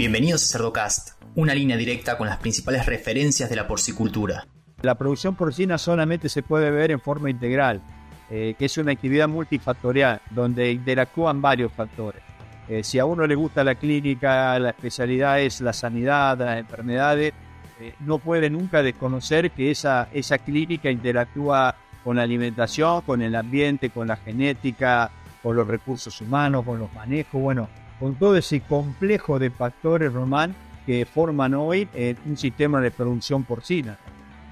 Bienvenidos 0.00 0.44
a 0.44 0.52
Cerdocast, 0.56 1.22
una 1.34 1.52
línea 1.52 1.76
directa 1.76 2.16
con 2.16 2.26
las 2.26 2.38
principales 2.38 2.86
referencias 2.86 3.50
de 3.50 3.56
la 3.56 3.68
porcicultura. 3.68 4.46
La 4.80 4.94
producción 4.94 5.34
porcina 5.34 5.76
solamente 5.76 6.30
se 6.30 6.42
puede 6.42 6.70
ver 6.70 6.90
en 6.90 7.00
forma 7.00 7.28
integral, 7.28 7.82
eh, 8.30 8.54
que 8.58 8.64
es 8.64 8.78
una 8.78 8.92
actividad 8.92 9.28
multifactorial, 9.28 10.22
donde 10.30 10.72
interactúan 10.72 11.42
varios 11.42 11.70
factores. 11.70 12.22
Eh, 12.66 12.82
si 12.82 12.98
a 12.98 13.04
uno 13.04 13.26
le 13.26 13.34
gusta 13.34 13.62
la 13.62 13.74
clínica, 13.74 14.58
la 14.58 14.70
especialidad 14.70 15.38
es 15.42 15.60
la 15.60 15.74
sanidad, 15.74 16.38
las 16.38 16.58
enfermedades, 16.58 17.34
eh, 17.78 17.92
no 18.00 18.16
puede 18.16 18.48
nunca 18.48 18.82
desconocer 18.82 19.50
que 19.50 19.70
esa, 19.70 20.08
esa 20.14 20.38
clínica 20.38 20.90
interactúa 20.90 21.76
con 22.02 22.16
la 22.16 22.22
alimentación, 22.22 23.02
con 23.02 23.20
el 23.20 23.36
ambiente, 23.36 23.90
con 23.90 24.08
la 24.08 24.16
genética, 24.16 25.10
con 25.42 25.56
los 25.56 25.68
recursos 25.68 26.18
humanos, 26.22 26.64
con 26.64 26.78
los 26.78 26.90
manejos, 26.94 27.38
bueno, 27.38 27.68
con 28.00 28.14
todo 28.14 28.34
ese 28.36 28.62
complejo 28.62 29.38
de 29.38 29.50
factores, 29.50 30.12
Román, 30.12 30.56
que 30.86 31.04
forman 31.04 31.52
hoy 31.52 31.86
eh, 31.94 32.16
un 32.24 32.38
sistema 32.38 32.80
de 32.80 32.90
producción 32.90 33.44
porcina. 33.44 33.98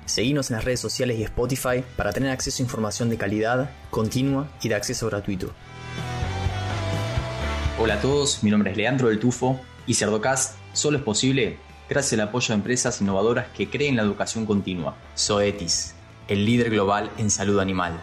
Seguimos 0.05 0.51
en 0.51 0.57
las 0.57 0.65
redes 0.65 0.81
sociales 0.81 1.19
y 1.19 1.23
Spotify 1.23 1.83
para 1.97 2.13
tener 2.13 2.31
acceso 2.31 2.63
a 2.63 2.67
información 2.67 3.09
de 3.09 3.17
calidad, 3.17 3.71
continua 3.91 4.49
y 4.63 4.69
de 4.69 4.75
acceso 4.75 5.07
gratuito. 5.07 5.51
Hola 7.81 7.95
a 7.95 8.01
todos, 8.01 8.43
mi 8.45 8.51
nombre 8.51 8.71
es 8.71 8.77
Leandro 8.77 9.09
del 9.09 9.19
Tufo 9.19 9.59
y 9.87 9.95
Cerdocast 9.95 10.57
solo 10.75 10.99
es 10.99 11.03
posible 11.03 11.59
gracias 11.89 12.21
al 12.21 12.29
apoyo 12.29 12.49
de 12.49 12.55
empresas 12.55 13.01
innovadoras 13.01 13.47
que 13.57 13.71
creen 13.71 13.97
la 13.97 14.03
educación 14.03 14.45
continua. 14.45 14.97
Zoetis, 15.17 15.95
el 16.29 16.45
líder 16.45 16.71
global 16.71 17.11
en 17.17 17.31
salud 17.31 17.61
animal. 17.61 17.99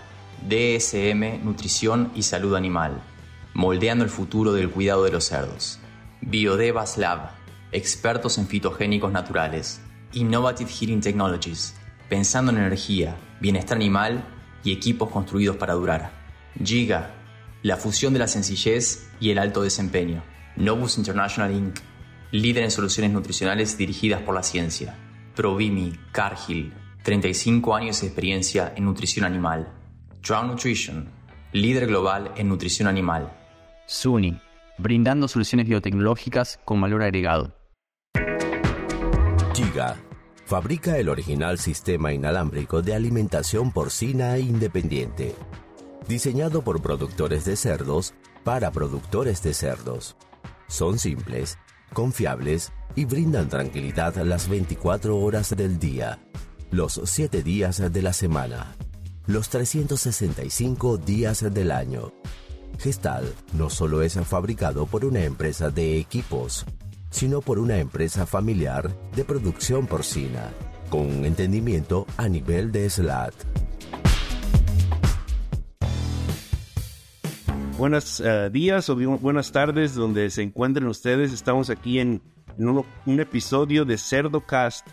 DSM, 0.48 1.44
Nutrición 1.44 2.12
y 2.16 2.24
Salud 2.24 2.56
Animal. 2.56 3.02
Moldeando 3.56 4.04
el 4.04 4.10
futuro 4.10 4.52
del 4.52 4.70
cuidado 4.70 5.06
de 5.06 5.12
los 5.12 5.24
cerdos. 5.24 5.80
Biodevas 6.20 6.98
Lab, 6.98 7.30
expertos 7.72 8.38
en 8.38 8.48
fitogénicos 8.48 9.14
naturales. 9.14 9.80
Innovative 10.12 10.70
Heating 10.70 11.00
Technologies, 11.00 11.74
pensando 12.10 12.52
en 12.52 12.58
energía, 12.58 13.16
bienestar 13.40 13.78
animal 13.78 14.26
y 14.62 14.74
equipos 14.74 15.10
construidos 15.10 15.56
para 15.56 15.74
durar. 15.74 16.12
Giga, 16.62 17.14
la 17.64 17.78
fusión 17.78 18.12
de 18.12 18.20
la 18.20 18.28
sencillez 18.28 19.10
y 19.22 19.30
el 19.30 19.40
alto 19.40 19.62
desempeño. 19.62 20.22
Novus 20.58 20.98
International 20.98 21.54
Inc., 21.54 21.80
líder 22.32 22.66
en 22.66 22.72
soluciones 22.72 23.14
nutricionales 23.14 23.78
dirigidas 23.78 24.22
por 24.22 24.36
la 24.36 24.44
ciencia. 24.44 24.98
Provimi, 25.34 25.98
Cargill, 26.12 26.74
35 27.04 27.74
años 27.74 28.02
de 28.02 28.08
experiencia 28.08 28.74
en 28.76 28.84
nutrición 28.84 29.24
animal. 29.24 29.72
Drown 30.22 30.48
Nutrition, 30.48 31.08
líder 31.54 31.88
global 31.88 32.34
en 32.36 32.50
nutrición 32.50 32.90
animal. 32.90 33.45
SUNY, 33.88 34.40
brindando 34.78 35.28
soluciones 35.28 35.68
biotecnológicas 35.68 36.60
con 36.66 36.82
valor 36.82 37.04
agregado. 37.04 37.54
Giga, 39.54 39.96
fabrica 40.46 40.98
el 40.98 41.08
original 41.08 41.60
sistema 41.60 42.12
inalámbrico 42.12 42.82
de 42.82 42.96
alimentación 42.96 43.72
porcina 43.72 44.38
independiente, 44.38 45.36
diseñado 46.08 46.64
por 46.64 46.82
productores 46.82 47.46
de 47.46 47.56
cerdos 47.56 48.14
para 48.44 48.72
productores 48.72 49.44
de 49.44 49.54
cerdos. 49.54 50.16
Son 50.68 50.98
simples, 50.98 51.58
confiables 51.94 52.74
y 52.96 53.06
brindan 53.06 53.50
tranquilidad 53.50 54.16
las 54.18 54.50
24 54.50 55.18
horas 55.18 55.56
del 55.56 55.80
día, 55.80 56.20
los 56.72 57.00
7 57.04 57.44
días 57.44 57.92
de 57.94 58.02
la 58.02 58.14
semana, 58.14 58.76
los 59.28 59.50
365 59.50 60.98
días 60.98 61.54
del 61.54 61.72
año. 61.72 62.12
Gestal 62.80 63.34
no 63.54 63.70
solo 63.70 64.02
es 64.02 64.16
fabricado 64.26 64.86
por 64.86 65.06
una 65.06 65.24
empresa 65.24 65.70
de 65.70 65.98
equipos, 66.00 66.66
sino 67.10 67.42
por 67.42 67.60
una 67.60 67.78
empresa 67.78 68.26
familiar 68.26 68.90
de 69.16 69.24
producción 69.24 69.88
porcina, 69.88 70.52
con 70.90 71.26
entendimiento 71.26 72.06
a 72.18 72.28
nivel 72.28 72.72
de 72.72 72.90
SLAT. 72.90 73.34
Buenos 77.78 78.22
eh, 78.22 78.50
días 78.52 78.90
o 78.90 78.96
buenas 78.96 79.52
tardes 79.52 79.96
donde 79.96 80.30
se 80.30 80.44
encuentren 80.44 80.88
ustedes. 80.88 81.34
Estamos 81.34 81.70
aquí 81.70 82.00
en, 82.00 82.22
un, 82.58 82.86
un, 83.06 83.20
episodio 83.20 83.84
de 83.84 83.98
Cerdocast 83.98 84.88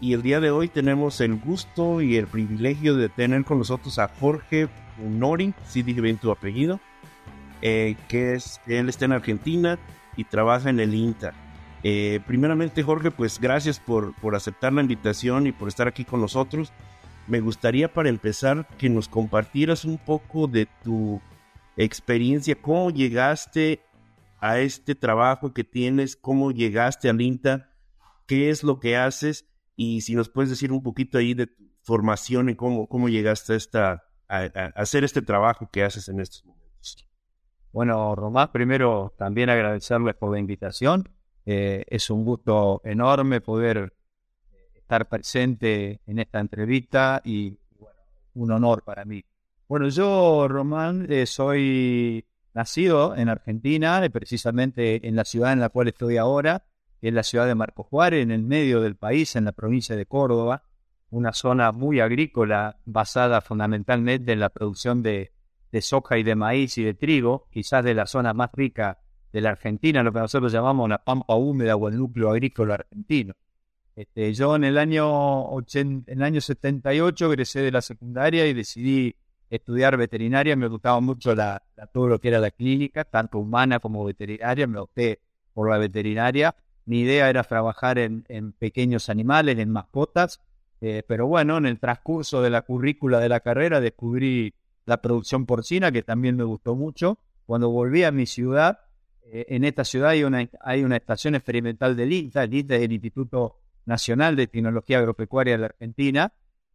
y 0.00 0.12
el 0.12 0.22
día 0.22 0.38
de 0.38 0.52
hoy 0.52 0.68
tenemos 0.68 1.20
el 1.20 1.36
gusto 1.36 2.00
y 2.00 2.16
el 2.16 2.28
privilegio 2.28 2.94
de 2.94 3.08
tener 3.08 3.44
con 3.44 3.58
nosotros 3.58 3.98
a 3.98 4.08
Jorge 4.20 4.68
Nori, 4.98 5.54
si 5.66 5.82
dije 5.82 6.00
bien 6.00 6.18
tu 6.18 6.30
apellido, 6.30 6.78
eh, 7.62 7.96
que 8.08 8.34
es, 8.34 8.60
él 8.66 8.88
está 8.88 9.04
en 9.04 9.12
Argentina 9.12 9.78
y 10.16 10.24
trabaja 10.24 10.70
en 10.70 10.80
el 10.80 10.94
INTA. 10.94 11.32
Eh, 11.82 12.20
primeramente 12.26 12.82
Jorge, 12.82 13.10
pues 13.10 13.40
gracias 13.40 13.80
por, 13.80 14.14
por 14.16 14.34
aceptar 14.34 14.72
la 14.72 14.82
invitación 14.82 15.46
y 15.46 15.52
por 15.52 15.68
estar 15.68 15.88
aquí 15.88 16.04
con 16.04 16.20
nosotros. 16.20 16.72
Me 17.26 17.40
gustaría 17.40 17.92
para 17.92 18.08
empezar 18.08 18.66
que 18.76 18.88
nos 18.88 19.08
compartieras 19.08 19.84
un 19.84 19.98
poco 19.98 20.46
de 20.46 20.66
tu 20.82 21.20
experiencia, 21.76 22.60
cómo 22.60 22.90
llegaste 22.90 23.80
a 24.40 24.58
este 24.58 24.94
trabajo 24.94 25.52
que 25.52 25.64
tienes, 25.64 26.16
cómo 26.16 26.50
llegaste 26.50 27.08
al 27.08 27.20
INTA, 27.20 27.70
qué 28.26 28.50
es 28.50 28.62
lo 28.62 28.80
que 28.80 28.96
haces 28.96 29.46
y 29.76 30.02
si 30.02 30.14
nos 30.14 30.28
puedes 30.28 30.50
decir 30.50 30.72
un 30.72 30.82
poquito 30.82 31.18
ahí 31.18 31.34
de 31.34 31.46
tu 31.46 31.70
formación 31.82 32.48
y 32.48 32.56
cómo, 32.56 32.86
cómo 32.86 33.08
llegaste 33.08 33.54
a, 33.54 33.56
esta, 33.56 34.04
a, 34.28 34.44
hacer 34.74 35.04
este 35.04 35.22
trabajo 35.22 35.68
que 35.72 35.82
haces 35.82 36.08
en 36.08 36.20
estos 36.20 36.44
momentos. 36.44 37.09
Bueno, 37.72 38.16
Román, 38.16 38.50
primero 38.52 39.14
también 39.16 39.48
agradecerles 39.48 40.16
por 40.16 40.32
la 40.32 40.40
invitación. 40.40 41.08
Eh, 41.46 41.84
es 41.88 42.10
un 42.10 42.24
gusto 42.24 42.80
enorme 42.84 43.40
poder 43.40 43.94
estar 44.74 45.08
presente 45.08 46.00
en 46.06 46.18
esta 46.18 46.40
entrevista 46.40 47.22
y 47.24 47.56
bueno, 47.78 48.00
un 48.34 48.50
honor 48.50 48.82
para 48.82 49.04
mí. 49.04 49.24
Bueno, 49.68 49.88
yo, 49.88 50.48
Román, 50.48 51.06
eh, 51.10 51.26
soy 51.26 52.26
nacido 52.54 53.14
en 53.14 53.28
Argentina, 53.28 54.04
eh, 54.04 54.10
precisamente 54.10 55.06
en 55.06 55.14
la 55.14 55.24
ciudad 55.24 55.52
en 55.52 55.60
la 55.60 55.68
cual 55.68 55.86
estoy 55.88 56.16
ahora, 56.16 56.64
que 57.00 57.08
es 57.08 57.14
la 57.14 57.22
ciudad 57.22 57.46
de 57.46 57.54
Marco 57.54 57.84
Juárez, 57.84 58.24
en 58.24 58.32
el 58.32 58.42
medio 58.42 58.80
del 58.80 58.96
país, 58.96 59.36
en 59.36 59.44
la 59.44 59.52
provincia 59.52 59.94
de 59.94 60.06
Córdoba, 60.06 60.64
una 61.10 61.32
zona 61.32 61.70
muy 61.70 62.00
agrícola 62.00 62.80
basada 62.84 63.40
fundamentalmente 63.40 64.32
en 64.32 64.40
la 64.40 64.48
producción 64.48 65.04
de, 65.04 65.32
soja 65.80 66.18
y 66.18 66.22
de 66.22 66.34
maíz 66.34 66.76
y 66.78 66.84
de 66.84 66.94
trigo, 66.94 67.48
quizás 67.50 67.84
de 67.84 67.94
la 67.94 68.06
zona 68.06 68.34
más 68.34 68.50
rica 68.52 68.98
de 69.32 69.40
la 69.40 69.50
Argentina, 69.50 70.02
lo 70.02 70.12
que 70.12 70.18
nosotros 70.18 70.52
llamamos 70.52 70.88
la 70.88 71.02
pampa 71.02 71.34
húmeda 71.34 71.76
o 71.76 71.88
el 71.88 71.96
núcleo 71.96 72.30
agrícola 72.30 72.74
argentino. 72.74 73.34
Este, 73.94 74.32
yo 74.32 74.56
en 74.56 74.64
el 74.64 74.78
año, 74.78 75.58
en 75.74 76.04
el 76.06 76.22
año 76.22 76.40
78 76.40 77.26
egresé 77.26 77.60
de 77.60 77.70
la 77.70 77.82
secundaria 77.82 78.46
y 78.46 78.54
decidí 78.54 79.14
estudiar 79.50 79.96
veterinaria, 79.96 80.56
me 80.56 80.68
gustaba 80.68 81.00
mucho 81.00 81.34
la, 81.34 81.62
todo 81.92 82.06
lo 82.08 82.20
que 82.20 82.28
era 82.28 82.38
la 82.38 82.50
clínica, 82.50 83.04
tanto 83.04 83.38
humana 83.38 83.80
como 83.80 84.04
veterinaria, 84.04 84.66
me 84.66 84.78
opté 84.78 85.20
por 85.52 85.68
la 85.68 85.78
veterinaria. 85.78 86.54
Mi 86.86 87.00
idea 87.00 87.28
era 87.28 87.42
trabajar 87.44 87.98
en, 87.98 88.24
pequeños 88.58 89.08
animales, 89.10 89.58
en 89.58 89.70
mascotas, 89.70 90.40
eh, 90.80 91.02
pero 91.06 91.26
bueno, 91.26 91.58
en 91.58 91.66
el 91.66 91.78
transcurso 91.78 92.40
de 92.42 92.50
la 92.50 92.62
currícula 92.62 93.20
de 93.20 93.28
la 93.28 93.40
carrera 93.40 93.80
descubrí 93.80 94.54
la 94.90 95.00
producción 95.00 95.46
porcina, 95.46 95.92
que 95.92 96.02
también 96.02 96.36
me 96.36 96.42
gustó 96.42 96.74
mucho. 96.74 97.18
Cuando 97.46 97.70
volví 97.70 98.02
a 98.02 98.10
mi 98.10 98.26
ciudad, 98.26 98.80
eh, 99.22 99.46
en 99.48 99.62
esta 99.64 99.84
ciudad 99.84 100.10
hay 100.10 100.24
una, 100.24 100.50
hay 100.60 100.82
una 100.82 100.96
estación 100.96 101.36
experimental 101.36 101.96
del 101.96 102.12
INTA, 102.12 102.42
el 102.42 102.92
Instituto 102.92 103.60
Nacional 103.86 104.34
de 104.34 104.48
Tecnología 104.48 104.98
Agropecuaria 104.98 105.54
de 105.54 105.58
la 105.58 105.66
Argentina, 105.66 106.32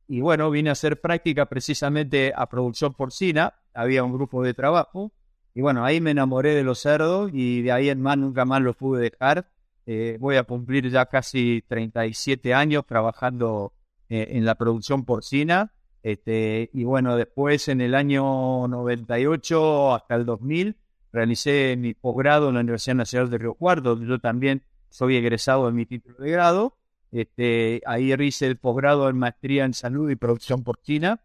y 0.07 0.21
bueno, 0.21 0.49
vine 0.49 0.69
a 0.69 0.73
hacer 0.73 1.01
práctica 1.01 1.47
precisamente 1.47 2.31
a 2.33 2.47
producción 2.47 2.93
porcina, 2.93 3.55
había 3.73 4.05
un 4.05 4.13
grupo 4.13 4.43
de 4.43 4.53
trabajo, 4.53 5.11
y 5.53 5.59
bueno, 5.59 5.83
ahí 5.83 5.99
me 5.99 6.11
enamoré 6.11 6.55
de 6.55 6.63
los 6.63 6.79
cerdos 6.79 7.31
y 7.33 7.63
de 7.63 7.73
ahí 7.73 7.89
en 7.89 8.01
más 8.01 8.17
nunca 8.17 8.45
más 8.45 8.61
los 8.61 8.77
pude 8.77 9.01
dejar. 9.01 9.49
Eh, 9.85 10.17
voy 10.21 10.37
a 10.37 10.43
cumplir 10.43 10.89
ya 10.89 11.05
casi 11.05 11.63
37 11.67 12.53
años 12.53 12.85
trabajando 12.85 13.73
eh, 14.07 14.27
en 14.31 14.45
la 14.45 14.55
producción 14.55 15.03
porcina. 15.03 15.73
Este, 16.05 16.69
y 16.71 16.83
bueno, 16.83 17.17
después 17.17 17.67
en 17.67 17.81
el 17.81 17.95
año 17.95 18.67
98 18.67 19.95
hasta 19.95 20.13
el 20.13 20.23
2000 20.23 20.77
realicé 21.11 21.75
mi 21.79 21.95
posgrado 21.95 22.49
en 22.49 22.53
la 22.53 22.59
Universidad 22.59 22.97
Nacional 22.97 23.31
de 23.31 23.39
Río 23.39 23.55
Cuarto, 23.55 23.95
donde 23.95 24.05
yo 24.05 24.19
también 24.19 24.61
soy 24.87 25.15
egresado 25.15 25.65
de 25.65 25.71
mi 25.71 25.87
título 25.87 26.17
de 26.19 26.29
grado. 26.29 26.77
Este, 27.11 27.81
ahí 27.87 28.13
hice 28.13 28.45
el 28.45 28.57
posgrado 28.57 29.09
en 29.09 29.17
maestría 29.17 29.65
en 29.65 29.73
salud 29.73 30.07
y 30.11 30.15
producción 30.15 30.63
porcina. 30.63 31.21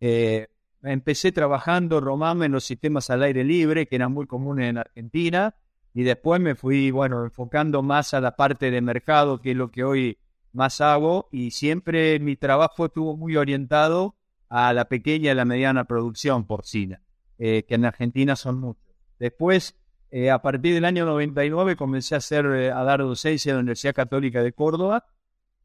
Eh, 0.00 0.48
empecé 0.82 1.30
trabajando, 1.30 2.00
Román, 2.00 2.42
en 2.42 2.52
los 2.52 2.64
sistemas 2.64 3.10
al 3.10 3.24
aire 3.24 3.44
libre, 3.44 3.86
que 3.86 3.96
eran 3.96 4.12
muy 4.14 4.26
comunes 4.26 4.70
en 4.70 4.78
Argentina, 4.78 5.56
y 5.92 6.04
después 6.04 6.40
me 6.40 6.54
fui, 6.54 6.90
bueno, 6.90 7.22
enfocando 7.22 7.82
más 7.82 8.14
a 8.14 8.20
la 8.22 8.34
parte 8.34 8.70
de 8.70 8.80
mercado, 8.80 9.42
que 9.42 9.50
es 9.50 9.56
lo 9.58 9.70
que 9.70 9.84
hoy 9.84 10.16
más 10.54 10.80
hago, 10.80 11.28
y 11.32 11.50
siempre 11.50 12.18
mi 12.18 12.36
trabajo 12.36 12.86
estuvo 12.86 13.14
muy 13.14 13.36
orientado 13.36 14.16
a 14.54 14.72
la 14.72 14.84
pequeña 14.84 15.32
y 15.32 15.34
la 15.34 15.44
mediana 15.44 15.84
producción 15.84 16.46
porcina, 16.46 17.00
eh, 17.38 17.64
que 17.66 17.74
en 17.76 17.86
Argentina 17.86 18.36
son 18.36 18.60
muchos. 18.60 18.84
Después 19.18 19.76
Eh, 20.14 20.30
a 20.30 20.42
partir 20.42 20.74
del 20.74 20.84
año 20.84 21.06
99 21.06 21.74
comencé 21.74 22.14
a, 22.14 22.18
hacer, 22.18 22.44
eh, 22.44 22.70
a 22.70 22.84
dar 22.84 23.00
docencia 23.00 23.48
en 23.48 23.56
la 23.56 23.60
Universidad 23.60 23.94
Católica 23.94 24.42
de 24.42 24.52
Córdoba, 24.52 25.06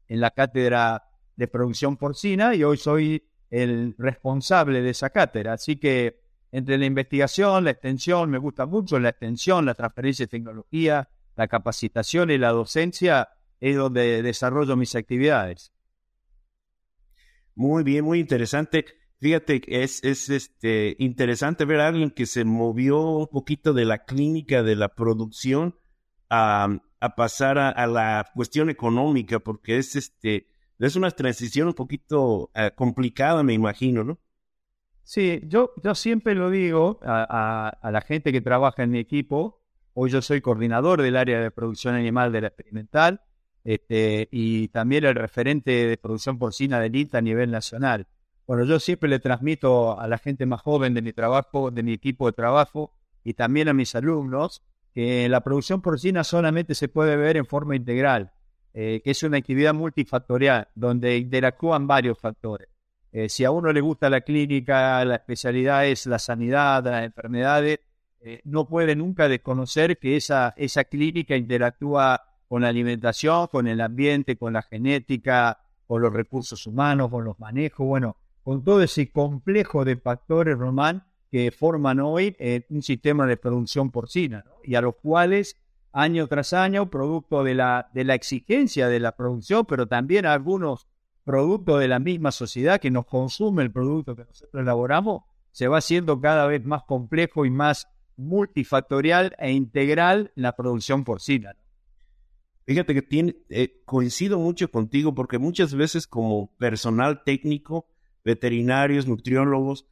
en 0.08 0.22
la 0.22 0.30
cátedra 0.30 1.04
de 1.36 1.48
producción 1.48 1.98
porcina, 1.98 2.54
y 2.54 2.64
hoy 2.64 2.78
soy 2.78 3.28
el 3.50 3.94
responsable 3.98 4.80
de 4.80 4.88
esa 4.88 5.10
cátedra. 5.10 5.52
Así 5.52 5.76
que 5.76 6.22
entre 6.50 6.78
la 6.78 6.86
investigación, 6.86 7.64
la 7.64 7.72
extensión, 7.72 8.30
me 8.30 8.38
gusta 8.38 8.64
mucho 8.64 8.98
la 8.98 9.10
extensión, 9.10 9.66
la 9.66 9.74
transferencia 9.74 10.24
de 10.24 10.30
tecnología, 10.30 11.10
la 11.36 11.46
capacitación 11.46 12.30
y 12.30 12.38
la 12.38 12.48
docencia, 12.48 13.28
es 13.60 13.76
donde 13.76 14.22
desarrollo 14.22 14.76
mis 14.76 14.96
actividades. 14.96 15.74
Muy 17.58 17.82
bien, 17.82 18.04
muy 18.04 18.20
interesante. 18.20 18.84
Fíjate, 19.20 19.60
es, 19.66 20.04
es 20.04 20.30
este, 20.30 20.94
interesante 21.00 21.64
ver 21.64 21.80
a 21.80 21.88
alguien 21.88 22.10
que 22.12 22.24
se 22.24 22.44
movió 22.44 23.00
un 23.00 23.26
poquito 23.26 23.72
de 23.72 23.84
la 23.84 24.04
clínica, 24.04 24.62
de 24.62 24.76
la 24.76 24.94
producción, 24.94 25.76
a, 26.30 26.68
pasar 27.16 27.58
a, 27.58 27.86
la 27.88 28.30
cuestión 28.32 28.70
económica, 28.70 29.40
porque 29.40 29.78
es, 29.78 29.96
este, 29.96 30.46
es 30.78 30.94
una 30.94 31.10
transición 31.10 31.66
un 31.66 31.74
poquito 31.74 32.52
eh, 32.54 32.70
complicada, 32.76 33.42
me 33.42 33.54
imagino, 33.54 34.04
¿no? 34.04 34.20
Sí, 35.02 35.40
yo, 35.48 35.72
yo 35.82 35.96
siempre 35.96 36.36
lo 36.36 36.50
digo 36.50 37.00
a, 37.02 37.72
a, 37.82 37.90
la 37.90 38.02
gente 38.02 38.30
que 38.30 38.40
trabaja 38.40 38.84
en 38.84 38.92
mi 38.92 39.00
equipo. 39.00 39.64
Hoy 39.94 40.10
yo 40.10 40.22
soy 40.22 40.40
coordinador 40.40 41.02
del 41.02 41.16
área 41.16 41.40
de 41.40 41.50
producción 41.50 41.96
animal 41.96 42.30
de 42.30 42.42
la 42.42 42.46
experimental 42.46 43.20
este, 43.64 44.28
y 44.30 44.68
también 44.68 45.04
el 45.04 45.14
referente 45.14 45.70
de 45.70 45.96
producción 45.96 46.38
porcina 46.38 46.80
del 46.80 46.96
INTA 46.96 47.18
a 47.18 47.22
nivel 47.22 47.50
nacional. 47.50 48.06
Bueno, 48.46 48.64
yo 48.64 48.80
siempre 48.80 49.10
le 49.10 49.18
transmito 49.18 50.00
a 50.00 50.08
la 50.08 50.18
gente 50.18 50.46
más 50.46 50.62
joven 50.62 50.94
de 50.94 51.02
mi 51.02 51.12
trabajo, 51.12 51.70
de 51.70 51.82
mi 51.82 51.92
equipo 51.92 52.26
de 52.26 52.32
trabajo 52.32 52.94
y 53.22 53.34
también 53.34 53.68
a 53.68 53.74
mis 53.74 53.94
alumnos 53.94 54.62
que 54.94 55.28
la 55.28 55.42
producción 55.42 55.82
porcina 55.82 56.24
solamente 56.24 56.74
se 56.74 56.88
puede 56.88 57.16
ver 57.16 57.36
en 57.36 57.44
forma 57.46 57.76
integral, 57.76 58.32
eh, 58.72 59.02
que 59.04 59.10
es 59.10 59.22
una 59.22 59.36
actividad 59.36 59.74
multifactorial 59.74 60.68
donde 60.74 61.18
interactúan 61.18 61.86
varios 61.86 62.18
factores. 62.18 62.68
Eh, 63.12 63.28
si 63.28 63.44
a 63.44 63.50
uno 63.50 63.72
le 63.72 63.80
gusta 63.80 64.10
la 64.10 64.22
clínica, 64.22 65.04
la 65.04 65.16
especialidad 65.16 65.86
es 65.86 66.06
la 66.06 66.18
sanidad, 66.18 66.84
las 66.84 67.04
enfermedades, 67.04 67.80
eh, 68.20 68.40
no 68.44 68.66
puede 68.66 68.96
nunca 68.96 69.28
desconocer 69.28 69.98
que 69.98 70.16
esa, 70.16 70.54
esa 70.56 70.84
clínica 70.84 71.36
interactúa 71.36 72.20
con 72.48 72.62
la 72.62 72.68
alimentación, 72.68 73.46
con 73.48 73.68
el 73.68 73.80
ambiente, 73.80 74.36
con 74.36 74.52
la 74.52 74.62
genética, 74.62 75.58
con 75.86 76.02
los 76.02 76.12
recursos 76.12 76.66
humanos, 76.66 77.10
con 77.10 77.24
los 77.24 77.38
manejos, 77.38 77.86
bueno, 77.86 78.16
con 78.42 78.64
todo 78.64 78.82
ese 78.82 79.10
complejo 79.10 79.84
de 79.84 79.96
factores, 79.96 80.56
Román, 80.56 81.04
que 81.30 81.50
forman 81.50 82.00
hoy 82.00 82.34
eh, 82.38 82.64
un 82.70 82.82
sistema 82.82 83.26
de 83.26 83.36
producción 83.36 83.90
porcina, 83.90 84.44
y 84.64 84.74
a 84.74 84.80
los 84.80 84.96
cuales 84.96 85.56
año 85.92 86.26
tras 86.26 86.52
año, 86.52 86.90
producto 86.90 87.44
de 87.44 87.54
la, 87.54 87.90
de 87.92 88.04
la 88.04 88.14
exigencia 88.14 88.88
de 88.88 89.00
la 89.00 89.12
producción, 89.12 89.66
pero 89.66 89.86
también 89.86 90.26
algunos 90.26 90.86
productos 91.24 91.80
de 91.80 91.88
la 91.88 91.98
misma 91.98 92.32
sociedad 92.32 92.80
que 92.80 92.90
nos 92.90 93.04
consume 93.04 93.62
el 93.62 93.70
producto 93.70 94.16
que 94.16 94.24
nosotros 94.24 94.62
elaboramos, 94.62 95.24
se 95.50 95.68
va 95.68 95.78
haciendo 95.78 96.20
cada 96.20 96.46
vez 96.46 96.64
más 96.64 96.84
complejo 96.84 97.44
y 97.44 97.50
más 97.50 97.88
multifactorial 98.16 99.34
e 99.38 99.52
integral 99.52 100.32
la 100.34 100.56
producción 100.56 101.04
porcina. 101.04 101.54
Fíjate 102.68 102.92
que 102.92 103.00
tiene, 103.00 103.34
eh, 103.48 103.80
coincido 103.86 104.38
mucho 104.38 104.70
contigo 104.70 105.14
porque 105.14 105.38
muchas 105.38 105.74
veces 105.74 106.06
como 106.06 106.54
personal 106.58 107.22
técnico 107.24 107.86
veterinarios, 108.26 109.06
nutriólogos, 109.08 109.86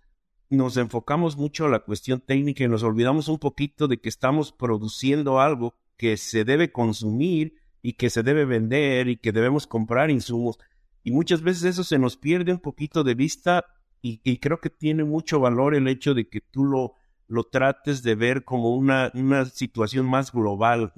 nos 0.51 0.77
enfocamos 0.77 1.39
mucho 1.39 1.65
a 1.65 1.71
la 1.71 1.79
cuestión 1.79 2.21
técnica 2.21 2.65
y 2.65 2.69
nos 2.69 2.83
olvidamos 2.83 3.29
un 3.29 3.39
poquito 3.39 3.89
de 3.89 3.97
que 3.97 4.11
estamos 4.11 4.53
produciendo 4.53 5.41
algo 5.41 5.75
que 5.97 6.19
se 6.19 6.45
debe 6.45 6.71
consumir 6.71 7.55
y 7.81 7.95
que 7.95 8.11
se 8.11 8.23
debe 8.23 8.45
vender 8.45 9.09
y 9.09 9.17
que 9.17 9.33
debemos 9.33 9.67
comprar 9.67 10.11
insumos. 10.11 10.59
Y 11.03 11.13
muchas 11.13 11.41
veces 11.41 11.65
eso 11.65 11.83
se 11.83 11.99
nos 11.99 12.19
pierde 12.19 12.53
un 12.53 12.61
poquito 12.61 13.05
de 13.05 13.15
vista 13.15 13.65
y, 14.03 14.19
creo 14.37 14.61
que 14.61 14.69
tiene 14.69 15.03
mucho 15.03 15.41
valor 15.41 15.75
el 15.75 15.89
hecho 15.89 16.13
de 16.13 16.29
que 16.29 16.43
tú 16.43 16.67
lo, 16.67 16.93
lo 17.27 17.45
trates 17.45 18.03
de 18.03 18.17
ver 18.17 18.45
como 18.45 18.77
una, 18.77 19.11
una 19.15 19.47
situación 19.47 20.05
más 20.05 20.31
global, 20.31 20.93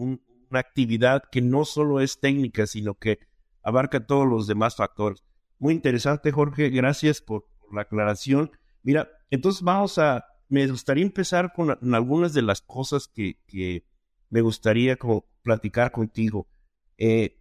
una 0.51 0.61
actividad 0.61 1.25
que 1.31 1.41
no 1.43 1.65
solo 1.65 2.01
es 2.01 2.21
técnica, 2.21 2.67
sino 2.67 2.95
que 2.95 3.19
abarca 3.63 4.07
todos 4.07 4.27
los 4.27 4.47
demás 4.47 4.77
factores. 4.77 5.23
Muy 5.59 5.75
interesante, 5.75 6.33
Jorge. 6.33 6.71
Gracias 6.71 7.21
por, 7.21 7.47
la 7.73 7.83
aclaración. 7.83 8.51
Mira, 8.83 9.11
entonces 9.31 9.63
vamos 9.63 9.99
a, 9.99 10.25
me 10.49 10.67
gustaría 10.67 11.05
empezar 11.05 11.53
con 11.53 11.77
algunas 11.95 12.33
de 12.33 12.43
las 12.43 12.63
cosas 12.63 13.09
que, 13.09 13.39
que 13.47 13.85
me 14.31 14.41
gustaría 14.41 14.97
platicar 15.43 15.93
contigo. 15.93 16.49
Eh, 16.97 17.39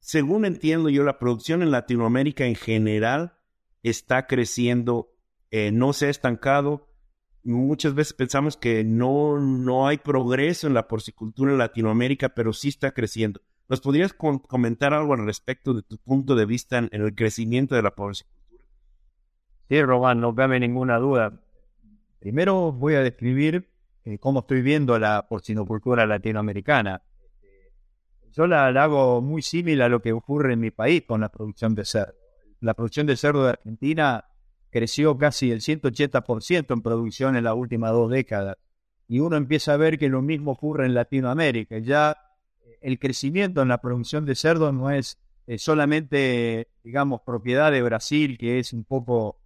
según 0.00 0.44
entiendo 0.44 0.88
yo, 0.88 1.04
la 1.04 1.18
producción 1.18 1.62
en 1.62 1.70
Latinoamérica 1.70 2.44
en 2.44 2.54
general 2.54 3.38
está 3.82 4.26
creciendo, 4.26 5.14
eh, 5.50 5.72
no 5.72 5.92
se 5.92 6.06
ha 6.06 6.10
estancado. 6.10 6.87
Muchas 7.44 7.94
veces 7.94 8.12
pensamos 8.12 8.56
que 8.56 8.84
no, 8.84 9.38
no 9.38 9.86
hay 9.86 9.98
progreso 9.98 10.66
en 10.66 10.74
la 10.74 10.88
porcicultura 10.88 11.52
en 11.52 11.58
Latinoamérica, 11.58 12.30
pero 12.30 12.52
sí 12.52 12.68
está 12.68 12.92
creciendo. 12.92 13.40
¿Nos 13.68 13.80
podrías 13.80 14.14
comentar 14.14 14.94
algo 14.94 15.12
al 15.12 15.26
respecto 15.26 15.74
de 15.74 15.82
tu 15.82 15.98
punto 15.98 16.34
de 16.34 16.46
vista 16.46 16.78
en, 16.78 16.88
el 16.90 17.14
crecimiento 17.14 17.74
de 17.74 17.82
la 17.82 17.90
porcicultura? 17.90 18.38
Sí, 19.68 19.82
Román, 19.82 20.20
no 20.20 20.34
cabe 20.34 20.58
ninguna 20.58 20.96
duda. 20.98 21.42
Primero 22.18 22.72
voy 22.72 22.94
a 22.94 23.02
describir 23.02 23.68
eh, 24.04 24.18
cómo 24.18 24.40
estoy 24.40 24.62
viendo 24.62 24.98
la 24.98 25.26
porcinocultura 25.28 26.06
latinoamericana. 26.06 27.02
Yo 28.32 28.46
la, 28.46 28.68
hago 28.68 29.20
muy 29.20 29.42
similar 29.42 29.86
a 29.86 29.88
lo 29.90 30.00
que 30.00 30.12
ocurre 30.12 30.54
en 30.54 30.60
mi 30.60 30.70
país 30.70 31.02
con 31.06 31.20
la 31.20 31.28
producción 31.28 31.74
de 31.74 31.84
cerdo. 31.84 32.14
La 32.60 32.72
producción 32.72 33.06
de 33.06 33.16
cerdo 33.16 33.44
de 33.44 33.50
Argentina 33.50 34.24
creció 34.70 35.16
casi 35.18 35.50
el 35.50 35.60
180% 35.60 36.72
en 36.72 36.82
producción 36.82 37.36
en 37.36 37.44
las 37.44 37.54
últimas 37.54 37.92
dos 37.92 38.10
décadas. 38.10 38.56
Y 39.06 39.20
uno 39.20 39.36
empieza 39.36 39.74
a 39.74 39.76
ver 39.76 39.98
que 39.98 40.08
lo 40.08 40.22
mismo 40.22 40.52
ocurre 40.52 40.86
en 40.86 40.94
Latinoamérica. 40.94 41.78
Ya 41.78 42.16
el 42.80 42.98
crecimiento 42.98 43.62
en 43.62 43.68
la 43.68 43.80
producción 43.80 44.24
de 44.26 44.34
cerdo 44.34 44.72
no 44.72 44.90
es 44.90 45.18
eh, 45.46 45.58
solamente, 45.58 46.68
digamos, 46.84 47.22
propiedad 47.22 47.72
de 47.72 47.82
Brasil, 47.82 48.36
que 48.38 48.58
es 48.58 48.72
un 48.72 48.84
poco 48.84 49.40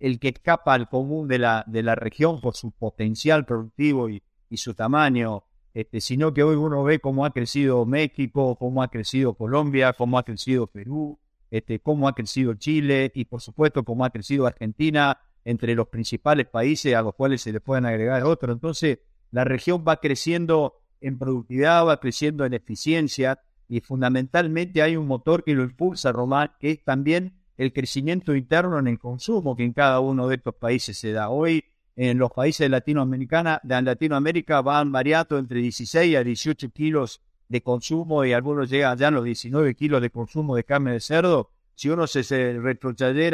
el 0.00 0.18
que 0.18 0.28
escapa 0.28 0.74
al 0.74 0.88
común 0.88 1.28
de 1.28 1.38
la, 1.38 1.64
de 1.66 1.82
la 1.82 1.94
región 1.94 2.40
por 2.40 2.56
su 2.56 2.72
potencial 2.72 3.44
productivo 3.44 4.08
y, 4.08 4.22
su 4.56 4.74
tamaño, 4.74 5.44
este, 5.74 6.00
sino 6.00 6.32
que 6.32 6.42
hoy 6.42 6.56
uno 6.56 6.82
ve 6.82 7.00
cómo 7.00 7.24
ha 7.26 7.30
crecido 7.30 7.84
México, 7.84 8.56
cómo 8.56 8.82
ha 8.82 8.88
crecido 8.88 9.34
Colombia, 9.34 9.92
cómo 9.92 10.18
ha 10.18 10.22
crecido 10.24 10.66
Perú, 10.66 11.18
este, 11.50 11.80
cómo 11.80 12.08
ha 12.08 12.14
crecido 12.14 12.54
Chile 12.54 13.10
y 13.14 13.24
por 13.24 13.40
supuesto 13.40 13.84
cómo 13.84 14.04
ha 14.04 14.10
crecido 14.10 14.46
Argentina 14.46 15.18
entre 15.44 15.74
los 15.74 15.88
principales 15.88 16.46
países 16.46 16.94
a 16.94 17.02
los 17.02 17.14
cuales 17.14 17.40
se 17.40 17.52
le 17.52 17.60
pueden 17.60 17.86
agregar 17.86 18.22
otros. 18.24 18.54
Entonces, 18.54 18.98
la 19.30 19.44
región 19.44 19.84
va 19.86 20.00
creciendo 20.00 20.80
en 21.00 21.18
productividad, 21.18 21.86
va 21.86 22.00
creciendo 22.00 22.44
en 22.44 22.54
eficiencia 22.54 23.40
y 23.68 23.80
fundamentalmente 23.80 24.82
hay 24.82 24.96
un 24.96 25.06
motor 25.06 25.44
que 25.44 25.54
lo 25.54 25.62
impulsa, 25.62 26.12
Román, 26.12 26.52
que 26.58 26.72
es 26.72 26.84
también 26.84 27.34
el 27.56 27.72
crecimiento 27.72 28.34
interno 28.34 28.78
en 28.78 28.86
el 28.86 28.98
consumo 28.98 29.56
que 29.56 29.64
en 29.64 29.72
cada 29.72 30.00
uno 30.00 30.28
de 30.28 30.36
estos 30.36 30.54
países 30.54 30.96
se 30.96 31.12
da. 31.12 31.28
Hoy 31.28 31.64
en 31.96 32.16
los 32.18 32.30
países 32.30 32.60
de 32.60 32.68
Latinoamérica, 32.68 33.60
de 33.62 33.82
Latinoamérica 33.82 34.62
van 34.62 34.92
variando 34.92 35.36
entre 35.36 35.60
16 35.60 36.16
a 36.16 36.22
18 36.22 36.70
kilos 36.70 37.20
de 37.48 37.62
consumo 37.62 38.24
y 38.24 38.32
algunos 38.32 38.68
llegan 38.70 38.98
ya 38.98 39.08
a 39.08 39.10
los 39.10 39.24
19 39.24 39.74
kilos 39.74 40.02
de 40.02 40.10
consumo 40.10 40.54
de 40.54 40.64
carne 40.64 40.92
de 40.92 41.00
cerdo. 41.00 41.50
Si 41.74 41.88
uno 41.88 42.06
se, 42.06 42.24
se 42.24 42.58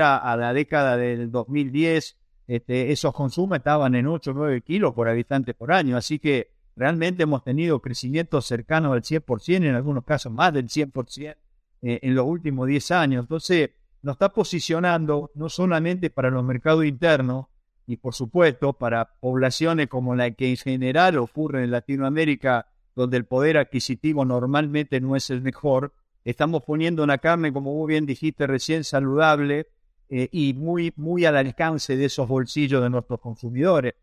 a 0.02 0.36
la 0.36 0.52
década 0.52 0.96
del 0.96 1.30
2010, 1.30 2.16
este, 2.46 2.92
esos 2.92 3.12
consumos 3.14 3.58
estaban 3.58 3.94
en 3.94 4.06
8 4.06 4.30
o 4.30 4.34
9 4.34 4.60
kilos 4.60 4.92
por 4.94 5.08
habitante 5.08 5.54
por 5.54 5.72
año. 5.72 5.96
Así 5.96 6.18
que 6.18 6.54
Realmente 6.76 7.22
hemos 7.22 7.44
tenido 7.44 7.80
crecimiento 7.80 8.40
cercano 8.40 8.92
al 8.92 9.02
100%, 9.02 9.56
en 9.56 9.74
algunos 9.74 10.04
casos 10.04 10.32
más 10.32 10.52
del 10.52 10.68
100% 10.68 11.36
eh, 11.82 11.98
en 12.02 12.14
los 12.14 12.26
últimos 12.26 12.66
10 12.66 12.90
años. 12.90 13.24
Entonces, 13.24 13.70
nos 14.02 14.14
está 14.14 14.32
posicionando 14.32 15.30
no 15.34 15.48
solamente 15.48 16.10
para 16.10 16.30
los 16.30 16.44
mercados 16.44 16.84
internos, 16.84 17.46
y 17.86 17.98
por 17.98 18.14
supuesto 18.14 18.72
para 18.72 19.16
poblaciones 19.20 19.88
como 19.88 20.14
la 20.16 20.30
que 20.30 20.48
en 20.48 20.56
general 20.56 21.18
ocurre 21.18 21.64
en 21.64 21.70
Latinoamérica, 21.70 22.66
donde 22.94 23.16
el 23.16 23.24
poder 23.24 23.58
adquisitivo 23.58 24.24
normalmente 24.24 25.00
no 25.00 25.16
es 25.16 25.30
el 25.30 25.42
mejor, 25.42 25.92
estamos 26.24 26.62
poniendo 26.64 27.02
una 27.02 27.18
carne, 27.18 27.52
como 27.52 27.74
muy 27.74 27.88
bien 27.88 28.06
dijiste 28.06 28.46
recién, 28.46 28.84
saludable 28.84 29.68
eh, 30.08 30.28
y 30.32 30.54
muy, 30.54 30.92
muy 30.96 31.24
al 31.24 31.36
alcance 31.36 31.96
de 31.96 32.04
esos 32.06 32.28
bolsillos 32.28 32.82
de 32.82 32.90
nuestros 32.90 33.20
consumidores 33.20 33.94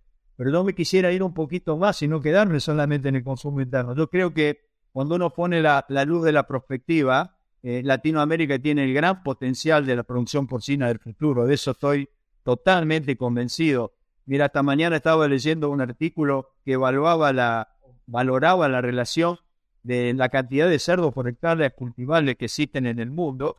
pero 0.42 0.50
no 0.50 0.64
me 0.64 0.74
quisiera 0.74 1.12
ir 1.12 1.22
un 1.22 1.36
poquito 1.36 1.78
más 1.78 2.02
y 2.02 2.08
no 2.08 2.20
quedarme 2.20 2.60
solamente 2.60 3.10
en 3.10 3.16
el 3.16 3.24
consumo 3.24 3.62
interno. 3.62 3.96
Yo 3.96 4.10
creo 4.10 4.34
que 4.34 4.62
cuando 4.92 5.14
uno 5.14 5.30
pone 5.32 5.62
la, 5.62 5.86
luz 6.04 6.24
de 6.24 6.32
la 6.32 6.48
perspectiva, 6.48 7.38
eh, 7.62 7.84
Latinoamérica 7.84 8.58
tiene 8.58 8.86
el 8.86 8.94
gran 8.96 9.22
potencial 9.22 9.86
de 9.86 9.96
la 9.96 10.02
producción 10.02 10.48
porcina 10.48 10.88
del 10.88 10.98
futuro. 10.98 11.46
De 11.46 11.54
eso 11.54 11.72
estoy 11.72 12.10
totalmente 12.42 13.16
convencido. 13.18 13.94
Mira, 14.26 14.48
esta 14.48 14.64
mañana 14.64 14.96
estaba 14.96 15.28
leyendo 15.28 15.70
un 15.70 15.80
artículo 15.80 16.56
que 16.66 16.72
evaluaba 16.72 17.32
la 17.34 17.71
valoraba 18.12 18.68
la 18.68 18.82
relación 18.82 19.40
de 19.84 20.14
la 20.14 20.30
cantidad 20.30 20.70
de 20.70 20.80
cerdos 20.80 21.14
por 21.14 21.28
hectárea 21.28 21.70
cultivables 21.72 22.36
que 22.36 22.46
existen 22.46 22.86
en 22.86 23.00
el 23.00 23.10
mundo, 23.10 23.58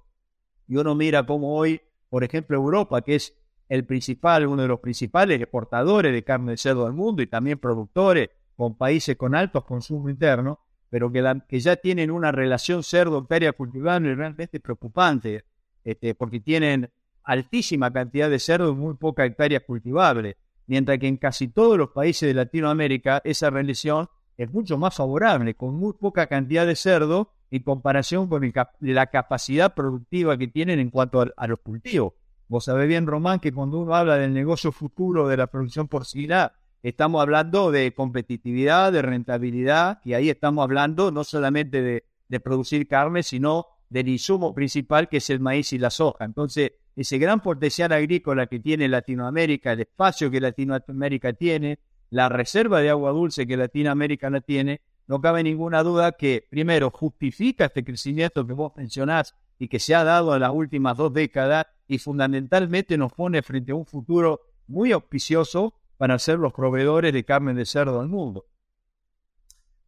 y 0.68 0.76
uno 0.76 0.94
mira 0.94 1.24
cómo 1.26 1.56
hoy, 1.56 1.80
por 2.10 2.22
ejemplo, 2.22 2.56
Europa, 2.56 3.00
que 3.00 3.16
es 3.16 3.34
el 3.68 3.84
principal, 3.86 4.46
uno 4.46 4.62
de 4.62 4.68
los 4.68 4.80
principales 4.80 5.40
exportadores 5.40 6.12
de 6.12 6.22
carne 6.22 6.52
de 6.52 6.58
cerdo 6.58 6.84
del 6.84 6.92
mundo 6.92 7.22
y 7.22 7.26
también 7.26 7.58
productores 7.58 8.28
con 8.54 8.76
países 8.76 9.16
con 9.16 9.34
altos 9.34 9.64
consumos 9.64 10.10
internos, 10.10 10.58
pero 10.90 11.10
que, 11.10 11.40
que 11.48 11.58
ya 11.58 11.76
tienen 11.76 12.10
una 12.10 12.30
relación 12.30 12.82
cerdo-hectárea 12.82 13.52
cultivable 13.54 14.14
realmente 14.14 14.60
preocupante, 14.60 15.44
este, 15.82 16.14
porque 16.14 16.40
tienen 16.40 16.90
altísima 17.24 17.90
cantidad 17.90 18.28
de 18.28 18.38
cerdo 18.38 18.70
y 18.72 18.74
muy 18.74 18.94
poca 18.94 19.24
hectárea 19.24 19.60
cultivable, 19.60 20.36
mientras 20.66 20.98
que 20.98 21.08
en 21.08 21.16
casi 21.16 21.48
todos 21.48 21.78
los 21.78 21.90
países 21.90 22.28
de 22.28 22.34
Latinoamérica 22.34 23.22
esa 23.24 23.48
relación 23.48 24.08
es 24.36 24.52
mucho 24.52 24.78
más 24.78 24.94
favorable, 24.94 25.54
con 25.54 25.74
muy 25.74 25.92
poca 25.92 26.26
cantidad 26.26 26.66
de 26.66 26.76
cerdo 26.76 27.30
en 27.50 27.62
comparación 27.62 28.28
con 28.28 28.50
la 28.80 29.06
capacidad 29.08 29.74
productiva 29.74 30.38
que 30.38 30.48
tienen 30.48 30.80
en 30.80 30.90
cuanto 30.90 31.26
a, 31.36 31.46
los 31.46 31.60
cultivos. 31.60 32.14
Vos 32.48 32.64
sabés 32.64 32.88
bien, 32.88 33.06
Román, 33.06 33.40
que 33.40 33.52
cuando 33.52 33.78
uno 33.78 33.94
habla 33.94 34.16
del 34.16 34.32
negocio 34.32 34.72
futuro 34.72 35.28
de 35.28 35.36
la 35.36 35.48
producción 35.48 35.86
porcina, 35.86 36.52
estamos 36.82 37.20
hablando 37.20 37.70
de 37.70 37.92
competitividad, 37.92 38.90
de 38.90 39.02
rentabilidad, 39.02 40.00
y 40.04 40.14
ahí 40.14 40.30
estamos 40.30 40.62
hablando 40.62 41.10
no 41.10 41.24
solamente 41.24 41.82
de, 41.82 42.40
producir 42.40 42.88
carne, 42.88 43.22
sino 43.22 43.66
del 43.90 44.08
insumo 44.08 44.54
principal 44.54 45.10
que 45.10 45.18
es 45.18 45.28
el 45.28 45.40
maíz 45.40 45.74
y 45.74 45.78
la 45.78 45.90
soja. 45.90 46.24
Entonces, 46.24 46.72
ese 46.96 47.18
gran 47.18 47.40
potencial 47.40 47.92
agrícola 47.92 48.46
que 48.46 48.60
tiene 48.60 48.88
Latinoamérica, 48.88 49.72
el 49.72 49.80
espacio 49.80 50.30
que 50.30 50.40
Latinoamérica 50.40 51.34
tiene, 51.34 51.78
la 52.12 52.28
reserva 52.28 52.80
de 52.80 52.90
agua 52.90 53.10
dulce 53.10 53.46
que 53.46 53.56
Latinoamérica 53.56 54.28
la 54.28 54.42
tiene, 54.42 54.82
no 55.06 55.22
cabe 55.22 55.42
ninguna 55.42 55.82
duda 55.82 56.12
que, 56.12 56.46
primero, 56.50 56.90
justifica 56.90 57.64
este 57.64 57.82
crecimiento 57.82 58.46
que 58.46 58.52
vos 58.52 58.72
mencionás 58.76 59.34
y 59.58 59.68
que 59.68 59.78
se 59.78 59.94
ha 59.94 60.04
dado 60.04 60.34
en 60.34 60.42
las 60.42 60.52
últimas 60.52 60.98
dos 60.98 61.14
décadas 61.14 61.68
y 61.88 61.96
fundamentalmente 61.96 62.98
nos 62.98 63.14
pone 63.14 63.40
frente 63.40 63.72
a 63.72 63.76
un 63.76 63.86
futuro 63.86 64.42
muy 64.66 64.92
auspicioso 64.92 65.74
para 65.96 66.18
ser 66.18 66.38
los 66.38 66.52
proveedores 66.52 67.14
de 67.14 67.24
carne 67.24 67.54
de 67.54 67.64
cerdo 67.64 67.98
al 67.98 68.08
mundo. 68.08 68.44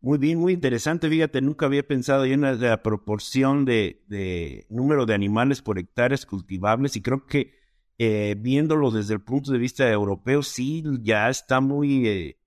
Muy 0.01 0.17
bien, 0.17 0.39
muy 0.39 0.55
interesante. 0.55 1.11
Fíjate, 1.11 1.43
nunca 1.43 1.67
había 1.67 1.87
pensado 1.87 2.25
en 2.25 2.41
la, 2.41 2.83
proporción 2.83 3.67
de, 3.67 4.65
número 4.71 5.05
de 5.05 5.13
animales 5.13 5.61
por 5.61 5.79
hectáreas 5.79 6.25
cultivables 6.25 6.97
y 6.97 7.03
creo 7.03 7.27
que 7.27 7.53
eh, 7.97 8.35
viéndolo 8.39 8.91
desde 8.91 9.15
el 9.15 9.21
punto 9.21 9.53
de 9.53 9.59
vista 9.59 9.89
europeo, 9.91 10.43
sí, 10.43 10.83
ya 11.03 11.29
está 11.31 11.61
muy, 11.61 12.09
eh, 12.09 12.39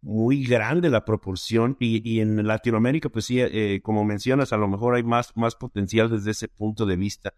muy 0.00 0.44
grande 0.44 0.88
la 0.88 1.04
proporción 1.04 1.76
y, 1.78 2.20
en 2.20 2.46
Latinoamérica, 2.46 3.10
pues 3.10 3.26
sí, 3.26 3.38
eh, 3.40 3.80
como 3.82 4.04
mencionas, 4.04 4.52
a 4.52 4.56
lo 4.56 4.68
mejor 4.68 4.94
hay 4.94 5.02
más, 5.02 5.36
más 5.36 5.56
potencial 5.56 6.10
desde 6.10 6.30
ese 6.30 6.48
punto 6.48 6.86
de 6.86 6.96
vista. 6.96 7.34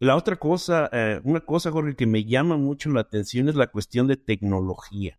La 0.00 0.16
otra 0.16 0.36
cosa, 0.36 0.90
una 1.22 1.40
cosa, 1.40 1.70
Jorge, 1.70 1.94
que 1.94 2.06
me 2.06 2.24
llama 2.24 2.56
mucho 2.56 2.90
la 2.90 3.00
atención 3.00 3.48
es 3.48 3.54
la 3.54 3.68
cuestión 3.68 4.08
de 4.08 4.16
tecnología. 4.16 5.18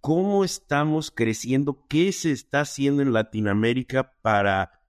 ¿Cómo 0.00 0.44
estamos 0.44 1.10
creciendo? 1.10 1.86
¿Qué 1.88 2.12
se 2.12 2.30
está 2.30 2.60
haciendo 2.60 3.02
en 3.02 3.12
Latinoamérica 3.12 4.12
para 4.20 4.82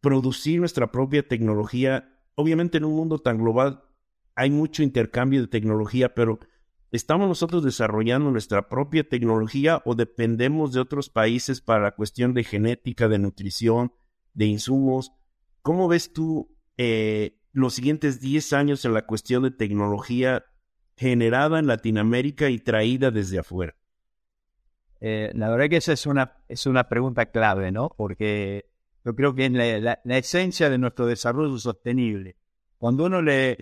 producir 0.00 0.58
nuestra 0.58 0.90
propia 0.90 1.28
tecnología? 1.28 2.13
Obviamente 2.34 2.78
en 2.78 2.84
un 2.84 2.96
mundo 2.96 3.18
tan 3.18 3.38
global 3.38 3.84
hay 4.34 4.50
mucho 4.50 4.82
intercambio 4.82 5.40
de 5.40 5.48
tecnología, 5.48 6.14
pero 6.14 6.40
¿estamos 6.90 7.28
nosotros 7.28 7.62
desarrollando 7.62 8.30
nuestra 8.30 8.68
propia 8.68 9.08
tecnología 9.08 9.80
o 9.84 9.94
dependemos 9.94 10.72
de 10.72 10.80
otros 10.80 11.08
países 11.08 11.60
para 11.60 11.84
la 11.84 11.94
cuestión 11.94 12.34
de 12.34 12.44
genética, 12.44 13.08
de 13.08 13.18
nutrición, 13.18 13.92
de 14.32 14.46
insumos? 14.46 15.12
¿Cómo 15.62 15.86
ves 15.86 16.12
tú 16.12 16.56
eh, 16.76 17.40
los 17.52 17.74
siguientes 17.74 18.20
10 18.20 18.52
años 18.52 18.84
en 18.84 18.94
la 18.94 19.06
cuestión 19.06 19.44
de 19.44 19.52
tecnología 19.52 20.44
generada 20.96 21.58
en 21.58 21.68
Latinoamérica 21.68 22.50
y 22.50 22.58
traída 22.58 23.10
desde 23.10 23.38
afuera? 23.38 23.76
Eh, 25.00 25.30
la 25.34 25.50
verdad 25.50 25.68
que 25.68 25.76
esa 25.76 25.92
es 25.92 26.06
una, 26.06 26.38
es 26.48 26.66
una 26.66 26.88
pregunta 26.88 27.26
clave, 27.26 27.70
¿no? 27.70 27.90
Porque 27.96 28.73
yo 29.04 29.14
creo 29.14 29.34
que 29.34 29.46
es 29.46 29.52
la, 29.52 30.00
esencia 30.16 30.70
de 30.70 30.78
nuestro 30.78 31.06
desarrollo 31.06 31.58
sostenible. 31.58 32.36
Cuando 32.78 33.04
uno 33.04 33.22
le, 33.22 33.56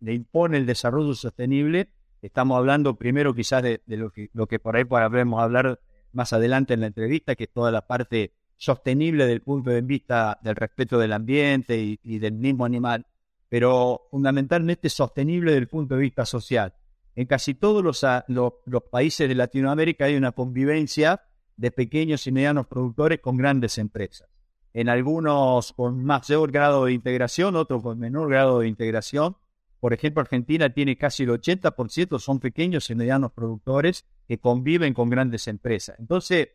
impone 0.00 0.58
el 0.58 0.66
desarrollo 0.66 1.14
sostenible, 1.14 1.90
estamos 2.22 2.58
hablando 2.58 2.96
primero 2.96 3.34
quizás 3.34 3.62
de, 3.62 3.80
lo, 3.86 4.10
que, 4.10 4.30
lo 4.32 4.46
que 4.46 4.58
por 4.58 4.76
ahí 4.76 4.84
podremos 4.84 5.42
hablar 5.42 5.80
más 6.12 6.32
adelante 6.32 6.74
en 6.74 6.80
la 6.80 6.86
entrevista, 6.86 7.34
que 7.34 7.44
es 7.44 7.52
toda 7.52 7.70
la 7.70 7.86
parte 7.86 8.32
sostenible 8.56 9.24
desde 9.24 9.34
el 9.34 9.42
punto 9.42 9.70
de 9.70 9.82
vista 9.82 10.38
del 10.42 10.56
respeto 10.56 10.98
del 10.98 11.12
ambiente 11.12 11.98
y, 12.02 12.18
del 12.18 12.32
mismo 12.34 12.64
animal, 12.64 13.06
pero 13.48 14.08
fundamentalmente 14.10 14.88
sostenible 14.88 15.52
desde 15.52 15.62
el 15.62 15.68
punto 15.68 15.94
de 15.94 16.00
vista 16.00 16.24
social. 16.24 16.74
En 17.14 17.26
casi 17.26 17.54
todos 17.54 17.82
los, 17.84 18.82
países 18.90 19.28
de 19.28 19.34
Latinoamérica 19.34 20.06
hay 20.06 20.16
una 20.16 20.32
convivencia 20.32 21.22
de 21.56 21.70
pequeños 21.70 22.26
y 22.26 22.32
medianos 22.32 22.66
productores 22.66 23.20
con 23.20 23.36
grandes 23.36 23.78
empresas. 23.78 24.28
En 24.74 24.88
algunos 24.88 25.72
con 25.72 26.04
mayor 26.04 26.50
grado 26.52 26.84
de 26.84 26.92
integración, 26.92 27.56
otros 27.56 27.82
con 27.82 27.98
menor 27.98 28.28
grado 28.28 28.58
de 28.58 28.68
integración. 28.68 29.36
Por 29.80 29.92
ejemplo, 29.92 30.20
Argentina 30.20 30.68
tiene 30.68 30.98
casi 30.98 31.22
el 31.22 31.30
80% 31.30 32.18
son 32.18 32.40
pequeños 32.40 32.90
y 32.90 32.94
medianos 32.94 33.32
productores 33.32 34.04
que 34.28 34.38
conviven 34.38 34.92
con 34.92 35.08
grandes 35.08 35.48
empresas. 35.48 35.96
Entonces, 35.98 36.48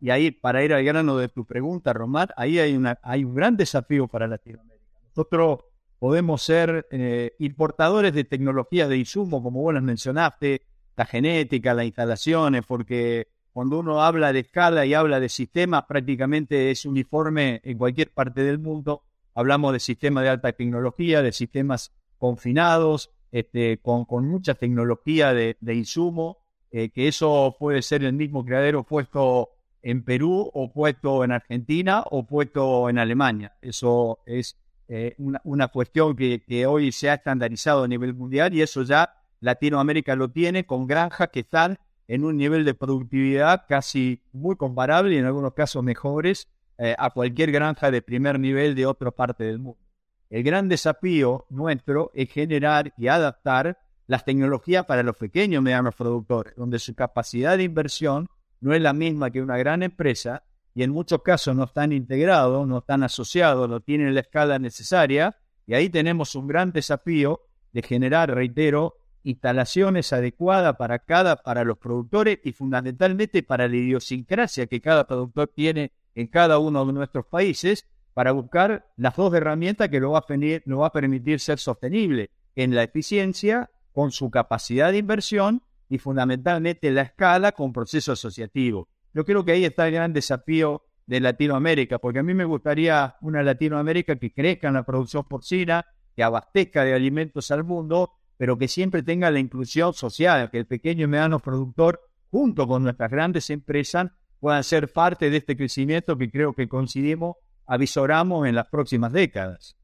y 0.00 0.10
ahí 0.10 0.30
para 0.30 0.62
ir 0.64 0.72
al 0.72 0.84
grano 0.84 1.16
de 1.16 1.28
tu 1.28 1.44
pregunta, 1.44 1.92
Román, 1.92 2.28
ahí 2.36 2.58
hay, 2.58 2.76
una, 2.76 2.98
hay 3.02 3.24
un 3.24 3.34
gran 3.34 3.56
desafío 3.56 4.08
para 4.08 4.26
Latinoamérica. 4.26 4.86
Nosotros 5.08 5.60
podemos 5.98 6.42
ser 6.42 6.86
eh, 6.90 7.34
importadores 7.38 8.12
de 8.12 8.24
tecnologías 8.24 8.88
de 8.88 8.98
insumo, 8.98 9.42
como 9.42 9.62
vos 9.62 9.74
las 9.74 9.82
mencionaste, 9.82 10.62
la 10.96 11.06
genética, 11.06 11.74
las 11.74 11.86
instalaciones, 11.86 12.64
porque 12.66 13.28
cuando 13.56 13.78
uno 13.78 14.02
habla 14.02 14.34
de 14.34 14.40
escala 14.40 14.84
y 14.84 14.92
habla 14.92 15.18
de 15.18 15.30
sistemas, 15.30 15.84
prácticamente 15.88 16.70
es 16.70 16.84
uniforme 16.84 17.62
en 17.64 17.78
cualquier 17.78 18.12
parte 18.12 18.42
del 18.42 18.58
mundo. 18.58 19.04
Hablamos 19.34 19.72
de 19.72 19.80
sistemas 19.80 20.24
de 20.24 20.28
alta 20.28 20.52
tecnología, 20.52 21.22
de 21.22 21.32
sistemas 21.32 21.90
confinados, 22.18 23.12
este, 23.32 23.78
con, 23.78 24.04
con 24.04 24.28
mucha 24.28 24.52
tecnología 24.56 25.32
de, 25.32 25.56
insumo, 25.74 26.36
eh, 26.70 26.90
que 26.90 27.08
eso 27.08 27.56
puede 27.58 27.80
ser 27.80 28.04
el 28.04 28.12
mismo 28.12 28.44
criadero 28.44 28.82
puesto 28.82 29.52
en 29.80 30.04
Perú 30.04 30.50
o 30.52 30.70
puesto 30.70 31.24
en 31.24 31.32
Argentina 31.32 32.04
o 32.10 32.26
puesto 32.26 32.90
en 32.90 32.98
Alemania. 32.98 33.56
Eso 33.62 34.18
es 34.26 34.58
eh, 34.88 35.14
una, 35.16 35.68
cuestión 35.68 36.14
que, 36.14 36.66
hoy 36.66 36.92
se 36.92 37.08
ha 37.08 37.14
estandarizado 37.14 37.84
a 37.84 37.88
nivel 37.88 38.12
mundial 38.12 38.52
y 38.52 38.60
eso 38.60 38.82
ya 38.82 39.14
Latinoamérica 39.40 40.14
lo 40.14 40.28
tiene 40.28 40.66
con 40.66 40.86
granjas 40.86 41.30
que 41.30 41.40
están 41.40 41.78
en 42.08 42.24
un 42.24 42.36
nivel 42.36 42.64
de 42.64 42.74
productividad 42.74 43.64
casi 43.68 44.22
muy 44.32 44.56
comparable 44.56 45.14
y 45.14 45.18
en 45.18 45.24
algunos 45.24 45.54
casos 45.54 45.82
mejores 45.82 46.48
eh, 46.78 46.94
a 46.98 47.10
cualquier 47.10 47.50
granja 47.52 47.90
de 47.90 48.02
primer 48.02 48.38
nivel 48.38 48.74
de 48.74 48.86
otra 48.86 49.10
parte 49.10 49.44
del 49.44 49.58
mundo. 49.58 49.80
El 50.28 50.42
gran 50.42 50.68
desafío 50.68 51.46
nuestro 51.50 52.10
es 52.14 52.30
generar 52.30 52.92
y 52.96 53.08
adaptar 53.08 53.78
las 54.06 54.24
tecnologías 54.24 54.84
para 54.84 55.02
los 55.02 55.16
pequeños 55.16 55.62
medianos 55.62 55.94
productores, 55.94 56.54
donde 56.56 56.78
su 56.78 56.94
capacidad 56.94 57.56
de 57.56 57.64
inversión 57.64 58.28
no 58.60 58.74
es 58.74 58.80
la 58.80 58.92
misma 58.92 59.30
que 59.30 59.42
una 59.42 59.56
gran 59.56 59.82
empresa 59.82 60.44
y 60.74 60.82
en 60.82 60.90
muchos 60.90 61.22
casos 61.22 61.56
no 61.56 61.64
están 61.64 61.92
integrados, 61.92 62.66
no 62.68 62.78
están 62.78 63.02
asociados, 63.02 63.68
no 63.68 63.80
tienen 63.80 64.14
la 64.14 64.20
escala 64.20 64.58
necesaria 64.58 65.36
y 65.66 65.74
ahí 65.74 65.88
tenemos 65.88 66.34
un 66.34 66.46
gran 66.46 66.72
desafío 66.72 67.40
de 67.72 67.82
generar, 67.82 68.34
reitero, 68.34 68.96
instalaciones 69.26 70.12
adecuadas 70.12 70.76
para 70.76 71.00
cada, 71.00 71.36
para 71.36 71.64
los 71.64 71.78
productores 71.78 72.38
y 72.44 72.52
fundamentalmente 72.52 73.42
para 73.42 73.66
la 73.66 73.74
idiosincrasia 73.74 74.66
que 74.66 74.80
cada 74.80 75.06
productor 75.06 75.50
tiene 75.54 75.92
en 76.14 76.28
cada 76.28 76.60
uno 76.60 76.86
de 76.86 76.92
nuestros 76.92 77.26
países 77.26 77.88
para 78.14 78.30
buscar 78.30 78.86
las 78.96 79.16
dos 79.16 79.34
herramientas 79.34 79.88
que 79.88 79.98
lo 79.98 80.12
va 80.12 80.20
va 80.20 80.86
a 80.86 80.92
permitir 80.92 81.40
ser 81.40 81.58
sostenible 81.58 82.30
en 82.54 82.74
la 82.74 82.84
eficiencia, 82.84 83.68
con 83.92 84.12
su 84.12 84.30
capacidad 84.30 84.92
de 84.92 84.98
inversión 84.98 85.62
y 85.88 85.98
fundamentalmente 85.98 86.90
la 86.90 87.02
escala 87.02 87.52
con 87.52 87.72
proceso 87.72 88.12
asociativo. 88.12 88.88
Yo 89.12 89.24
creo 89.24 89.44
que 89.44 89.52
ahí 89.52 89.64
está 89.64 89.88
el 89.88 89.94
gran 89.94 90.12
desafío 90.12 90.82
de 91.06 91.20
Latinoamérica, 91.20 91.98
porque 91.98 92.20
a 92.20 92.22
mí 92.22 92.32
me 92.32 92.44
gustaría 92.44 93.16
una 93.22 93.42
Latinoamérica 93.42 94.16
que 94.16 94.32
crezca 94.32 94.68
en 94.68 94.74
la 94.74 94.84
producción 94.84 95.24
porcina, 95.24 95.84
que 96.14 96.22
abastezca 96.22 96.84
de 96.84 96.94
alimentos 96.94 97.50
al 97.50 97.64
mundo, 97.64 98.12
pero 98.36 98.58
que 98.58 98.68
siempre 98.68 99.02
tenga 99.02 99.30
la 99.30 99.38
inclusión 99.38 99.92
social, 99.94 100.50
que 100.50 100.58
el 100.58 100.66
pequeño 100.66 101.04
y 101.04 101.08
mediano 101.08 101.38
productor, 101.38 102.00
junto 102.30 102.66
con 102.66 102.82
nuestras 102.82 103.10
grandes 103.10 103.50
empresas, 103.50 104.10
puedan 104.40 104.64
ser 104.64 104.92
parte 104.92 105.30
de 105.30 105.38
este 105.38 105.56
crecimiento 105.56 106.18
que 106.18 106.30
creo 106.30 106.52
que 106.52 106.68
coincidimos, 106.68 107.36
avisoramos 107.66 108.46
en 108.46 108.54
las 108.54 108.68
próximas 108.68 109.12
décadas. 109.12 109.76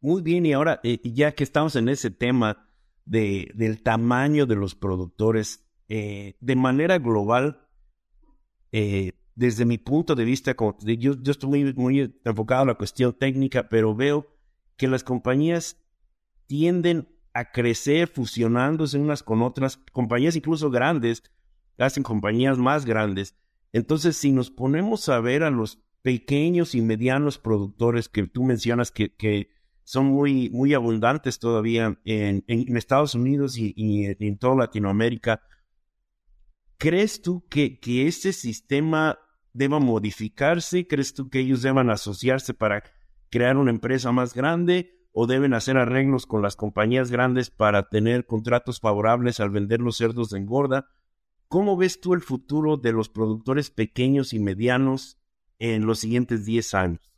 Muy 0.00 0.22
bien, 0.22 0.46
y 0.46 0.52
ahora, 0.52 0.80
eh, 0.84 1.00
ya 1.02 1.32
que 1.32 1.42
estamos 1.42 1.74
en 1.74 1.88
ese 1.88 2.10
tema, 2.10 2.68
de, 3.08 3.50
del 3.54 3.82
tamaño 3.82 4.46
de 4.46 4.56
los 4.56 4.74
productores. 4.74 5.64
eh, 5.90 6.36
de 6.40 6.54
manera 6.54 6.98
global, 6.98 7.66
eh, 8.72 9.12
desde 9.34 9.64
mi 9.64 9.78
punto 9.78 10.14
de 10.14 10.26
vista, 10.26 10.52
como 10.52 10.76
yo, 10.84 11.14
yo 11.22 11.32
estoy 11.32 11.48
muy, 11.48 11.72
muy 11.72 12.20
enfocado 12.26 12.62
en 12.62 12.68
la 12.68 12.74
cuestión 12.74 13.14
técnica, 13.14 13.70
pero 13.70 13.94
veo 13.94 14.26
que 14.76 14.86
las 14.86 15.02
compañías 15.02 15.80
tienden 16.48 17.08
a 17.32 17.52
crecer 17.52 18.08
fusionándose 18.08 18.98
unas 18.98 19.22
con 19.22 19.42
otras, 19.42 19.76
compañías 19.92 20.34
incluso 20.34 20.70
grandes, 20.70 21.22
hacen 21.78 22.02
compañías 22.02 22.58
más 22.58 22.84
grandes. 22.84 23.36
Entonces, 23.72 24.16
si 24.16 24.32
nos 24.32 24.50
ponemos 24.50 25.08
a 25.08 25.20
ver 25.20 25.44
a 25.44 25.50
los 25.50 25.78
pequeños 26.02 26.74
y 26.74 26.82
medianos 26.82 27.38
productores 27.38 28.08
que 28.08 28.26
tú 28.26 28.42
mencionas 28.42 28.90
que, 28.90 29.14
que 29.14 29.50
son 29.84 30.06
muy, 30.06 30.50
muy 30.50 30.74
abundantes 30.74 31.38
todavía 31.38 31.98
en, 32.04 32.44
en 32.46 32.76
Estados 32.76 33.14
Unidos 33.14 33.56
y, 33.56 34.06
en 34.06 34.38
toda 34.38 34.56
Latinoamérica, 34.56 35.42
¿crees 36.78 37.22
tú 37.22 37.46
que, 37.48 37.78
que 37.78 38.08
este 38.08 38.32
sistema 38.32 39.18
deba 39.52 39.78
modificarse? 39.78 40.86
¿Crees 40.86 41.14
tú 41.14 41.28
que 41.28 41.40
ellos 41.40 41.62
deban 41.62 41.90
asociarse 41.90 42.54
para 42.54 42.82
crear 43.30 43.56
una 43.56 43.70
empresa 43.70 44.10
más 44.12 44.34
grande? 44.34 44.97
¿O 45.20 45.26
deben 45.26 45.52
hacer 45.52 45.76
arreglos 45.76 46.26
con 46.26 46.42
las 46.42 46.54
compañías 46.54 47.10
grandes 47.10 47.50
para 47.50 47.88
tener 47.88 48.24
contratos 48.24 48.78
favorables 48.78 49.40
al 49.40 49.50
vender 49.50 49.80
los 49.80 49.96
cerdos 49.96 50.30
de 50.30 50.38
engorda? 50.38 50.86
¿Cómo 51.48 51.76
ves 51.76 52.00
tú 52.00 52.14
el 52.14 52.20
futuro 52.20 52.76
de 52.76 52.92
los 52.92 53.08
productores 53.08 53.72
pequeños 53.72 54.32
y 54.32 54.38
medianos 54.38 55.18
en 55.58 55.86
los 55.86 55.98
siguientes 55.98 56.46
10 56.46 56.74
años? 56.74 57.10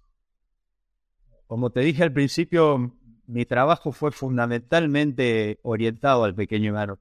Como 1.46 1.72
te 1.72 1.80
dije 1.80 2.02
al 2.02 2.14
principio, 2.14 2.96
mi 3.26 3.44
trabajo 3.44 3.92
fue 3.92 4.12
fundamentalmente 4.12 5.60
orientado 5.62 6.24
al 6.24 6.34
pequeño 6.34 6.70
y 6.70 6.72
mediano. 6.72 6.98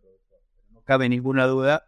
No 0.71 0.81
cabe 0.81 1.07
ninguna 1.07 1.47
duda 1.47 1.87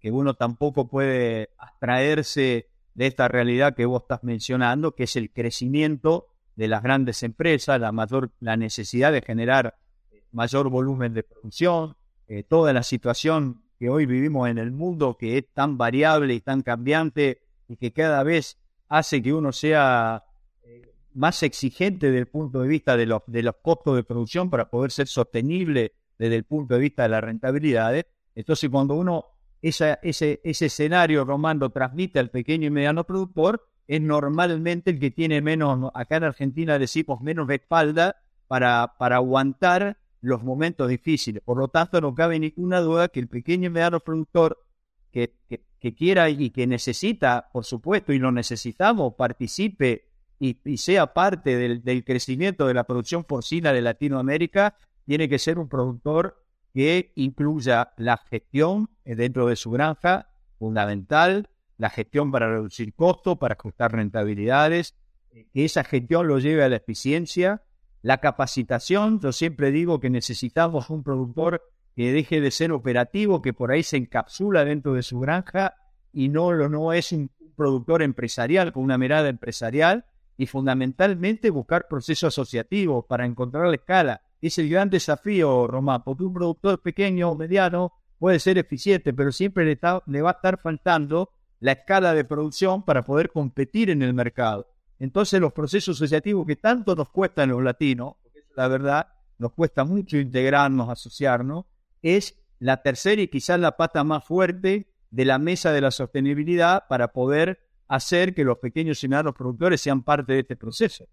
que 0.00 0.10
uno 0.10 0.32
tampoco 0.32 0.88
puede 0.88 1.50
abstraerse 1.58 2.70
de 2.94 3.06
esta 3.06 3.28
realidad 3.28 3.76
que 3.76 3.84
vos 3.84 4.04
estás 4.04 4.24
mencionando, 4.24 4.94
que 4.94 5.02
es 5.02 5.16
el 5.16 5.30
crecimiento 5.30 6.31
de 6.62 6.68
las 6.68 6.80
grandes 6.80 7.24
empresas, 7.24 7.80
la 7.80 7.90
mayor, 7.90 8.30
la 8.38 8.56
necesidad 8.56 9.10
de 9.10 9.20
generar 9.20 9.74
eh, 10.12 10.22
mayor 10.30 10.70
volumen 10.70 11.12
de 11.12 11.24
producción, 11.24 11.96
eh, 12.28 12.44
toda 12.44 12.72
la 12.72 12.84
situación 12.84 13.64
que 13.80 13.90
hoy 13.90 14.06
vivimos 14.06 14.48
en 14.48 14.58
el 14.58 14.70
mundo, 14.70 15.16
que 15.18 15.38
es 15.38 15.52
tan 15.52 15.76
variable 15.76 16.34
y 16.34 16.40
tan 16.40 16.62
cambiante 16.62 17.42
y 17.66 17.76
que 17.78 17.92
cada 17.92 18.22
vez 18.22 18.60
hace 18.88 19.20
que 19.20 19.34
uno 19.34 19.50
sea 19.50 20.22
eh, 20.62 20.94
más 21.14 21.42
exigente 21.42 22.06
desde 22.06 22.20
el 22.20 22.28
punto 22.28 22.60
de 22.60 22.68
vista 22.68 22.96
de 22.96 23.06
los, 23.06 23.22
de 23.26 23.42
los 23.42 23.56
costos 23.60 23.96
de 23.96 24.04
producción 24.04 24.48
para 24.48 24.70
poder 24.70 24.92
ser 24.92 25.08
sostenible 25.08 25.94
desde 26.16 26.36
el 26.36 26.44
punto 26.44 26.74
de 26.74 26.80
vista 26.80 27.02
de 27.02 27.08
las 27.08 27.24
rentabilidades. 27.24 28.06
Entonces, 28.36 28.70
cuando 28.70 28.94
uno 28.94 29.26
ese, 29.60 29.98
ese 30.00 30.40
escenario 30.44 31.24
Romando 31.24 31.70
transmite 31.70 32.20
al 32.20 32.30
pequeño 32.30 32.68
y 32.68 32.70
mediano 32.70 33.02
productor, 33.02 33.68
es 33.86 34.00
normalmente 34.00 34.90
el 34.90 35.00
que 35.00 35.10
tiene 35.10 35.40
menos, 35.40 35.90
acá 35.94 36.16
en 36.16 36.24
Argentina 36.24 36.78
decimos 36.78 37.20
menos 37.20 37.48
espalda 37.50 38.16
para, 38.46 38.94
para 38.98 39.16
aguantar 39.16 39.98
los 40.20 40.42
momentos 40.42 40.88
difíciles. 40.88 41.42
Por 41.42 41.58
lo 41.58 41.68
tanto, 41.68 42.00
no 42.00 42.14
cabe 42.14 42.38
ninguna 42.38 42.80
duda 42.80 43.08
que 43.08 43.20
el 43.20 43.28
pequeño 43.28 43.66
y 43.66 43.70
mediano 43.70 44.00
productor 44.00 44.64
que, 45.10 45.34
que, 45.48 45.94
quiera 45.94 46.30
y 46.30 46.50
que 46.50 46.66
necesita, 46.66 47.50
por 47.52 47.64
supuesto, 47.64 48.12
y 48.12 48.18
lo 48.18 48.30
necesitamos, 48.30 49.14
participe 49.14 50.08
y, 50.38 50.58
y 50.64 50.76
sea 50.76 51.12
parte 51.12 51.56
del, 51.56 51.82
del, 51.82 52.04
crecimiento 52.04 52.66
de 52.66 52.74
la 52.74 52.84
producción 52.84 53.24
porcina 53.24 53.72
de 53.72 53.82
Latinoamérica, 53.82 54.76
tiene 55.04 55.28
que 55.28 55.38
ser 55.38 55.58
un 55.58 55.68
productor 55.68 56.44
que 56.72 57.12
incluya 57.16 57.92
la 57.96 58.16
gestión 58.16 58.90
eh, 59.04 59.16
dentro 59.16 59.46
de 59.46 59.56
su 59.56 59.70
granja, 59.70 60.30
fundamental, 60.58 61.48
la 61.78 61.90
gestión 61.90 62.30
para 62.30 62.48
reducir 62.48 62.94
costos, 62.94 63.38
para 63.38 63.54
ajustar 63.54 63.92
rentabilidades, 63.92 64.94
que 65.30 65.64
esa 65.64 65.84
gestión 65.84 66.28
lo 66.28 66.38
lleve 66.38 66.62
a 66.62 66.68
la 66.68 66.76
eficiencia, 66.76 67.62
la 68.02 68.18
capacitación, 68.18 69.20
yo 69.20 69.32
siempre 69.32 69.70
digo 69.70 70.00
que 70.00 70.10
necesitamos 70.10 70.90
un 70.90 71.02
productor 71.02 71.62
que 71.94 72.12
deje 72.12 72.40
de 72.40 72.50
ser 72.50 72.72
operativo, 72.72 73.42
que 73.42 73.52
por 73.52 73.70
ahí 73.70 73.82
se 73.82 73.96
encapsula 73.96 74.64
dentro 74.64 74.94
de 74.94 75.02
su 75.02 75.20
granja 75.20 75.74
y 76.12 76.28
no, 76.28 76.52
no 76.68 76.92
es 76.92 77.12
un 77.12 77.30
productor 77.56 78.02
empresarial 78.02 78.72
con 78.72 78.82
una 78.82 78.98
mirada 78.98 79.28
empresarial 79.28 80.04
y 80.36 80.46
fundamentalmente 80.46 81.50
buscar 81.50 81.86
procesos 81.88 82.34
asociativos 82.34 83.04
para 83.06 83.26
encontrar 83.26 83.68
la 83.68 83.76
escala. 83.76 84.22
Es 84.40 84.58
el 84.58 84.68
gran 84.68 84.90
desafío, 84.90 85.66
Román, 85.66 86.02
porque 86.04 86.24
un 86.24 86.34
productor 86.34 86.80
pequeño 86.82 87.30
o 87.30 87.36
mediano 87.36 87.92
puede 88.18 88.40
ser 88.40 88.58
eficiente, 88.58 89.12
pero 89.12 89.30
siempre 89.30 89.64
le, 89.64 90.22
va 90.22 90.30
a 90.30 90.32
estar 90.32 90.60
faltando 90.60 91.30
la 91.62 91.72
escala 91.72 92.12
de 92.12 92.24
producción 92.24 92.82
para 92.82 93.04
poder 93.04 93.30
competir 93.30 93.88
en 93.88 94.02
el 94.02 94.14
mercado. 94.14 94.68
Entonces 94.98 95.40
los 95.40 95.52
procesos 95.52 95.96
asociativos 95.96 96.44
que 96.44 96.56
tanto 96.56 96.96
nos 96.96 97.08
cuestan 97.08 97.50
los 97.50 97.62
latinos, 97.62 98.14
porque 98.20 98.40
la 98.56 98.66
verdad, 98.66 99.06
nos 99.38 99.52
cuesta 99.52 99.84
mucho 99.84 100.16
integrarnos, 100.18 100.90
asociarnos, 100.90 101.66
es 102.02 102.36
la 102.58 102.82
tercera 102.82 103.22
y 103.22 103.28
quizás 103.28 103.60
la 103.60 103.76
pata 103.76 104.02
más 104.02 104.24
fuerte 104.24 104.92
de 105.10 105.24
la 105.24 105.38
mesa 105.38 105.70
de 105.70 105.80
la 105.80 105.92
sostenibilidad 105.92 106.88
para 106.88 107.12
poder 107.12 107.60
hacer 107.86 108.34
que 108.34 108.42
los 108.42 108.58
pequeños 108.58 109.02
y 109.04 109.08
medianos 109.08 109.34
productores 109.36 109.80
sean 109.80 110.02
parte 110.02 110.32
de 110.32 110.40
este 110.40 110.56
proceso. 110.56 111.06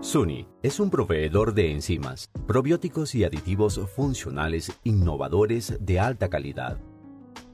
SUNY 0.00 0.46
es 0.62 0.78
un 0.78 0.90
proveedor 0.90 1.52
de 1.52 1.72
enzimas, 1.72 2.30
probióticos 2.46 3.16
y 3.16 3.24
aditivos 3.24 3.80
funcionales 3.96 4.72
innovadores 4.84 5.76
de 5.80 5.98
alta 5.98 6.30
calidad. 6.30 6.78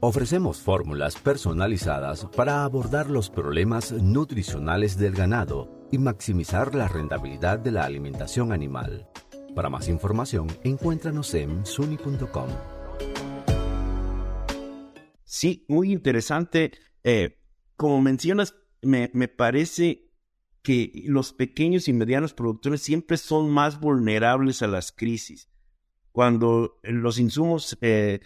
Ofrecemos 0.07 0.59
fórmulas 0.59 1.17
personalizadas 1.17 2.27
para 2.37 2.63
abordar 2.65 3.09
los 3.09 3.31
problemas 3.31 3.91
nutricionales 3.91 4.99
del 4.99 5.15
ganado 5.15 5.89
y 5.91 5.97
maximizar 5.97 6.75
la 6.75 6.89
rentabilidad 6.89 7.59
de 7.59 7.71
la 7.71 7.87
alimentación 7.87 8.53
animal. 8.53 9.09
Para 9.55 9.71
más 9.71 9.89
información, 9.89 10.49
encuéntranos 10.63 11.33
en 11.33 11.65
suni.com. 11.65 12.51
Sí, 15.25 15.65
muy 15.69 15.91
interesante. 15.91 16.73
Eh, 17.03 17.39
como 17.75 18.03
mencionas, 18.03 18.55
me, 18.83 19.11
me 19.15 19.29
parece 19.29 20.13
que 20.61 20.93
los 21.07 21.33
pequeños 21.33 21.89
y 21.89 21.95
medianos 21.95 22.35
productores 22.35 22.83
siempre 22.83 23.17
son 23.17 23.49
más 23.49 23.81
vulnerables 23.81 24.61
a 24.61 24.67
las 24.67 24.93
crisis. 24.93 25.49
Cuando 26.13 26.79
los 26.83 27.19
insumos 27.19 27.79
eh, 27.81 28.21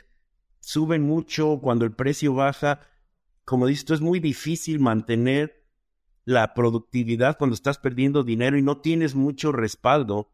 suben 0.69 1.01
mucho, 1.01 1.61
cuando 1.63 1.87
el 1.87 1.93
precio 1.93 2.35
baja, 2.35 2.83
como 3.47 3.67
dices, 3.67 3.91
es 3.91 4.01
muy 4.03 4.21
difícil 4.21 4.81
mantener 4.81 5.65
la 6.27 6.53
productividad 6.53 7.39
cuando 7.39 7.55
estás 7.55 7.79
perdiendo 7.79 8.23
dinero 8.23 8.59
y 8.59 8.63
no 8.63 8.83
tienes 8.83 9.15
mucho 9.15 9.51
respaldo. 9.51 10.31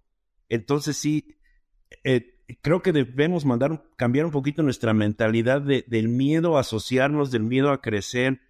Entonces 0.49 0.97
sí, 0.97 1.37
eh, 2.03 2.41
creo 2.63 2.83
que 2.83 2.91
debemos 2.91 3.45
mandar, 3.45 3.85
cambiar 3.95 4.27
un 4.27 4.33
poquito 4.33 4.65
nuestra 4.65 4.93
mentalidad 4.93 5.63
del 5.63 6.09
miedo 6.09 6.57
a 6.57 6.63
asociarnos, 6.63 7.31
del 7.31 7.45
miedo 7.45 7.71
a 7.71 7.81
crecer, 7.81 8.41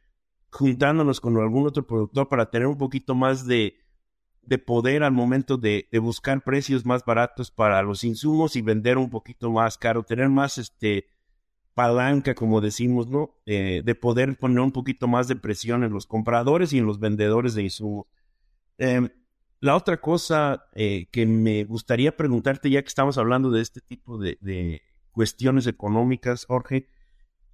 juntándonos 0.48 1.20
con 1.20 1.36
algún 1.36 1.66
otro 1.66 1.86
productor 1.86 2.30
para 2.30 2.48
tener 2.48 2.66
un 2.66 2.78
poquito 2.78 3.14
más 3.14 3.46
de, 3.46 3.76
de 4.40 4.56
poder 4.56 5.02
al 5.02 5.12
momento 5.12 5.58
de, 5.58 5.86
de, 5.92 5.98
buscar 5.98 6.42
precios 6.42 6.86
más 6.86 7.04
baratos 7.04 7.50
para 7.50 7.82
los 7.82 8.04
insumos 8.04 8.56
y 8.56 8.62
vender 8.62 8.96
un 8.96 9.10
poquito 9.10 9.50
más 9.50 9.76
caro, 9.76 10.02
tener 10.02 10.30
más 10.30 10.56
este 10.56 11.12
palanca, 11.74 12.34
como 12.34 12.60
decimos, 12.60 13.08
¿no? 13.08 13.34
Eh, 13.46 13.82
de 13.84 13.94
poder 13.94 14.36
poner 14.38 14.60
un 14.60 14.72
poquito 14.72 15.08
más 15.08 15.28
de 15.28 15.36
presión 15.36 15.84
en 15.84 15.92
los 15.92 16.06
compradores 16.06 16.72
y 16.72 16.78
en 16.78 16.86
los 16.86 17.00
vendedores 17.00 17.54
de 17.54 17.64
insumos. 17.64 18.06
Em, 18.78 19.08
la 19.60 19.76
otra 19.76 20.00
cosa 20.00 20.66
eh, 20.74 21.06
que 21.10 21.26
me 21.26 21.64
gustaría 21.64 22.16
preguntarte, 22.16 22.70
ya 22.70 22.82
que 22.82 22.88
estamos 22.88 23.18
hablando 23.18 23.50
de 23.50 23.62
este 23.62 23.80
tipo 23.80 24.18
de, 24.18 24.82
cuestiones 25.10 25.66
económicas, 25.66 26.44
Jorge, 26.44 26.88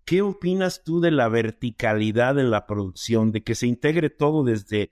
¿Qué 0.06 0.22
opinas 0.22 0.82
tú 0.82 1.00
de 1.00 1.12
la 1.12 1.28
verticalidad 1.28 2.38
en 2.38 2.50
la 2.50 2.66
producción, 2.66 3.30
de 3.30 3.44
que 3.44 3.54
se 3.54 3.68
integre 3.68 4.10
todo 4.10 4.42
desde 4.42 4.90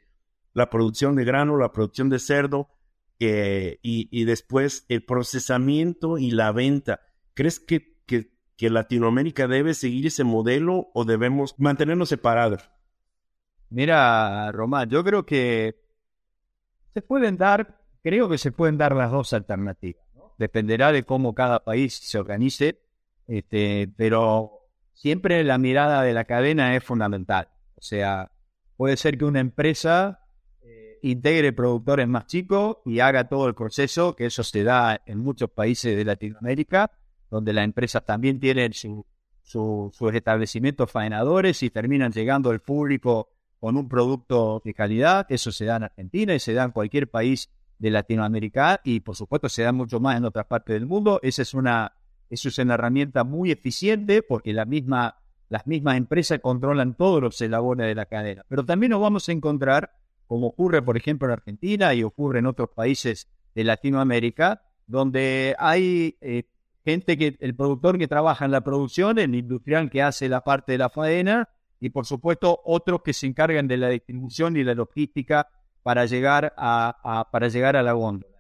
la 0.53 0.71
producción 0.71 1.17
de 1.17 1.25
grano, 1.25 1.57
la 1.57 1.73
producción 1.73 2.09
de 2.09 2.21
cerdo 2.21 2.69
eh, 3.19 3.81
y, 3.83 4.25
después 4.27 4.85
el 4.89 5.05
procesamiento 5.05 6.19
y 6.19 6.31
la 6.31 6.53
venta? 6.53 7.01
¿Crees 7.35 7.59
que, 7.59 7.98
que, 8.59 8.71
Latinoamérica 8.71 9.47
debe 9.47 9.73
seguir 9.73 10.07
ese 10.07 10.25
modelo 10.25 10.91
o 10.93 11.05
debemos 11.05 11.55
mantenernos 11.59 12.09
separados? 12.09 12.69
Mira, 13.71 14.51
Román, 14.53 14.91
yo 14.91 15.05
creo 15.05 15.25
que 15.25 15.77
se 16.93 17.03
pueden 17.03 17.37
dar, 17.37 17.81
creo 18.03 18.29
que 18.29 18.39
se 18.39 18.51
pueden 18.51 18.77
dar 18.77 18.95
las 18.95 19.11
dos 19.11 19.33
alternativas. 19.33 20.03
Dependerá 20.39 20.93
de 20.93 21.05
cómo 21.05 21.35
cada 21.35 21.65
país 21.65 21.95
se 21.95 22.19
organice, 22.19 22.81
este, 23.27 23.89
pero 23.97 24.69
siempre 24.93 25.45
la 25.45 25.59
mirada 25.59 26.03
de 26.03 26.13
la 26.13 26.25
cadena 26.25 26.75
es 26.75 26.83
fundamental. 26.83 27.49
O 27.77 27.83
sea, 27.83 28.33
puede 28.77 28.97
ser 28.97 29.19
que 29.19 29.25
una 29.25 29.41
empresa 29.41 30.21
eh, 30.63 30.99
integre 31.03 31.53
productores 31.53 32.09
más 32.09 32.27
chicos 32.27 32.79
y 32.85 33.01
haga 33.01 33.29
todo 33.29 33.47
el 33.47 33.55
proceso, 33.55 34.17
que 34.17 34.27
eso 34.27 34.43
se 34.43 34.65
da 34.65 35.01
en 35.07 35.19
muchos 35.19 35.51
países 35.51 35.97
de 35.97 36.05
Latinoamérica, 36.05 36.91
donde 37.31 37.53
las 37.53 37.65
empresas 37.65 38.05
también 38.05 38.41
tienen 38.41 38.73
su, 38.73 39.05
sus 39.43 40.15
establecimientos 40.15 40.91
faenadores 40.91 41.63
y 41.63 41.71
terminan 41.71 42.13
llegando 42.13 42.51
al 42.51 42.61
público 42.61 43.31
con 43.59 43.77
un 43.77 43.89
producto 43.89 44.61
de 44.65 44.75
calidad. 44.75 45.27
Eso 45.29 45.51
se 45.53 45.65
da 45.65 45.77
en 45.77 45.85
Argentina 45.85 46.35
y 46.35 46.39
se 46.39 46.53
da 46.53 46.65
en 46.65 46.71
cualquier 46.71 47.09
país 47.09 47.51
de 47.79 47.91
Latinoamérica 47.91 48.81
y 48.85 49.01
por 49.01 49.17
supuesto 49.17 49.49
se 49.49 49.63
da 49.63 49.73
mucho 49.73 50.01
más 50.01 50.17
en 50.17 50.25
otras 50.25 50.47
partes 50.47 50.75
del 50.75 50.87
mundo. 50.87 51.21
Esa 51.23 51.43
es 51.43 51.55
una, 51.55 51.93
eso 52.29 52.49
es 52.49 52.59
una 52.59 52.75
herramienta 52.75 53.25
muy 53.25 53.51
eficiente 53.51 54.23
porque 54.23 54.53
la 54.53 54.65
misma, 54.65 55.23
las 55.49 55.67
mismas 55.67 55.97
empresas 55.97 56.41
controlan 56.41 56.95
todos 56.95 57.23
los 57.23 57.41
eslabones 57.41 57.87
de 57.87 57.95
la 57.95 58.07
cadena. 58.07 58.45
Pero 58.49 58.65
también 58.65 58.91
nos 58.91 59.01
vamos 59.01 59.29
a 59.29 59.33
encontrar, 59.33 59.93
como 60.27 60.49
ocurre 60.49 60.83
por 60.83 60.97
ejemplo 60.97 61.27
en 61.29 61.33
Argentina 61.33 61.95
y 61.95 62.03
ocurre 62.03 62.41
en 62.41 62.47
otros 62.47 62.71
países 62.71 63.29
de 63.55 63.65
Latinoamérica, 63.65 64.63
donde 64.87 65.55
hay 65.59 66.17
eh, 66.21 66.45
gente 66.89 67.19
que, 67.19 67.37
el 67.41 67.55
productor 67.55 67.99
que 67.99 68.09
trabaja 68.09 68.47
en 68.47 68.51
la 68.51 68.63
producción, 68.63 69.19
el 69.19 69.35
industrial 69.35 69.91
que 69.91 70.01
hace 70.01 70.27
la 70.27 70.41
parte 70.41 70.73
de 70.73 70.79
la 70.79 70.89
faena 70.89 71.47
y 71.79 71.91
por 71.91 72.07
supuesto 72.07 72.63
otros 72.65 73.03
que 73.03 73.13
se 73.13 73.27
encargan 73.27 73.69
de 73.69 73.77
la 73.77 73.91
distribución 73.91 74.57
y 74.57 74.65
la 74.65 74.75
logística 74.75 75.49
para 75.83 76.07
llegar 76.07 76.55
a, 76.57 77.29
para 77.31 77.49
llegar 77.49 77.77
a 77.77 77.83
la 77.83 77.93
góndola. 77.93 78.33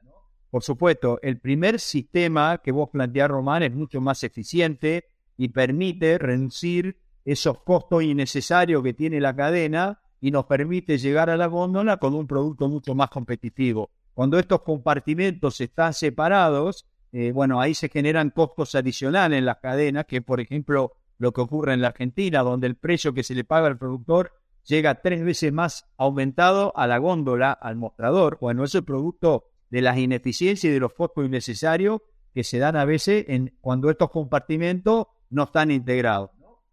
Por 0.50 0.62
supuesto, 0.62 1.18
el 1.20 1.38
primer 1.38 1.78
sistema 1.78 2.56
que 2.64 2.72
vos 2.72 2.88
planteás, 2.88 3.28
Román, 3.28 3.64
es 3.64 3.74
mucho 3.74 4.00
más 4.00 4.24
eficiente 4.24 5.04
y 5.36 5.48
permite 5.48 6.16
reducir 6.16 6.96
esos 7.26 7.62
costos 7.62 8.02
innecesarios 8.02 8.82
que 8.82 8.94
tiene 8.94 9.20
la 9.20 9.36
cadena 9.36 10.00
y 10.22 10.30
nos 10.30 10.46
permite 10.46 10.96
llegar 10.96 11.28
a 11.28 11.36
la 11.36 11.48
góndola 11.48 11.98
con 11.98 12.14
un 12.14 12.26
producto 12.26 12.66
mucho 12.66 12.94
más 12.94 13.10
competitivo. 13.10 13.90
Cuando 14.14 14.38
estos 14.38 14.62
compartimentos 14.62 15.60
están 15.60 15.92
separados, 15.92 16.86
eh, 17.12 17.32
bueno, 17.32 17.60
ahí 17.60 17.74
se 17.74 17.88
generan 17.88 18.30
costos 18.30 18.74
adicionales 18.74 19.38
en 19.38 19.46
las 19.46 19.58
cadenas, 19.58 20.06
que 20.06 20.20
por 20.22 20.40
ejemplo 20.40 20.92
lo 21.18 21.32
que 21.32 21.40
ocurre 21.40 21.74
en 21.74 21.80
la 21.80 21.88
Argentina, 21.88 22.42
donde 22.42 22.66
el 22.66 22.76
precio 22.76 23.12
que 23.12 23.22
se 23.22 23.34
le 23.34 23.44
paga 23.44 23.66
al 23.66 23.78
productor 23.78 24.32
llega 24.64 25.00
tres 25.00 25.24
veces 25.24 25.52
más 25.52 25.88
aumentado 25.96 26.72
a 26.76 26.86
la 26.86 26.98
góndola, 26.98 27.52
al 27.52 27.76
mostrador. 27.76 28.38
Bueno, 28.40 28.64
eso 28.64 28.78
es 28.78 28.84
producto 28.84 29.46
de 29.70 29.82
las 29.82 29.98
ineficiencias 29.98 30.70
y 30.70 30.74
de 30.74 30.80
los 30.80 30.92
costos 30.92 31.24
innecesarios 31.24 32.02
que 32.34 32.44
se 32.44 32.58
dan 32.58 32.76
a 32.76 32.84
veces 32.84 33.24
en, 33.28 33.56
cuando 33.60 33.90
estos 33.90 34.10
compartimentos 34.10 35.06
no 35.30 35.44
están 35.44 35.70
integrados. 35.70 36.30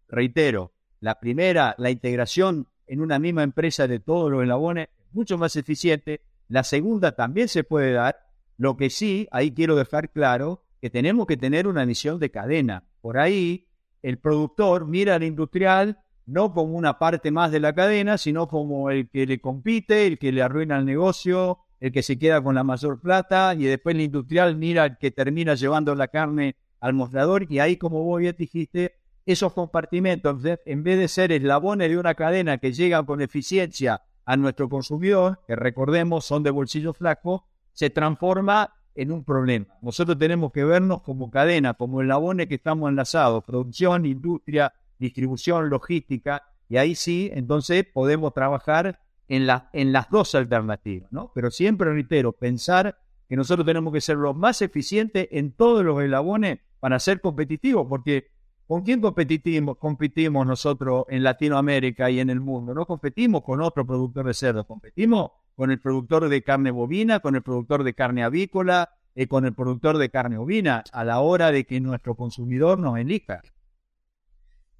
Reitero, 0.07 0.73
la 0.99 1.19
primera, 1.19 1.75
la 1.77 1.89
integración 1.89 2.67
en 2.87 3.01
una 3.01 3.17
misma 3.19 3.43
empresa 3.43 3.87
de 3.87 3.99
todos 3.99 4.29
los 4.31 4.41
eslabones, 4.41 4.89
mucho 5.11 5.37
más 5.37 5.55
eficiente. 5.55 6.21
La 6.47 6.63
segunda 6.63 7.13
también 7.13 7.47
se 7.47 7.63
puede 7.63 7.93
dar, 7.93 8.24
lo 8.57 8.77
que 8.77 8.89
sí, 8.89 9.27
ahí 9.31 9.53
quiero 9.53 9.75
dejar 9.75 10.11
claro 10.11 10.63
que 10.81 10.89
tenemos 10.89 11.25
que 11.25 11.37
tener 11.37 11.67
una 11.67 11.85
visión 11.85 12.19
de 12.19 12.31
cadena. 12.31 12.83
Por 13.01 13.17
ahí, 13.17 13.67
el 14.01 14.17
productor 14.19 14.87
mira 14.87 15.15
al 15.15 15.23
industrial 15.23 15.99
no 16.25 16.53
como 16.53 16.75
una 16.75 16.97
parte 16.97 17.31
más 17.31 17.51
de 17.51 17.59
la 17.59 17.73
cadena, 17.73 18.17
sino 18.17 18.47
como 18.47 18.89
el 18.89 19.09
que 19.09 19.25
le 19.25 19.39
compite, 19.39 20.07
el 20.07 20.17
que 20.17 20.31
le 20.31 20.41
arruina 20.41 20.77
el 20.77 20.85
negocio, 20.85 21.59
el 21.79 21.91
que 21.91 22.01
se 22.01 22.17
queda 22.17 22.41
con 22.41 22.55
la 22.55 22.63
mayor 22.63 22.99
plata, 22.99 23.53
y 23.53 23.65
después 23.65 23.95
el 23.95 24.01
industrial 24.01 24.55
mira 24.55 24.83
al 24.83 24.97
que 24.97 25.11
termina 25.11 25.55
llevando 25.55 25.93
la 25.93 26.07
carne 26.07 26.55
al 26.79 26.93
mostrador, 26.93 27.45
y 27.51 27.59
ahí, 27.59 27.77
como 27.77 28.03
vos 28.03 28.19
bien 28.19 28.35
dijiste, 28.37 28.95
esos 29.25 29.53
compartimentos, 29.53 30.41
en 30.65 30.83
vez 30.83 30.99
de 30.99 31.07
ser 31.07 31.31
eslabones 31.31 31.89
de 31.89 31.97
una 31.97 32.15
cadena 32.15 32.57
que 32.57 32.73
llega 32.73 33.03
con 33.05 33.21
eficiencia 33.21 34.03
a 34.25 34.37
nuestro 34.37 34.69
consumidor, 34.69 35.41
que 35.47 35.55
recordemos 35.55 36.25
son 36.25 36.43
de 36.43 36.51
bolsillo 36.51 36.93
flaco, 36.93 37.47
se 37.75 37.89
transforma 37.91 38.73
en 38.95 39.11
un 39.11 39.23
problema. 39.23 39.67
Nosotros 39.81 40.17
tenemos 40.17 40.51
que 40.51 40.63
vernos 40.63 41.01
como 41.01 41.29
cadena, 41.29 41.73
como 41.73 42.01
eslabones 42.01 42.47
que 42.47 42.55
estamos 42.55 42.89
enlazados, 42.89 43.43
producción, 43.43 44.05
industria, 44.05 44.73
distribución, 44.97 45.69
logística, 45.69 46.43
y 46.69 46.77
ahí 46.77 46.95
sí, 46.95 47.29
entonces 47.33 47.85
podemos 47.93 48.33
trabajar 48.33 48.99
en, 49.27 49.47
en 49.73 49.91
las 49.91 50.09
dos 50.09 50.33
alternativas, 50.33 51.11
¿no? 51.11 51.31
Pero 51.35 51.51
siempre 51.51 51.91
reitero, 51.91 52.31
pensar 52.31 52.97
que 53.27 53.35
nosotros 53.35 53.65
tenemos 53.65 53.93
que 53.93 54.01
ser 54.01 54.17
los 54.17 54.35
más 54.35 54.61
eficientes 54.61 55.27
en 55.31 55.51
todos 55.51 55.83
los 55.83 56.01
eslabones 56.01 56.59
para 56.79 56.97
ser 56.99 57.19
competitivos, 57.19 57.85
porque 57.89 58.29
¿con 58.65 58.83
quién 58.83 59.01
competimos, 59.01 59.77
competimos 59.77 60.47
nosotros 60.47 61.05
en 61.09 61.23
Latinoamérica 61.23 62.09
y 62.09 62.21
en 62.21 62.29
el 62.29 62.39
mundo? 62.39 62.73
No 62.73 62.85
competimos 62.85 63.43
con 63.43 63.61
otro 63.61 63.85
productor 63.85 64.27
de 64.27 64.33
cerdo, 64.33 64.65
competimos 64.65 65.31
con 65.55 65.71
el 65.71 65.79
productor 65.79 66.29
de 66.29 66.43
carne 66.43 66.71
bovina, 66.71 67.19
con 67.19 67.35
el 67.35 67.41
productor 67.41 67.83
de 67.83 67.93
carne 67.93 68.23
avícola, 68.23 68.89
y 69.15 69.27
con 69.27 69.45
el 69.45 69.53
productor 69.53 69.97
de 69.97 70.09
carne 70.09 70.37
ovina, 70.37 70.83
a 70.91 71.05
la 71.05 71.21
hora 71.21 71.51
de 71.51 71.65
que 71.65 71.79
nuestro 71.79 72.15
consumidor 72.15 72.77
nos 72.77 72.97
elija. 72.99 73.41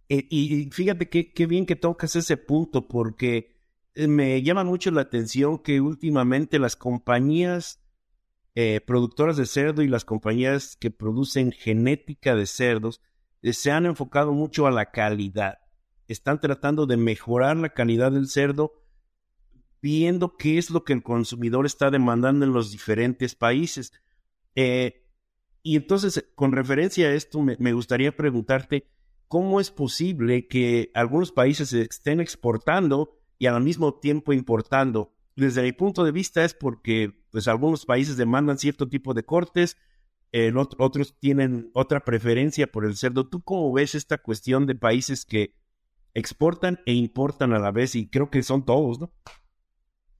Eh, 0.09 0.27
y, 0.29 0.69
fíjate 0.71 1.09
qué 1.09 1.45
bien 1.47 1.65
que 1.65 1.77
tocas 1.77 2.15
ese 2.15 2.35
punto, 2.37 2.87
porque 2.87 3.55
eh, 3.95 4.07
me 4.07 4.41
llama 4.43 4.65
mucho 4.65 4.91
la 4.91 5.01
atención 5.01 5.59
que 5.59 5.79
últimamente 5.79 6.59
las 6.59 6.75
compañías 6.75 7.79
eh, 8.55 8.81
productoras 8.85 9.37
de 9.37 9.45
cerdo 9.45 9.81
y 9.81 9.87
las 9.87 10.05
compañías 10.05 10.75
que 10.75 10.91
producen 10.91 11.51
genética 11.51 12.35
de 12.35 12.45
cerdos 12.45 13.01
se 13.41 13.71
han 13.71 13.85
enfocado 13.85 14.33
mucho 14.33 14.67
a 14.67 14.71
la 14.71 14.91
calidad. 14.91 15.59
Están 16.07 16.41
tratando 16.41 16.85
de 16.85 16.97
mejorar 16.97 17.57
la 17.57 17.69
calidad 17.69 18.11
del 18.11 18.27
cerdo 18.27 18.73
viendo 19.85 20.35
qué 20.35 20.57
es 20.57 20.71
lo 20.71 20.83
que 20.83 20.93
el 20.93 21.03
consumidor 21.03 21.67
está 21.67 21.91
demandando 21.91 22.43
en 22.43 22.53
los 22.53 22.71
diferentes 22.71 23.35
países. 23.35 23.93
Eh, 24.55 25.05
y 25.61 25.75
entonces, 25.75 26.27
con 26.33 26.53
referencia 26.53 27.07
a 27.07 27.13
esto, 27.13 27.39
me, 27.39 27.71
gustaría 27.71 28.15
preguntarte, 28.15 28.87
¿cómo 29.27 29.61
es 29.61 29.69
posible 29.69 30.47
que 30.47 30.89
algunos 30.95 31.31
países 31.31 31.71
estén 31.71 32.19
exportando 32.19 33.15
y 33.37 33.45
al 33.45 33.61
mismo 33.61 33.93
tiempo 33.99 34.33
importando? 34.33 35.13
Desde 35.35 35.61
mi 35.61 35.71
punto 35.71 36.03
de 36.03 36.11
vista 36.11 36.43
es 36.43 36.55
porque 36.55 37.21
pues, 37.29 37.47
algunos 37.47 37.85
países 37.85 38.17
demandan 38.17 38.57
cierto 38.57 38.89
tipo 38.89 39.13
de 39.13 39.23
cortes, 39.23 39.77
otros 40.79 41.15
tienen 41.19 41.69
otra 41.73 41.99
preferencia 41.99 42.65
por 42.65 42.85
el 42.85 42.95
cerdo. 42.95 43.29
¿Tú 43.29 43.43
cómo 43.43 43.71
ves 43.71 43.93
esta 43.93 44.17
cuestión 44.17 44.65
de 44.65 44.73
países 44.73 45.25
que 45.25 45.53
exportan 46.15 46.79
e 46.87 46.93
importan 46.93 47.53
a 47.53 47.59
la 47.59 47.69
vez? 47.69 47.93
Y 47.93 48.07
creo 48.09 48.31
que 48.31 48.41
son 48.41 48.65
todos, 48.65 48.99
¿no? 48.99 49.13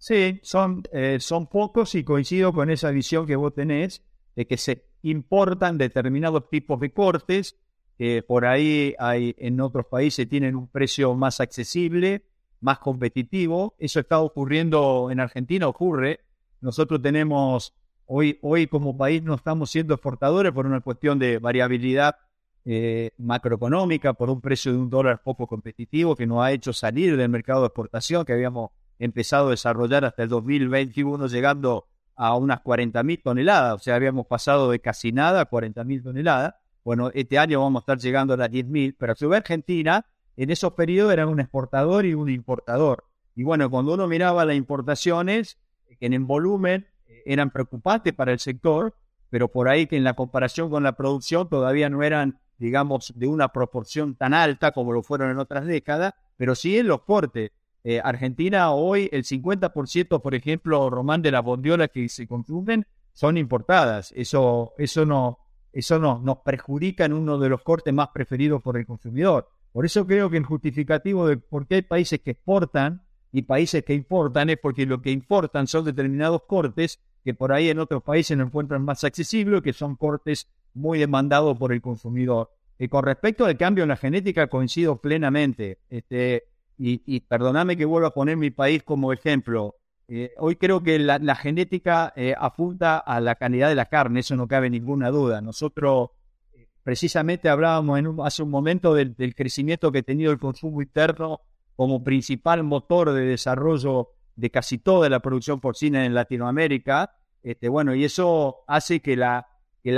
Sí, 0.08 0.40
son, 0.44 0.84
eh, 0.92 1.18
son 1.20 1.48
pocos 1.48 1.96
y 1.96 2.04
coincido 2.04 2.54
con 2.54 2.70
esa 2.70 2.92
visión 2.92 3.26
que 3.26 3.36
vos 3.36 3.56
tenés 3.56 4.04
de 4.36 4.46
que 4.46 4.56
se 4.56 4.86
importan 5.02 5.80
determinados 5.80 6.48
tipos 6.48 6.80
de 6.80 6.94
cortes, 6.94 7.58
que 7.98 8.22
por 8.22 8.46
ahí 8.46 8.94
hay, 9.00 9.34
en 9.40 9.60
otros 9.60 9.88
países 9.88 10.30
tienen 10.30 10.56
un 10.56 10.68
precio 10.68 11.16
más 11.16 11.42
accesible, 11.42 12.24
más 12.62 12.78
competitivo. 12.78 13.74
Eso 13.80 14.00
está 14.00 14.20
ocurriendo 14.20 15.10
en 15.10 15.22
Argentina, 15.22 15.68
ocurre. 15.68 16.20
Nosotros 16.62 17.02
tenemos, 17.02 17.74
hoy, 18.06 18.38
hoy 18.44 18.68
como 18.68 18.96
país 18.96 19.24
no 19.24 19.34
estamos 19.34 19.72
siendo 19.72 19.96
exportadores 19.96 20.52
por 20.52 20.68
una 20.68 20.82
cuestión 20.82 21.18
de 21.18 21.40
variabilidad 21.40 22.16
eh, 22.64 23.10
macroeconómica, 23.18 24.14
por 24.14 24.30
un 24.30 24.40
precio 24.40 24.72
de 24.72 24.78
un 24.78 24.92
dólar 24.92 25.24
poco 25.24 25.48
competitivo 25.48 26.16
que 26.16 26.28
nos 26.28 26.44
ha 26.44 26.52
hecho 26.52 26.74
salir 26.74 27.18
del 27.18 27.30
mercado 27.30 27.62
de 27.62 27.68
exportación 27.70 28.24
que 28.24 28.34
habíamos 28.34 28.70
empezado 29.00 29.48
a 29.48 29.52
desarrollar 29.52 30.06
hasta 30.06 30.24
el 30.24 30.30
2021, 30.30 31.28
llegando 31.28 31.88
a 32.16 32.36
unas 32.36 32.62
40.000 32.64 33.24
toneladas. 33.24 33.76
O 33.76 33.80
sea, 33.80 33.96
habíamos 33.96 34.28
pasado 34.28 34.72
de 34.72 34.80
casi 34.80 35.12
nada 35.12 35.42
a 35.42 35.50
40.000 35.50 36.04
toneladas. 36.04 36.56
Bueno, 36.84 37.12
este 37.14 37.38
año 37.38 37.62
vamos 37.62 37.82
a 37.82 37.84
estar 37.84 37.98
llegando 37.98 38.34
a 38.34 38.38
las 38.38 38.50
10.000, 38.50 38.96
pero 38.98 39.14
a 39.14 39.16
su 39.16 39.30
vez 39.30 39.40
Argentina 39.40 40.06
en 40.38 40.50
esos 40.50 40.74
periodos 40.74 41.14
era 41.14 41.28
un 41.28 41.40
exportador 41.40 42.06
y 42.06 42.14
un 42.14 42.30
importador. 42.30 43.06
Y 43.36 43.44
bueno, 43.44 43.70
cuando 43.70 43.94
uno 43.94 44.08
miraba 44.08 44.46
las 44.46 44.56
importaciones, 44.56 45.58
que 46.00 46.06
en 46.06 46.28
volumen 46.28 46.88
eh, 47.08 47.24
eran 47.26 47.52
preocupantes 47.52 48.14
para 48.14 48.32
el 48.32 48.40
sector, 48.40 48.96
pero 49.30 49.50
por 49.50 49.68
ahí 49.68 49.88
que 49.88 49.98
en 49.98 50.04
la 50.04 50.14
comparación 50.14 50.70
con 50.70 50.84
la 50.84 50.94
producción 50.94 51.50
todavía 51.50 51.90
no 51.90 52.04
eran, 52.04 52.40
digamos, 52.58 53.14
de 53.16 53.28
una 53.28 53.50
proporción 53.50 54.16
tan 54.16 54.34
alta 54.34 54.72
como 54.72 54.94
lo 54.94 55.04
fueron 55.04 55.32
en 55.32 55.40
otras 55.40 55.66
décadas, 55.66 56.14
pero 56.38 56.56
sí 56.56 56.78
en 56.78 56.88
los 56.88 57.02
cortes. 57.02 57.52
Eh, 57.88 58.02
Argentina 58.04 58.72
hoy 58.72 59.08
el 59.12 59.24
50%, 59.24 60.20
por 60.20 60.34
ejemplo, 60.34 60.90
Román, 60.90 61.22
de 61.22 61.30
las 61.30 61.44
bondiolas 61.44 61.92
que 61.94 62.10
se 62.10 62.26
consumen 62.26 62.88
son 63.14 63.38
importadas. 63.38 64.12
Eso, 64.16 64.74
eso, 64.80 65.06
no, 65.06 65.38
eso 65.72 66.00
no, 66.00 66.18
nos 66.18 66.40
perjudica 66.40 67.06
en 67.06 67.14
uno 67.14 67.38
de 67.38 67.48
los 67.48 67.62
cortes 67.62 67.94
más 67.94 68.08
preferidos 68.08 68.64
por 68.64 68.76
el 68.76 68.88
consumidor. 68.88 69.50
Por 69.72 69.86
eso 69.86 70.08
creo 70.08 70.32
que 70.32 70.38
el 70.38 70.46
justificativo 70.46 71.28
de 71.28 71.38
por 71.38 71.68
qué 71.68 71.76
hay 71.76 71.82
países 71.84 72.22
que 72.22 72.32
exportan 72.32 73.04
y 73.32 73.44
países 73.44 73.86
que 73.86 73.94
importan 73.94 74.50
es 74.50 74.58
porque 74.58 74.88
lo 74.88 75.00
que 75.00 75.12
importan 75.12 75.68
son 75.68 75.86
determinados 75.86 76.42
cortes 76.48 77.00
que 77.24 77.36
por 77.36 77.54
ahí 77.54 77.70
en 77.70 77.78
otros 77.78 78.02
países 78.02 78.36
no 78.36 78.46
encuentran 78.46 78.84
más 78.84 79.04
accesibles, 79.04 79.62
que 79.62 79.74
son 79.74 79.96
cortes 79.96 80.48
muy 80.74 80.98
demandados 80.98 81.56
por 81.56 81.72
el 81.72 81.84
consumidor. 81.84 82.50
Y 82.80 82.88
con 82.88 83.06
respecto 83.06 83.46
al 83.46 83.58
cambio 83.58 83.84
en 83.84 83.90
la 83.90 83.96
genética, 83.96 84.48
coincido 84.48 85.00
plenamente. 85.00 85.78
Este, 85.88 86.46
y, 86.78 87.20
perdóname 87.22 87.78
que 87.78 87.86
vuelva 87.86 88.10
a 88.10 88.14
poner 88.14 88.38
mi 88.38 88.52
país 88.52 88.84
como 88.84 89.14
ejemplo. 89.14 89.76
Eh, 90.08 90.34
hoy 90.38 90.56
creo 90.56 90.84
que 90.84 91.00
la, 91.00 91.36
genética 91.36 92.14
eh, 92.16 92.36
a 92.38 93.20
la 93.22 93.36
calidad 93.36 93.70
de 93.70 93.76
la 93.76 93.86
carne, 93.86 94.20
eso 94.20 94.36
no 94.36 94.48
cabe 94.48 94.70
ninguna 94.70 95.10
duda. 95.10 95.42
Nosotros, 95.42 96.10
eh, 96.54 96.68
precisamente 96.84 97.50
hablábamos 97.50 98.00
en 98.00 98.16
hace 98.24 98.44
un 98.44 98.50
momento 98.50 98.94
del, 98.94 99.16
crecimiento 99.36 99.92
que 99.92 100.00
ha 100.00 100.04
tenido 100.04 100.32
el 100.32 100.40
consumo 100.40 100.82
interno 100.82 101.42
como 101.76 102.04
principal 102.04 102.64
motor 102.64 103.12
de 103.12 103.26
desarrollo 103.26 104.10
de 104.36 104.50
casi 104.50 104.78
toda 104.78 105.10
la 105.10 105.22
producción 105.22 105.60
porcina 105.60 106.06
en 106.06 106.14
Latinoamérica. 106.14 107.16
Este, 107.42 107.70
bueno, 107.70 107.96
y 107.96 108.04
eso 108.04 108.64
hace 108.68 109.00
que 109.00 109.16
la 109.16 109.48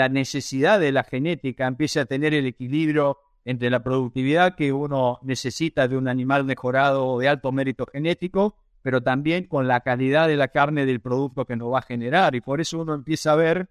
necesidad 0.09 0.79
de 0.79 0.91
la 0.91 1.03
genética 1.03 1.65
empiece 1.65 1.99
a 1.99 2.05
tener 2.05 2.33
el 2.33 2.45
equilibrio 2.45 3.17
entre 3.47 3.69
la 3.69 3.81
productividad 3.81 4.55
que 4.55 4.73
uno 4.73 5.19
necesita 5.23 5.87
de 5.87 5.95
un 5.95 6.09
animal 6.09 6.43
mejorado 6.43 7.17
de 7.17 7.29
alto 7.29 7.53
mérito 7.53 7.85
genético, 7.89 8.57
pero 8.81 9.01
también 9.01 9.45
con 9.45 9.69
la 9.69 9.79
calidad 9.79 10.27
de 10.27 10.35
la 10.35 10.49
carne 10.49 10.85
del 10.85 10.99
producto 10.99 11.45
que 11.45 11.55
nos 11.55 11.71
va 11.71 11.79
a 11.79 11.83
generar. 11.83 12.35
Y 12.35 12.41
por 12.41 12.59
eso 12.59 12.81
uno 12.81 12.93
empieza 12.93 13.31
a 13.31 13.35
ver 13.37 13.69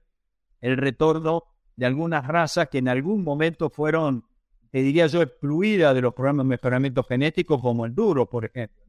el 0.63 0.79
retorno 0.79 1.45
de 1.77 1.85
algunas 1.85 2.27
razas 2.27 2.71
que 2.71 2.79
en 2.79 2.89
algún 2.89 3.23
momento 3.23 3.69
fueron, 3.69 4.25
te 4.71 4.81
diría 4.81 5.09
yo, 5.09 5.21
excluidas 5.21 5.95
de 5.95 6.01
los 6.01 6.15
programas 6.15 6.47
de 6.47 6.51
mejoramiento 6.51 7.03
genético, 7.03 7.61
como 7.61 7.85
el 7.85 7.95
duro, 7.95 8.31
por 8.31 8.47
ejemplo. 8.47 8.83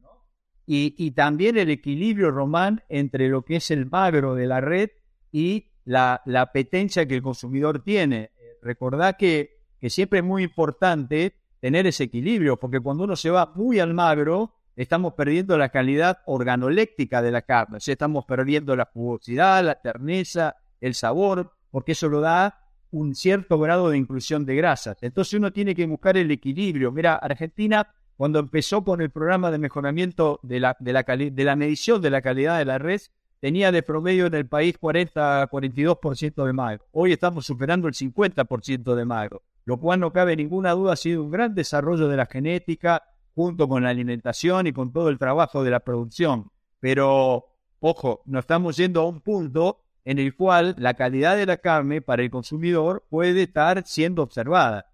Y, 0.64 1.10
también 1.10 1.58
el 1.58 1.68
equilibrio, 1.68 2.30
Román, 2.30 2.82
entre 2.88 3.28
lo 3.28 3.42
que 3.42 3.56
es 3.56 3.70
el 3.70 3.84
magro 3.90 4.34
de 4.34 4.46
la 4.46 4.62
red 4.62 4.88
y 5.32 5.66
la, 5.84 6.22
la 6.24 6.42
apetencia 6.42 7.06
que 7.06 7.14
el 7.14 7.22
consumidor 7.22 7.82
tiene. 7.82 8.30
Recordad 8.62 9.16
que, 9.18 9.57
que 9.80 9.90
siempre 9.90 10.20
es 10.20 10.24
muy 10.24 10.44
importante 10.44 11.34
tener 11.60 11.86
ese 11.86 12.04
equilibrio, 12.04 12.56
porque 12.56 12.80
cuando 12.80 13.04
uno 13.04 13.16
se 13.16 13.30
va 13.30 13.52
muy 13.54 13.80
al 13.80 13.94
magro, 13.94 14.54
estamos 14.76 15.14
perdiendo 15.14 15.58
la 15.58 15.70
calidad 15.70 16.20
organoléctica 16.26 17.20
de 17.20 17.32
la 17.32 17.42
carne, 17.42 17.78
o 17.78 17.80
sea, 17.80 17.92
estamos 17.92 18.24
perdiendo 18.24 18.76
la 18.76 18.84
jugosidad, 18.86 19.64
la 19.64 19.80
terneza, 19.80 20.56
el 20.80 20.94
sabor, 20.94 21.52
porque 21.70 21.92
eso 21.92 22.08
lo 22.08 22.20
da 22.20 22.60
un 22.90 23.14
cierto 23.14 23.58
grado 23.58 23.90
de 23.90 23.98
inclusión 23.98 24.46
de 24.46 24.56
grasas. 24.56 24.96
Entonces 25.02 25.34
uno 25.34 25.52
tiene 25.52 25.74
que 25.74 25.86
buscar 25.86 26.16
el 26.16 26.30
equilibrio. 26.30 26.90
Mira, 26.90 27.16
Argentina, 27.16 27.92
cuando 28.16 28.38
empezó 28.38 28.82
con 28.82 29.00
el 29.00 29.10
programa 29.10 29.50
de 29.50 29.58
mejoramiento 29.58 30.40
de 30.42 30.60
la, 30.60 30.76
de 30.80 30.92
la, 30.92 31.02
de 31.02 31.44
la 31.44 31.56
medición 31.56 32.00
de 32.00 32.10
la 32.10 32.22
calidad 32.22 32.58
de 32.58 32.64
la 32.64 32.78
red, 32.78 33.00
tenía 33.40 33.70
de 33.70 33.82
promedio 33.82 34.26
en 34.26 34.34
el 34.34 34.46
país 34.46 34.78
40-42% 34.80 36.44
de 36.44 36.52
magro. 36.52 36.84
Hoy 36.92 37.12
estamos 37.12 37.46
superando 37.46 37.88
el 37.88 37.94
50% 37.94 38.94
de 38.94 39.04
magro, 39.04 39.42
lo 39.68 39.76
cual 39.78 40.00
no 40.00 40.14
cabe 40.14 40.34
ninguna 40.34 40.72
duda 40.72 40.94
ha 40.94 40.96
sido 40.96 41.22
un 41.22 41.30
gran 41.30 41.54
desarrollo 41.54 42.08
de 42.08 42.16
la 42.16 42.24
genética 42.24 43.02
junto 43.34 43.68
con 43.68 43.82
la 43.82 43.90
alimentación 43.90 44.66
y 44.66 44.72
con 44.72 44.94
todo 44.94 45.10
el 45.10 45.18
trabajo 45.18 45.62
de 45.62 45.70
la 45.70 45.80
producción. 45.80 46.50
Pero, 46.80 47.44
ojo, 47.78 48.22
nos 48.24 48.44
estamos 48.44 48.78
yendo 48.78 49.02
a 49.02 49.06
un 49.06 49.20
punto 49.20 49.84
en 50.06 50.18
el 50.18 50.34
cual 50.34 50.74
la 50.78 50.94
calidad 50.94 51.36
de 51.36 51.44
la 51.44 51.58
carne 51.58 52.00
para 52.00 52.22
el 52.22 52.30
consumidor 52.30 53.04
puede 53.10 53.42
estar 53.42 53.86
siendo 53.86 54.22
observada. 54.22 54.86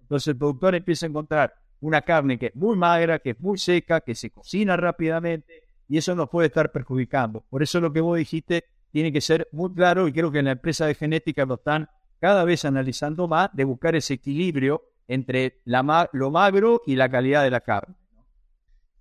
Entonces 0.00 0.28
el 0.28 0.36
productor 0.36 0.76
empieza 0.76 1.06
a 1.06 1.08
encontrar 1.08 1.54
una 1.80 2.02
carne 2.02 2.38
que 2.38 2.46
es 2.46 2.54
muy 2.54 2.76
magra, 2.76 3.18
que 3.18 3.30
es 3.30 3.40
muy 3.40 3.58
seca, 3.58 4.00
que 4.00 4.14
se 4.14 4.30
cocina 4.30 4.76
rápidamente 4.76 5.64
y 5.88 5.98
eso 5.98 6.14
nos 6.14 6.28
puede 6.28 6.46
estar 6.46 6.70
perjudicando. 6.70 7.44
Por 7.50 7.64
eso 7.64 7.80
lo 7.80 7.92
que 7.92 8.00
vos 8.00 8.16
dijiste 8.16 8.62
tiene 8.92 9.12
que 9.12 9.22
ser 9.22 9.48
muy 9.50 9.74
claro 9.74 10.06
y 10.06 10.12
creo 10.12 10.30
que 10.30 10.38
en 10.38 10.44
la 10.44 10.52
empresa 10.52 10.86
de 10.86 10.94
genética 10.94 11.44
lo 11.46 11.54
están 11.54 11.88
cada 12.20 12.44
vez 12.44 12.64
analizando 12.64 13.26
más 13.26 13.50
de 13.52 13.64
buscar 13.64 13.96
ese 13.96 14.14
equilibrio 14.14 14.82
entre 15.08 15.60
la, 15.64 16.08
lo 16.12 16.30
magro 16.30 16.82
y 16.86 16.94
la 16.94 17.10
calidad 17.10 17.42
de 17.42 17.50
la 17.50 17.60
carne. 17.60 17.96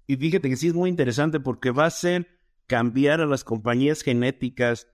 Y 0.08 0.16
fíjate 0.18 0.50
que 0.50 0.56
sí 0.56 0.70
es 0.70 0.74
muy 0.74 0.90
interesante 0.90 1.40
porque 1.40 1.70
va 1.70 1.86
a 1.86 1.92
ser 1.92 2.28
cambiar 2.66 3.22
a 3.22 3.28
las 3.28 3.44
compañías 3.44 4.02
genéticas 4.02 4.88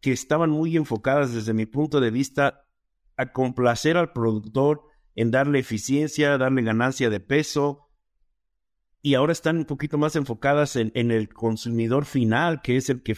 que 0.00 0.12
estaban 0.12 0.50
muy 0.50 0.76
enfocadas 0.76 1.34
desde 1.34 1.52
mi 1.52 1.66
punto 1.66 2.00
de 2.00 2.10
vista 2.10 2.66
a 3.16 3.32
complacer 3.32 3.96
al 3.96 4.12
productor 4.12 4.82
en 5.14 5.30
darle 5.30 5.58
eficiencia, 5.58 6.38
darle 6.38 6.62
ganancia 6.62 7.10
de 7.10 7.20
peso, 7.20 7.84
y 9.04 9.16
ahora 9.16 9.32
están 9.32 9.58
un 9.58 9.64
poquito 9.66 9.98
más 9.98 10.16
enfocadas 10.16 10.76
en, 10.76 10.90
el 10.94 11.28
consumidor 11.28 12.06
final, 12.06 12.62
que 12.62 12.78
es 12.78 12.88
el 12.88 13.02
que 13.02 13.14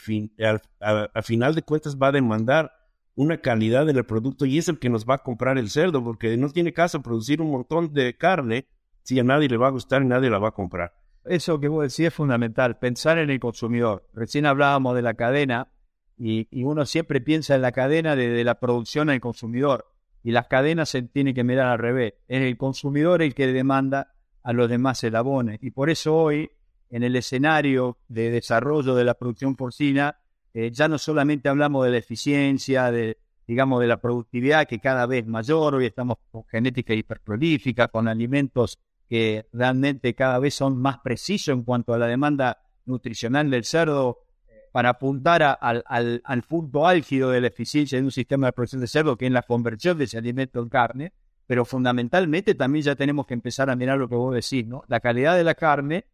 a, 0.81 1.23
final 1.23 1.55
de 1.55 1.63
cuentas 1.63 1.97
va 1.97 2.09
a 2.09 2.13
demandar 2.13 2.73
una 3.17 3.39
calidad 3.39 3.87
del 3.87 4.05
producto 4.05 4.47
y 4.47 4.59
es 4.59 4.69
el 4.69 4.79
que 4.79 4.91
nos 4.91 5.07
va 5.07 5.15
a 5.15 5.23
comprar 5.23 5.59
el 5.59 5.71
cerdo, 5.71 6.05
porque 6.05 6.37
no 6.37 6.51
tiene 6.51 6.73
caso 6.73 7.03
producir 7.03 7.41
un 7.41 7.51
montón 7.51 7.93
de 7.93 8.17
carne 8.17 8.69
si 9.03 9.19
a 9.19 9.25
nadie 9.25 9.49
le 9.49 9.57
va 9.57 9.69
a 9.69 9.71
gustar 9.71 10.03
y 10.03 10.07
nadie 10.07 10.31
la 10.31 10.39
va 10.39 10.49
a 10.49 10.53
comprar. 10.53 10.95
Eso 11.25 11.59
que 11.59 11.69
vos 11.69 11.83
decís 11.83 12.07
es 12.07 12.15
fundamental, 12.15 12.79
pensar 12.79 13.19
en 13.19 13.31
el 13.31 13.41
consumidor. 13.41 14.09
Recién 14.13 14.47
hablábamos 14.47 14.95
de 14.95 15.03
la 15.03 15.15
cadena, 15.15 15.69
y, 16.19 16.49
uno 16.65 16.87
siempre 16.87 17.21
piensa 17.21 17.55
en 17.55 17.63
la 17.63 17.73
cadena 17.73 18.17
de, 18.17 18.43
la 18.45 18.59
producción 18.59 19.11
al 19.11 19.21
consumidor. 19.21 19.87
Y 20.23 20.33
las 20.33 20.49
cadenas 20.49 20.89
se 20.89 21.03
tienen 21.03 21.35
que 21.35 21.45
mirar 21.45 21.69
al 21.69 21.79
revés. 21.79 22.15
Es 22.27 22.43
el 22.43 22.57
consumidor 22.57 23.23
el 23.23 23.35
que 23.35 23.47
demanda 23.47 24.15
a 24.43 24.53
los 24.53 24.69
demás 24.69 25.03
el 25.05 25.15
abone. 25.15 25.59
Y 25.63 25.71
por 25.71 25.91
eso 25.91 26.17
hoy, 26.17 26.51
en 26.91 27.03
el 27.03 27.17
escenario 27.17 27.99
de 28.09 28.31
desarrollo 28.31 28.95
de 28.95 29.05
la 29.05 29.15
producción 29.15 29.57
porcina, 29.57 30.19
eh, 30.57 30.71
ya 30.71 30.89
no 30.89 30.97
solamente 30.97 31.51
hablamos 31.51 31.85
de 31.85 31.91
la 31.91 31.99
eficiencia, 31.99 32.91
de, 32.91 33.19
digamos, 33.47 33.79
de 33.79 33.89
la 33.89 34.01
productividad 34.01 34.67
que 34.67 34.79
cada 34.79 35.05
vez 35.05 35.27
mayor, 35.27 35.75
hoy 35.75 35.85
estamos 35.85 36.17
con 36.31 36.45
genética 36.47 36.95
hiperprolífica, 36.95 37.89
con 37.89 38.09
alimentos 38.09 38.79
que 39.07 39.47
realmente 39.53 40.15
cada 40.15 40.39
vez 40.39 40.55
son 40.55 40.79
más 40.79 41.01
precisos 41.01 41.53
en 41.53 41.63
cuanto 41.63 41.93
a 41.93 41.99
la 41.99 42.07
demanda 42.07 42.63
nutricional 42.87 43.51
del 43.51 43.65
cerdo 43.65 44.21
para 44.73 44.89
apuntar 44.89 45.59
al, 45.61 46.43
punto 46.49 46.87
álgido 46.87 47.33
de 47.33 47.43
la 47.43 47.49
eficiencia 47.49 47.99
de 47.99 48.05
un 48.05 48.11
sistema 48.11 48.47
de 48.47 48.55
producción 48.55 48.81
de 48.81 48.87
cerdo, 48.87 49.19
que 49.19 49.27
es 49.27 49.33
la 49.33 49.43
conversión 49.43 49.99
de 49.99 50.05
ese 50.05 50.17
alimento 50.17 50.63
en 50.63 50.71
carne, 50.71 51.13
pero 51.47 51.67
fundamentalmente 51.67 52.55
también 52.55 52.83
ya 52.83 52.97
tenemos 52.97 53.27
que 53.27 53.35
empezar 53.35 53.69
a 53.69 53.77
mirar 53.77 53.99
lo 53.99 54.09
que 54.09 54.15
vos 54.15 54.35
decís, 54.35 54.67
¿no? 54.67 54.85
La 54.89 55.01
calidad 55.01 55.37
de 55.37 55.45
la 55.45 55.55
carne 55.55 56.07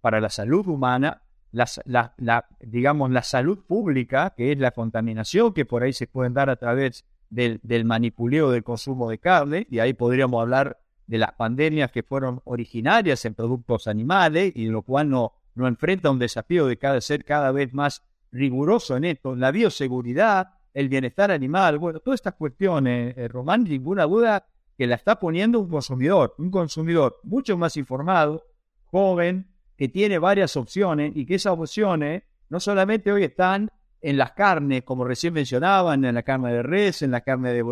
para 0.00 0.18
la 0.18 0.30
salud 0.30 0.66
humana, 0.66 1.20
la, 1.52 2.46
digamos, 2.60 3.10
la 3.10 3.22
salud 3.22 3.64
pública, 3.66 4.34
que 4.36 4.52
es 4.52 4.58
la 4.58 4.70
contaminación 4.72 5.52
que 5.52 5.64
por 5.64 5.82
ahí 5.82 5.92
se 5.92 6.06
pueden 6.06 6.34
dar 6.34 6.50
a 6.50 6.56
través 6.56 7.04
del, 7.30 7.60
del 7.62 7.84
manipuleo 7.84 8.50
del 8.50 8.64
consumo 8.64 9.08
de 9.10 9.18
carne, 9.18 9.66
y 9.70 9.78
ahí 9.78 9.92
podríamos 9.92 10.40
hablar 10.40 10.78
de 11.06 11.18
las 11.18 11.32
pandemias 11.32 11.90
que 11.90 12.02
fueron 12.02 12.40
originarias 12.44 13.24
en 13.24 13.34
productos 13.34 13.86
animales 13.86 14.52
y 14.54 14.66
lo 14.66 14.82
cual 14.82 15.10
no, 15.10 15.34
no 15.54 15.66
enfrenta 15.66 16.10
un 16.10 16.18
desafío 16.18 16.66
de 16.66 16.78
cada 16.78 17.00
ser 17.00 17.24
cada 17.24 17.52
vez 17.52 17.74
más 17.74 18.02
riguroso 18.30 18.96
en 18.96 19.04
esto, 19.04 19.36
la 19.36 19.50
bioseguridad, 19.50 20.54
el 20.72 20.88
bienestar 20.88 21.30
animal, 21.30 21.78
bueno, 21.78 22.00
todas 22.00 22.18
estas 22.18 22.34
cuestiones, 22.34 23.14
eh, 23.18 23.28
Román, 23.28 23.64
ninguna 23.64 24.04
duda 24.04 24.46
que 24.78 24.86
la 24.86 24.94
está 24.94 25.20
poniendo 25.20 25.60
un 25.60 25.68
consumidor, 25.68 26.34
un 26.38 26.50
consumidor 26.50 27.20
mucho 27.24 27.58
más 27.58 27.76
informado, 27.76 28.46
joven, 28.84 29.51
que 29.82 29.88
tiene 29.88 30.20
varias 30.20 30.56
opciones 30.56 31.10
y 31.16 31.26
que 31.26 31.34
esas 31.34 31.54
opciones 31.54 32.22
no 32.50 32.60
solamente 32.60 33.10
hoy 33.10 33.24
están 33.24 33.68
en 34.00 34.16
las 34.16 34.30
carnes, 34.30 34.84
como 34.84 35.02
recién 35.02 35.34
mencionaban, 35.34 36.04
en 36.04 36.14
la 36.14 36.22
carne 36.22 36.52
de 36.52 36.62
res, 36.62 37.02
en 37.02 37.10
la 37.10 37.22
carne 37.22 37.52
de, 37.52 37.64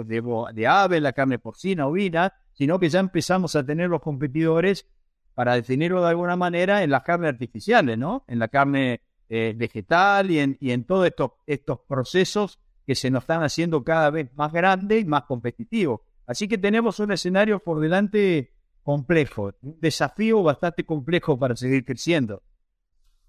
de 0.53 0.66
ave, 0.66 0.96
en 0.96 1.05
la 1.05 1.12
carne 1.12 1.38
porcina, 1.38 1.87
ovina, 1.87 2.35
sino 2.53 2.81
que 2.81 2.88
ya 2.88 2.99
empezamos 2.99 3.55
a 3.55 3.64
tener 3.64 3.88
los 3.88 4.01
competidores 4.01 4.88
para 5.37 5.55
definirlo 5.55 6.03
de 6.03 6.09
alguna 6.09 6.35
manera, 6.35 6.83
en 6.83 6.90
las 6.90 7.05
carnes 7.05 7.29
artificiales, 7.29 7.96
¿no? 7.96 8.25
En 8.27 8.40
la 8.40 8.49
carne 8.49 9.03
eh, 9.29 9.55
vegetal 9.57 10.33
y 10.33 10.40
en, 10.40 10.57
y 10.59 10.73
en 10.73 10.83
todos 10.83 11.07
estos, 11.07 11.31
estos 11.46 11.79
procesos 11.87 12.59
que 12.85 12.96
se 12.96 13.09
nos 13.12 13.23
están 13.23 13.44
haciendo 13.44 13.85
cada 13.85 14.11
vez 14.11 14.35
más 14.35 14.53
grandes 14.53 15.03
y 15.03 15.05
más 15.05 15.23
competitivos. 15.27 16.01
Así 16.27 16.49
que 16.49 16.59
tenemos 16.59 16.99
un 16.99 17.12
escenario 17.12 17.61
por 17.61 17.79
delante 17.79 18.53
complejo, 18.83 19.53
un 19.62 19.79
desafío 19.81 20.43
bastante 20.43 20.85
complejo 20.85 21.38
para 21.38 21.57
seguir 21.57 21.85
creciendo. 21.85 22.43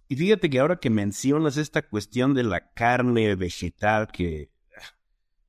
Y 0.07 0.15
fíjate 0.17 0.49
que 0.49 0.59
ahora 0.59 0.77
que 0.77 0.89
mencionas 0.89 1.57
esta 1.57 1.81
cuestión 1.81 2.33
de 2.33 2.43
la 2.43 2.71
carne 2.73 3.35
vegetal, 3.35 4.09
que 4.11 4.51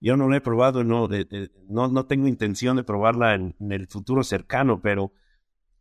yo 0.00 0.16
no 0.16 0.28
la 0.28 0.36
he 0.36 0.40
probado, 0.40 0.84
no, 0.84 1.08
no, 1.68 1.88
no 1.88 2.06
tengo 2.06 2.26
intención 2.28 2.76
de 2.76 2.84
probarla 2.84 3.34
en, 3.34 3.54
el 3.70 3.86
futuro 3.86 4.24
cercano, 4.24 4.80
pero 4.80 5.12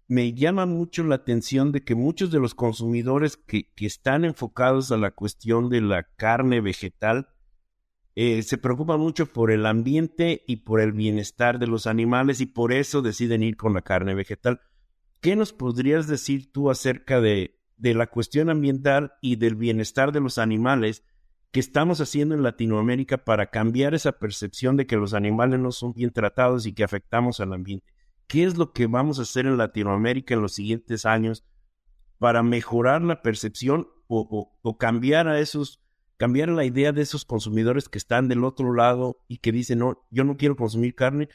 me 0.07 0.33
llama 0.33 0.65
mucho 0.65 1.03
la 1.03 1.15
atención 1.15 1.71
de 1.71 1.83
que 1.83 1.95
muchos 1.95 2.31
de 2.31 2.39
los 2.39 2.53
consumidores 2.53 3.37
que, 3.37 3.67
están 3.77 4.25
enfocados 4.25 4.91
a 4.91 4.97
la 4.97 5.11
cuestión 5.11 5.69
de 5.69 5.81
la 5.81 6.03
carne 6.15 6.61
vegetal 6.61 7.29
eh, 8.15 8.43
se 8.43 8.57
preocupan 8.57 8.99
mucho 8.99 9.25
por 9.25 9.51
el 9.51 9.65
ambiente 9.65 10.43
y 10.47 10.57
por 10.57 10.81
el 10.81 10.91
bienestar 10.91 11.59
de 11.59 11.67
los 11.67 11.87
animales 11.87 12.41
y 12.41 12.45
por 12.45 12.73
eso 12.73 13.01
deciden 13.01 13.43
ir 13.43 13.57
con 13.57 13.73
la 13.73 13.81
carne 13.81 14.15
vegetal. 14.15 14.61
¿Qué 15.19 15.35
nos 15.35 15.53
podrías 15.53 16.07
decir 16.07 16.51
tú 16.51 16.69
acerca 16.69 17.21
de, 17.21 17.59
de 17.77 17.93
la 17.93 18.07
cuestión 18.07 18.49
ambiental 18.49 19.13
y 19.21 19.35
del 19.35 19.55
bienestar 19.55 20.11
de 20.11 20.19
los 20.19 20.37
animales 20.37 21.03
que 21.51 21.59
estamos 21.59 22.01
haciendo 22.01 22.35
en 22.35 22.43
Latinoamérica 22.43 23.23
para 23.23 23.49
cambiar 23.49 23.93
esa 23.93 24.13
percepción 24.13 24.77
de 24.77 24.87
que 24.87 24.95
los 24.95 25.13
animales 25.13 25.59
no 25.59 25.71
son 25.71 25.93
bien 25.93 26.11
tratados 26.11 26.65
y 26.65 26.73
que 26.73 26.83
afectamos 26.83 27.39
al 27.39 27.53
ambiente? 27.53 27.91
qué 28.31 28.45
es 28.45 28.57
lo 28.57 28.71
que 28.71 28.87
vamos 28.87 29.19
a 29.19 29.23
hacer 29.23 29.45
en 29.45 29.57
Latinoamérica 29.57 30.33
en 30.33 30.41
los 30.41 30.53
siguientes 30.53 31.05
años 31.05 31.43
para 32.17 32.43
mejorar 32.43 33.01
la 33.01 33.21
percepción 33.21 33.89
o, 34.07 34.77
cambiar 34.79 35.27
a 35.27 35.41
esos, 35.41 35.80
cambiar 36.21 36.49
la 36.49 36.63
idea 36.65 36.91
de 36.91 37.01
esos 37.01 37.25
consumidores 37.25 37.89
que 37.89 37.97
están 37.97 38.27
del 38.27 38.43
otro 38.43 38.75
lado 38.75 39.17
y 39.27 39.39
que 39.39 39.51
dicen, 39.51 39.79
no, 39.79 40.05
yo 40.11 40.23
no 40.23 40.37
quiero 40.37 40.55
consumir 40.55 40.93
carne 40.93 41.29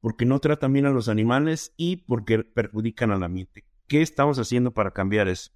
porque 0.00 0.24
no 0.26 0.40
tratan 0.40 0.72
bien 0.72 0.86
a 0.86 0.90
los 0.90 1.08
animales 1.08 1.72
y 1.76 1.98
porque 1.98 2.42
perjudican 2.42 3.12
al 3.12 3.22
ambiente. 3.22 3.64
¿Qué 3.86 4.02
estamos 4.02 4.40
haciendo 4.40 4.72
para 4.72 4.90
cambiar 4.90 5.28
eso? 5.28 5.52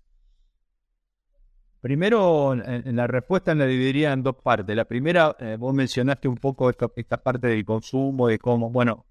Primero, 1.80 2.52
en, 2.52 2.94
la 2.94 3.08
respuesta 3.08 3.52
la 3.56 3.66
dividiría 3.66 4.12
en 4.12 4.22
dos 4.22 4.36
partes. 4.36 4.76
La 4.76 4.84
primera, 4.84 5.34
eh, 5.40 5.56
vos 5.58 5.74
mencionaste 5.74 6.28
un 6.28 6.36
poco 6.36 6.70
esta, 6.70 7.16
parte 7.20 7.48
del 7.48 7.64
consumo, 7.64 8.28
de 8.28 8.38
cómo, 8.38 8.70
bueno, 8.70 9.06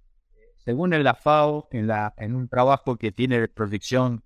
según 0.60 0.92
la 0.92 1.14
FAO, 1.14 1.68
en, 1.72 1.88
la, 1.88 2.14
en 2.16 2.36
un 2.36 2.48
trabajo 2.48 2.96
que 2.96 3.12
tiene 3.12 3.50
proyección 3.50 4.24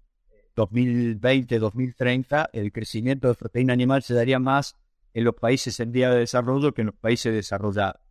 2020-2030, 0.55 2.49
el 2.53 2.71
crecimiento 2.71 3.27
de 3.27 3.33
proteína 3.33 3.73
animal 3.73 4.03
se 4.03 4.13
daría 4.13 4.37
más 4.37 4.77
en 5.13 5.23
los 5.23 5.35
países 5.35 5.79
en 5.79 5.91
vía 5.91 6.09
de 6.09 6.19
desarrollo 6.19 6.73
que 6.73 6.81
en 6.81 6.87
los 6.87 6.95
países 6.95 7.33
desarrollados. 7.33 8.01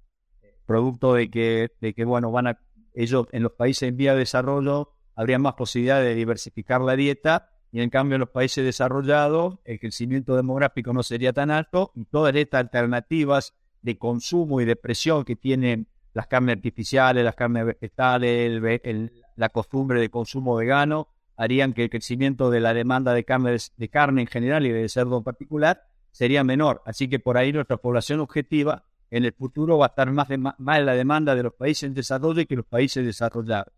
Producto 0.66 1.14
de 1.14 1.30
que, 1.30 1.72
de 1.80 1.94
que 1.94 2.04
bueno, 2.04 2.30
van 2.30 2.48
a, 2.48 2.60
ellos 2.94 3.26
en 3.32 3.42
los 3.42 3.52
países 3.52 3.88
en 3.88 3.96
vía 3.96 4.12
de 4.12 4.20
desarrollo 4.20 4.92
habría 5.14 5.38
más 5.38 5.54
posibilidad 5.54 6.00
de 6.00 6.14
diversificar 6.14 6.80
la 6.80 6.96
dieta 6.96 7.50
y 7.72 7.80
en 7.80 7.90
cambio 7.90 8.16
en 8.16 8.20
los 8.20 8.30
países 8.30 8.64
desarrollados 8.64 9.58
el 9.64 9.78
crecimiento 9.78 10.36
demográfico 10.36 10.92
no 10.92 11.02
sería 11.02 11.32
tan 11.32 11.50
alto 11.50 11.92
y 11.94 12.04
todas 12.04 12.34
estas 12.34 12.60
alternativas 12.60 13.54
de 13.82 13.98
consumo 13.98 14.60
y 14.60 14.64
de 14.64 14.76
presión 14.76 15.24
que 15.24 15.36
tienen 15.36 15.88
las 16.12 16.26
carnes 16.26 16.56
artificiales, 16.56 17.24
las 17.24 17.36
carnes 17.36 17.66
vegetales, 17.66 19.10
la 19.36 19.48
costumbre 19.48 20.00
de 20.00 20.10
consumo 20.10 20.56
vegano, 20.56 21.08
harían 21.36 21.72
que 21.72 21.84
el 21.84 21.90
crecimiento 21.90 22.50
de 22.50 22.60
la 22.60 22.74
demanda 22.74 23.14
de 23.14 23.24
carne, 23.24 23.56
de 23.76 23.88
carne 23.88 24.22
en 24.22 24.26
general 24.26 24.66
y 24.66 24.70
de 24.70 24.88
cerdo 24.88 25.18
en 25.18 25.24
particular 25.24 25.89
sería 26.10 26.44
menor. 26.44 26.82
Así 26.84 27.08
que 27.08 27.18
por 27.18 27.36
ahí 27.36 27.52
nuestra 27.52 27.76
población 27.76 28.20
objetiva 28.20 28.84
en 29.10 29.24
el 29.24 29.32
futuro 29.32 29.78
va 29.78 29.86
a 29.86 29.88
estar 29.88 30.10
más, 30.10 30.28
más 30.38 30.78
en 30.78 30.86
la 30.86 30.94
demanda 30.94 31.34
de 31.34 31.42
los 31.42 31.54
países 31.54 31.84
en 31.84 31.94
desarrollo 31.94 32.46
que 32.46 32.56
los 32.56 32.66
países 32.66 33.04
desarrollados 33.04 33.72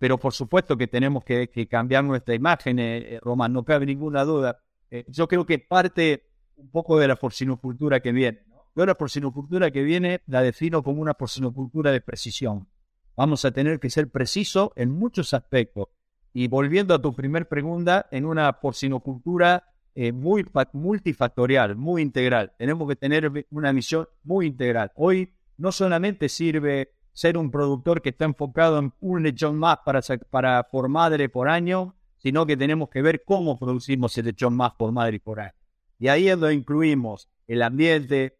pero 0.00 0.16
por 0.16 0.32
supuesto 0.32 0.78
que 0.78 0.86
tenemos 0.86 1.22
que, 1.24 1.68
cambiar 1.70 2.02
nuestra 2.04 2.34
imagen, 2.34 2.78
eh, 2.78 3.16
eh, 3.16 3.20
Román, 3.20 3.52
no 3.52 3.66
cabe 3.66 3.84
ninguna 3.84 4.24
duda. 4.24 4.58
Eh, 4.90 5.04
yo 5.08 5.28
creo 5.28 5.44
que 5.44 5.58
parte 5.58 6.24
un 6.56 6.70
poco 6.70 6.98
de 6.98 7.06
la 7.06 7.16
porcinocultura 7.16 8.00
que 8.00 8.10
viene. 8.10 8.40
¿no? 8.74 8.86
la 8.86 8.94
porcinocultura 8.94 9.70
que 9.70 9.82
viene 9.82 10.22
la 10.26 10.40
defino 10.40 10.82
como 10.82 11.02
una 11.02 11.12
porcinocultura 11.12 11.92
de 11.92 12.00
precisión. 12.00 12.66
Vamos 13.14 13.44
a 13.44 13.50
tener 13.50 13.78
que 13.78 13.90
ser 13.90 14.08
precisos 14.10 14.70
en 14.74 14.90
muchos 14.90 15.34
aspectos. 15.34 15.88
Y 16.32 16.48
volviendo 16.48 16.94
a 16.94 17.02
tu 17.02 17.14
primer 17.14 17.46
pregunta, 17.46 18.06
en 18.10 18.24
una 18.24 18.50
porcinocultura 18.58 19.64
muy 20.12 20.46
multifactorial, 20.72 21.76
muy 21.76 22.02
integral. 22.02 22.52
Tenemos 22.56 22.88
que 22.88 22.96
tener 22.96 23.46
una 23.50 23.72
misión 23.72 24.08
muy 24.22 24.46
integral. 24.46 24.90
Hoy 24.94 25.34
no 25.58 25.72
solamente 25.72 26.28
sirve 26.28 26.92
ser 27.12 27.36
un 27.36 27.50
productor 27.50 28.00
que 28.00 28.08
está 28.10 28.24
enfocado 28.24 28.78
en 28.78 28.94
un 29.00 29.22
lechón 29.22 29.58
más 29.58 29.78
para, 29.84 30.00
para 30.30 30.62
por 30.64 30.88
madre 30.88 31.28
por 31.28 31.48
año, 31.48 31.94
sino 32.16 32.46
que 32.46 32.56
tenemos 32.56 32.88
que 32.88 33.02
ver 33.02 33.24
cómo 33.24 33.58
producimos 33.58 34.16
el 34.16 34.26
lechón 34.26 34.56
más 34.56 34.72
por 34.72 34.90
madre 34.90 35.20
por 35.20 35.40
año. 35.40 35.52
Y 35.98 36.08
ahí 36.08 36.28
es 36.28 36.40
donde 36.40 36.54
incluimos 36.54 37.28
el 37.46 37.60
ambiente, 37.60 38.38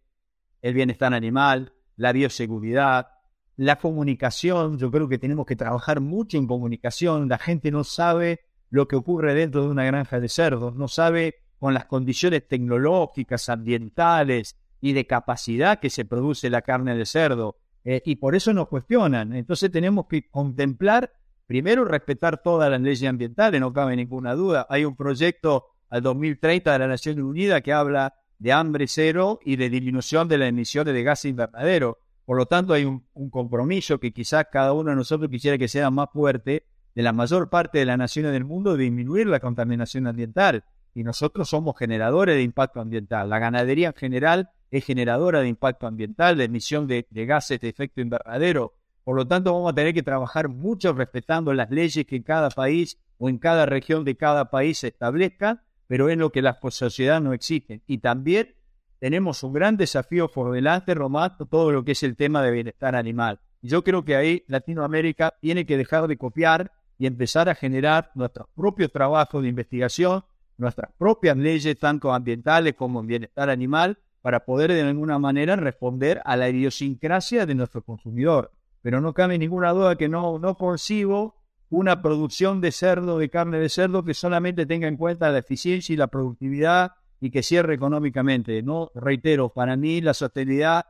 el 0.62 0.72
bienestar 0.72 1.12
animal, 1.12 1.74
la 1.96 2.12
bioseguridad, 2.12 3.08
la 3.56 3.76
comunicación. 3.76 4.78
Yo 4.78 4.90
creo 4.90 5.08
que 5.08 5.18
tenemos 5.18 5.44
que 5.44 5.56
trabajar 5.56 6.00
mucho 6.00 6.38
en 6.38 6.46
comunicación. 6.46 7.28
La 7.28 7.38
gente 7.38 7.70
no 7.70 7.84
sabe 7.84 8.40
lo 8.70 8.88
que 8.88 8.96
ocurre 8.96 9.34
dentro 9.34 9.62
de 9.62 9.68
una 9.68 9.84
granja 9.84 10.20
de 10.20 10.28
cerdos, 10.28 10.74
no 10.76 10.88
sabe 10.88 11.34
con 11.60 11.74
las 11.74 11.84
condiciones 11.84 12.48
tecnológicas, 12.48 13.50
ambientales 13.50 14.56
y 14.80 14.94
de 14.94 15.06
capacidad 15.06 15.78
que 15.78 15.90
se 15.90 16.06
produce 16.06 16.48
la 16.48 16.62
carne 16.62 16.96
de 16.96 17.04
cerdo. 17.04 17.58
Eh, 17.84 18.02
y 18.04 18.16
por 18.16 18.34
eso 18.34 18.52
nos 18.54 18.68
cuestionan. 18.68 19.34
Entonces 19.34 19.70
tenemos 19.70 20.06
que 20.06 20.28
contemplar, 20.30 21.12
primero, 21.46 21.84
respetar 21.84 22.42
todas 22.42 22.70
las 22.70 22.80
leyes 22.80 23.08
ambientales, 23.08 23.60
no 23.60 23.74
cabe 23.74 23.94
ninguna 23.94 24.34
duda. 24.34 24.66
Hay 24.70 24.86
un 24.86 24.96
proyecto 24.96 25.66
al 25.90 26.02
2030 26.02 26.72
de 26.72 26.78
la 26.78 26.88
Naciones 26.88 27.22
Unidas 27.22 27.60
que 27.60 27.74
habla 27.74 28.14
de 28.38 28.52
hambre 28.52 28.86
cero 28.88 29.38
y 29.44 29.56
de 29.56 29.68
disminución 29.68 30.28
de 30.28 30.38
las 30.38 30.48
emisiones 30.48 30.94
de 30.94 31.02
gases 31.02 31.26
invernadero. 31.26 31.98
Por 32.24 32.38
lo 32.38 32.46
tanto, 32.46 32.72
hay 32.72 32.86
un, 32.86 33.04
un, 33.12 33.28
compromiso 33.28 34.00
que 34.00 34.12
quizás 34.12 34.46
cada 34.50 34.72
uno 34.72 34.90
de 34.90 34.96
nosotros 34.96 35.30
quisiera 35.30 35.58
que 35.58 35.68
sea 35.68 35.90
más 35.90 36.08
fuerte 36.10 36.64
de 36.94 37.02
la 37.02 37.12
mayor 37.12 37.50
parte 37.50 37.78
de 37.78 37.84
las 37.84 37.98
naciones 37.98 38.32
del 38.32 38.46
mundo 38.46 38.76
de 38.76 38.84
disminuir 38.84 39.26
la 39.26 39.40
contaminación 39.40 40.06
ambiental. 40.06 40.64
Y 40.94 41.04
nosotros 41.04 41.48
somos 41.48 41.78
generadores 41.78 42.36
de 42.36 42.42
impacto 42.42 42.80
ambiental. 42.80 43.28
La 43.30 43.38
ganadería 43.38 43.88
en 43.88 43.94
general 43.94 44.50
es 44.70 44.84
generadora 44.84 45.40
de 45.40 45.48
impacto 45.48 45.86
ambiental, 45.86 46.36
de 46.36 46.44
emisión 46.44 46.86
de, 46.86 47.06
gases 47.10 47.60
de 47.60 47.68
efecto 47.68 48.00
invernadero. 48.00 48.74
Por 49.04 49.16
lo 49.16 49.26
tanto, 49.26 49.52
vamos 49.52 49.72
a 49.72 49.74
tener 49.74 49.94
que 49.94 50.02
trabajar 50.02 50.48
mucho 50.48 50.92
respetando 50.92 51.52
las 51.52 51.70
leyes 51.70 52.06
que 52.06 52.16
en 52.16 52.22
cada 52.22 52.50
país 52.50 52.98
o 53.18 53.28
en 53.28 53.38
cada 53.38 53.66
región 53.66 54.04
de 54.04 54.16
cada 54.16 54.50
país 54.50 54.78
se 54.78 54.88
establezcan, 54.88 55.60
pero 55.86 56.08
es 56.08 56.16
lo 56.16 56.30
que 56.30 56.42
las 56.42 56.58
sociedades 56.70 57.22
no 57.22 57.32
exigen. 57.32 57.82
Y 57.86 57.98
también 57.98 58.54
tenemos 58.98 59.42
un 59.42 59.52
gran 59.52 59.76
desafío 59.76 60.28
por 60.28 60.52
delante, 60.52 60.94
Román, 60.94 61.36
todo 61.50 61.72
lo 61.72 61.84
que 61.84 61.92
es 61.92 62.02
el 62.02 62.16
tema 62.16 62.42
de 62.42 62.50
bienestar 62.50 62.94
animal. 62.94 63.40
Yo 63.62 63.82
creo 63.82 64.04
que 64.04 64.16
ahí 64.16 64.44
Latinoamérica 64.46 65.34
tiene 65.40 65.66
que 65.66 65.76
dejar 65.76 66.06
de 66.06 66.16
copiar 66.16 66.72
y 66.98 67.06
empezar 67.06 67.48
a 67.48 67.54
generar 67.54 68.10
nuestros 68.14 68.46
propios 68.54 68.92
trabajos 68.92 69.42
de 69.42 69.48
investigación, 69.48 70.22
nuestras 70.60 70.92
propias 70.96 71.36
leyes, 71.36 71.78
tanto 71.78 72.12
ambientales 72.12 72.74
como 72.74 73.00
en 73.00 73.06
bienestar 73.06 73.50
animal, 73.50 73.98
para 74.22 74.44
poder 74.44 74.72
de 74.72 74.82
alguna 74.82 75.18
manera 75.18 75.56
responder 75.56 76.20
a 76.24 76.36
la 76.36 76.48
idiosincrasia 76.48 77.46
de 77.46 77.54
nuestro 77.54 77.82
consumidor. 77.82 78.52
Pero 78.82 79.00
no 79.00 79.14
cabe 79.14 79.38
ninguna 79.38 79.70
duda 79.70 79.96
que 79.96 80.08
no, 80.08 80.38
no 80.38 80.54
concibo 80.56 81.36
una 81.70 82.02
producción 82.02 82.60
de 82.60 82.72
cerdo, 82.72 83.18
de 83.18 83.30
carne 83.30 83.58
de 83.58 83.68
cerdo, 83.68 84.04
que 84.04 84.14
solamente 84.14 84.66
tenga 84.66 84.88
en 84.88 84.96
cuenta 84.96 85.30
la 85.30 85.38
eficiencia 85.38 85.92
y 85.92 85.96
la 85.96 86.08
productividad 86.08 86.92
y 87.20 87.30
que 87.30 87.42
cierre 87.42 87.74
económicamente. 87.74 88.62
No, 88.62 88.90
reitero, 88.94 89.50
para 89.50 89.76
mí 89.76 90.00
la 90.00 90.14
sostenibilidad 90.14 90.86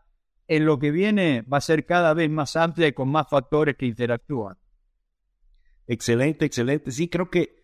en 0.49 0.65
lo 0.65 0.79
que 0.79 0.91
viene 0.91 1.43
va 1.43 1.59
a 1.59 1.61
ser 1.61 1.87
cada 1.87 2.15
vez 2.15 2.31
más 2.31 2.57
amplia 2.57 2.89
y 2.89 2.93
con 2.93 3.09
más 3.09 3.29
factores 3.29 3.77
que 3.77 3.87
interactúan. 3.87 4.57
Excelente, 5.87 6.45
excelente. 6.45 6.91
Sí, 6.93 7.09
creo 7.09 7.31
que 7.31 7.60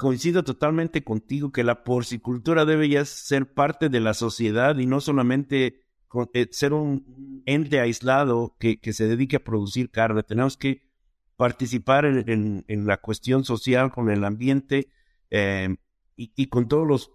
coincido 0.00 0.44
totalmente 0.44 1.04
contigo 1.04 1.52
que 1.52 1.62
la 1.62 1.84
porcicultura 1.84 2.64
debe 2.64 2.88
ya 2.88 3.04
ser 3.04 3.52
parte 3.52 3.90
de 3.90 4.00
la 4.00 4.14
sociedad 4.14 4.78
y 4.78 4.86
no 4.86 5.02
solamente 5.02 5.84
eh, 6.32 6.48
ser 6.52 6.72
un 6.72 7.42
ente 7.44 7.80
aislado 7.80 8.56
que, 8.58 8.78
se 8.94 9.06
dedique 9.06 9.36
a 9.36 9.44
producir 9.44 9.90
carne. 9.90 10.22
Tenemos 10.22 10.56
que 10.56 10.88
participar 11.36 12.06
en, 12.06 12.64
la 12.66 12.96
cuestión 12.96 13.44
social 13.44 13.92
con 13.92 14.08
el 14.08 14.24
ambiente 14.24 14.90
eh, 15.28 15.76
y, 16.16 16.46
con 16.46 16.66
todos 16.66 16.88
los... 16.88 17.12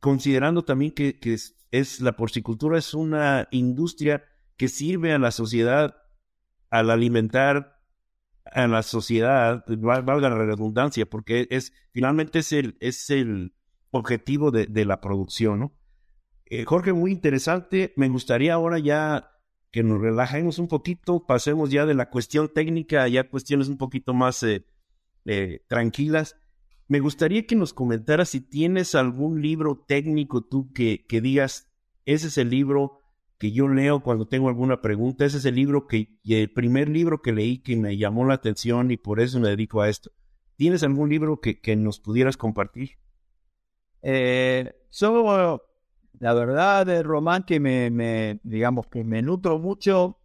considerando 0.00 0.64
también 0.64 0.92
que, 0.92 1.18
es, 1.72 2.00
la 2.00 2.16
porcicultura 2.16 2.78
es 2.78 2.94
una 2.94 3.48
industria 3.50 4.24
que 4.56 4.68
sirve 4.68 5.12
a 5.12 5.18
la 5.18 5.30
sociedad 5.30 5.94
al 6.70 6.88
alimentar 6.88 7.75
a 8.52 8.66
la 8.66 8.82
sociedad, 8.82 9.64
valga 9.68 10.30
la 10.30 10.44
redundancia, 10.44 11.06
porque 11.06 11.46
es 11.50 11.72
finalmente 11.92 12.40
es 12.40 12.52
el, 12.52 12.76
es 12.80 13.10
el 13.10 13.54
objetivo 13.90 14.50
de, 14.50 14.84
la 14.84 15.00
producción, 15.00 15.60
¿no? 15.60 15.72
Eh, 16.46 16.64
Jorge, 16.64 16.92
muy 16.92 17.10
interesante. 17.10 17.92
Me 17.96 18.08
gustaría 18.08 18.54
ahora 18.54 18.78
ya 18.78 19.30
que 19.70 19.82
nos 19.82 20.00
relajemos 20.00 20.58
un 20.58 20.68
poquito, 20.68 21.26
pasemos 21.26 21.70
ya 21.70 21.86
de 21.86 21.94
la 21.94 22.08
cuestión 22.08 22.52
técnica 22.52 23.08
ya 23.08 23.28
cuestiones 23.28 23.68
un 23.68 23.78
poquito 23.78 24.14
más 24.14 24.42
eh, 24.42 24.64
eh, 25.24 25.64
tranquilas. 25.68 26.36
Me 26.88 27.00
gustaría 27.00 27.46
que 27.46 27.56
nos 27.56 27.74
comentaras 27.74 28.28
si 28.28 28.40
tienes 28.40 28.94
algún 28.94 29.42
libro 29.42 29.84
técnico 29.88 30.42
tú 30.42 30.72
que, 30.72 31.04
que 31.08 31.20
digas, 31.20 31.68
ese 32.04 32.28
es 32.28 32.38
el 32.38 32.50
libro 32.50 33.00
que 33.38 33.52
yo 33.52 33.68
leo 33.68 34.00
cuando 34.02 34.26
tengo 34.26 34.48
alguna 34.48 34.80
pregunta. 34.80 35.24
Ese 35.24 35.38
es 35.38 35.44
el 35.44 35.54
libro 35.54 35.86
que, 35.86 36.18
el 36.24 36.52
primer 36.52 36.88
libro 36.88 37.20
que 37.22 37.32
leí 37.32 37.58
que 37.58 37.76
me 37.76 37.96
llamó 37.96 38.24
la 38.24 38.34
atención 38.34 38.90
y 38.90 38.96
por 38.96 39.20
eso 39.20 39.40
me 39.40 39.48
dedico 39.48 39.82
a 39.82 39.88
esto. 39.88 40.10
¿Tienes 40.56 40.82
algún 40.82 41.10
libro 41.10 41.40
que, 41.40 41.60
que 41.60 41.76
nos 41.76 42.00
pudieras 42.00 42.36
compartir? 42.36 42.92
Eh, 44.02 44.72
la 46.18 46.32
verdad, 46.32 46.86
de 46.86 47.02
Román, 47.02 47.42
que 47.42 47.60
me, 47.60 47.90
me, 47.90 48.40
digamos, 48.42 48.86
que 48.86 49.04
me 49.04 49.20
nutro 49.20 49.58
mucho. 49.58 50.18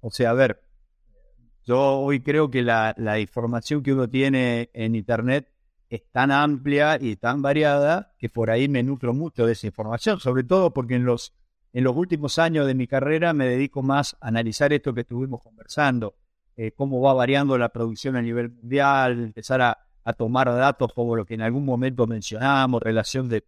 O 0.00 0.10
sea, 0.10 0.30
a 0.30 0.34
ver, 0.34 0.62
yo 1.64 1.98
hoy 2.00 2.20
creo 2.20 2.50
que 2.50 2.62
la, 2.62 2.94
la 2.96 3.20
información 3.20 3.82
que 3.82 3.92
uno 3.92 4.08
tiene 4.08 4.70
en 4.72 4.94
Internet 4.94 5.50
es 5.90 6.10
tan 6.10 6.30
amplia 6.30 6.98
y 7.00 7.16
tan 7.16 7.42
variada 7.42 8.14
que 8.18 8.28
por 8.28 8.50
ahí 8.50 8.68
me 8.68 8.82
nutro 8.82 9.12
mucho 9.12 9.46
de 9.46 9.52
esa 9.52 9.66
información, 9.66 10.18
sobre 10.18 10.44
todo 10.44 10.72
porque 10.72 10.94
en 10.94 11.04
los 11.04 11.34
en 11.74 11.82
los 11.82 11.96
últimos 11.96 12.38
años 12.38 12.68
de 12.68 12.74
mi 12.74 12.86
carrera 12.86 13.32
me 13.32 13.48
dedico 13.48 13.82
más 13.82 14.16
a 14.20 14.28
analizar 14.28 14.72
esto 14.72 14.94
que 14.94 15.00
estuvimos 15.00 15.42
conversando, 15.42 16.14
eh, 16.56 16.70
cómo 16.70 17.00
va 17.00 17.12
variando 17.12 17.58
la 17.58 17.68
producción 17.68 18.14
a 18.14 18.22
nivel 18.22 18.50
mundial, 18.50 19.18
empezar 19.18 19.60
a, 19.60 19.78
tomar 20.18 20.46
datos 20.48 20.92
como 20.94 21.16
lo 21.16 21.24
que 21.24 21.32
en 21.32 21.40
algún 21.40 21.64
momento 21.64 22.06
mencionamos, 22.06 22.82
relación 22.82 23.28
de, 23.28 23.42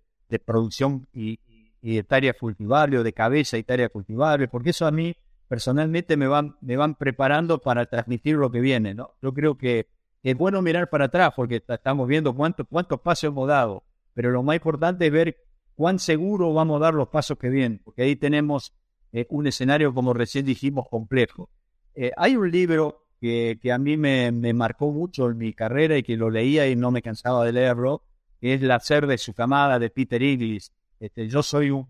producción 0.44 1.06
y, 1.12 1.38
de 1.82 2.02
tarea 2.02 2.32
cultivable 2.32 2.98
o 2.98 3.04
de 3.04 3.12
cabeza 3.12 3.58
y 3.58 3.62
tarea 3.62 3.90
cultivable, 3.90 4.48
porque 4.48 4.70
eso 4.70 4.86
a 4.86 4.90
mí 4.90 5.14
personalmente 5.48 6.16
me 6.16 6.26
van, 6.26 6.56
me 6.62 6.78
van 6.78 6.94
preparando 6.94 7.58
para 7.58 7.84
transmitir 7.84 8.36
lo 8.36 8.50
que 8.50 8.60
viene, 8.60 8.94
¿no? 8.94 9.10
Yo 9.20 9.34
creo 9.34 9.58
que 9.58 9.86
es 10.22 10.36
bueno 10.36 10.62
mirar 10.62 10.88
para 10.88 11.04
atrás 11.04 11.34
porque 11.36 11.62
estamos 11.68 12.08
viendo 12.08 12.34
cuántos 12.34 12.66
cuántos 12.68 13.00
pasos 13.02 13.24
hemos 13.24 13.46
dado, 13.46 13.84
pero 14.14 14.30
lo 14.30 14.42
más 14.42 14.56
importante 14.56 15.06
es 15.06 15.12
ver 15.12 15.36
cuán 15.76 15.98
seguro 15.98 16.52
vamos 16.52 16.80
a 16.80 16.86
dar 16.86 16.94
los 16.94 17.08
pasos 17.08 17.38
que 17.38 17.50
vienen, 17.50 17.80
porque 17.84 18.02
ahí 18.02 18.16
tenemos 18.16 18.72
eh, 19.12 19.26
un 19.30 19.46
escenario, 19.46 19.94
como 19.94 20.14
recién 20.14 20.44
dijimos, 20.44 20.88
complejo. 20.88 21.50
Eh, 21.94 22.10
hay 22.16 22.36
un 22.36 22.50
libro 22.50 23.04
que, 23.20 23.58
a 23.72 23.78
mí 23.78 23.96
me, 23.96 24.32
marcó 24.52 24.90
mucho 24.90 25.30
en 25.30 25.38
mi 25.38 25.52
carrera 25.52 25.96
y 25.96 26.02
que 26.02 26.16
lo 26.16 26.30
leía 26.30 26.66
y 26.68 26.76
no 26.76 26.90
me 26.90 27.02
cansaba 27.02 27.44
de 27.44 27.52
leerlo, 27.52 28.02
que 28.40 28.54
es 28.54 28.62
La 28.62 28.80
ser 28.80 29.06
de 29.06 29.18
su 29.18 29.34
camada 29.34 29.78
de 29.78 29.90
Peter 29.90 30.22
Inglis. 30.22 30.72
Este, 30.98 31.28
yo 31.28 31.42
soy 31.42 31.70
un, 31.70 31.86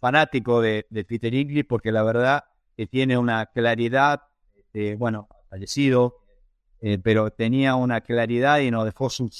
fanático 0.00 0.60
de, 0.60 0.86
Peter 1.08 1.32
Inglis 1.32 1.64
porque 1.64 1.92
la 1.92 2.02
verdad 2.02 2.44
que 2.76 2.86
tiene 2.86 3.18
una 3.18 3.46
claridad, 3.46 4.22
este, 4.56 4.96
bueno, 4.96 5.28
fallecido, 5.48 6.18
pero 7.02 7.32
tenía 7.32 7.74
una 7.74 8.02
claridad 8.02 8.60
y 8.60 8.70
nos 8.70 8.84
dejó 8.84 9.10
sus, 9.10 9.34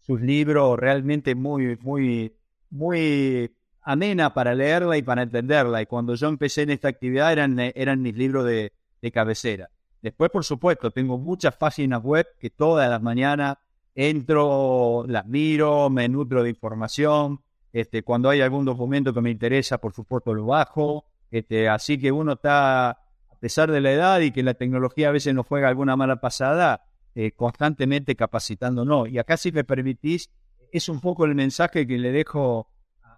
sus 0.00 0.20
libros 0.20 0.76
realmente 0.76 1.36
muy, 1.36 1.78
muy, 1.80 2.34
muy 2.74 3.54
amena 3.82 4.34
para 4.34 4.54
leerla 4.54 4.96
y 4.96 5.02
para 5.02 5.22
entenderla. 5.22 5.80
Y 5.80 5.86
cuando 5.86 6.14
yo 6.14 6.28
empecé 6.28 6.62
en 6.62 6.70
esta 6.70 6.88
actividad 6.88 7.32
eran, 7.32 7.58
eran 7.58 8.02
mis 8.02 8.16
libros 8.16 8.44
de, 8.44 8.72
de 9.00 9.12
cabecera. 9.12 9.70
Después, 10.02 10.30
por 10.30 10.44
supuesto, 10.44 10.90
tengo 10.90 11.16
muchas 11.16 11.56
páginas 11.56 12.02
web 12.02 12.26
que 12.38 12.50
todas 12.50 12.90
las 12.90 13.00
mañanas 13.00 13.56
entro, 13.94 15.04
las 15.06 15.26
miro, 15.26 15.88
me 15.88 16.08
nutro 16.08 16.42
de 16.42 16.50
información. 16.50 17.40
Este, 17.72 18.02
cuando 18.02 18.28
hay 18.28 18.40
algún 18.40 18.64
documento 18.64 19.14
que 19.14 19.20
me 19.20 19.30
interesa, 19.30 19.78
por 19.78 19.92
supuesto 19.92 20.34
lo 20.34 20.46
bajo. 20.46 21.04
Este, 21.30 21.68
así 21.68 21.98
que 21.98 22.12
uno 22.12 22.32
está, 22.32 22.90
a 22.90 23.38
pesar 23.40 23.70
de 23.70 23.80
la 23.80 23.92
edad 23.92 24.20
y 24.20 24.30
que 24.30 24.42
la 24.42 24.54
tecnología 24.54 25.08
a 25.08 25.12
veces 25.12 25.34
nos 25.34 25.46
juega 25.46 25.68
alguna 25.68 25.96
mala 25.96 26.16
pasada, 26.20 26.84
eh, 27.14 27.32
constantemente 27.32 28.16
capacitándonos. 28.16 29.08
Y 29.08 29.18
acá, 29.18 29.36
si 29.36 29.52
me 29.52 29.64
permitís, 29.64 30.30
es 30.76 30.88
un 30.88 31.00
poco 31.00 31.24
el 31.24 31.36
mensaje 31.36 31.86
que 31.86 31.98
le 31.98 32.10
dejo 32.10 32.68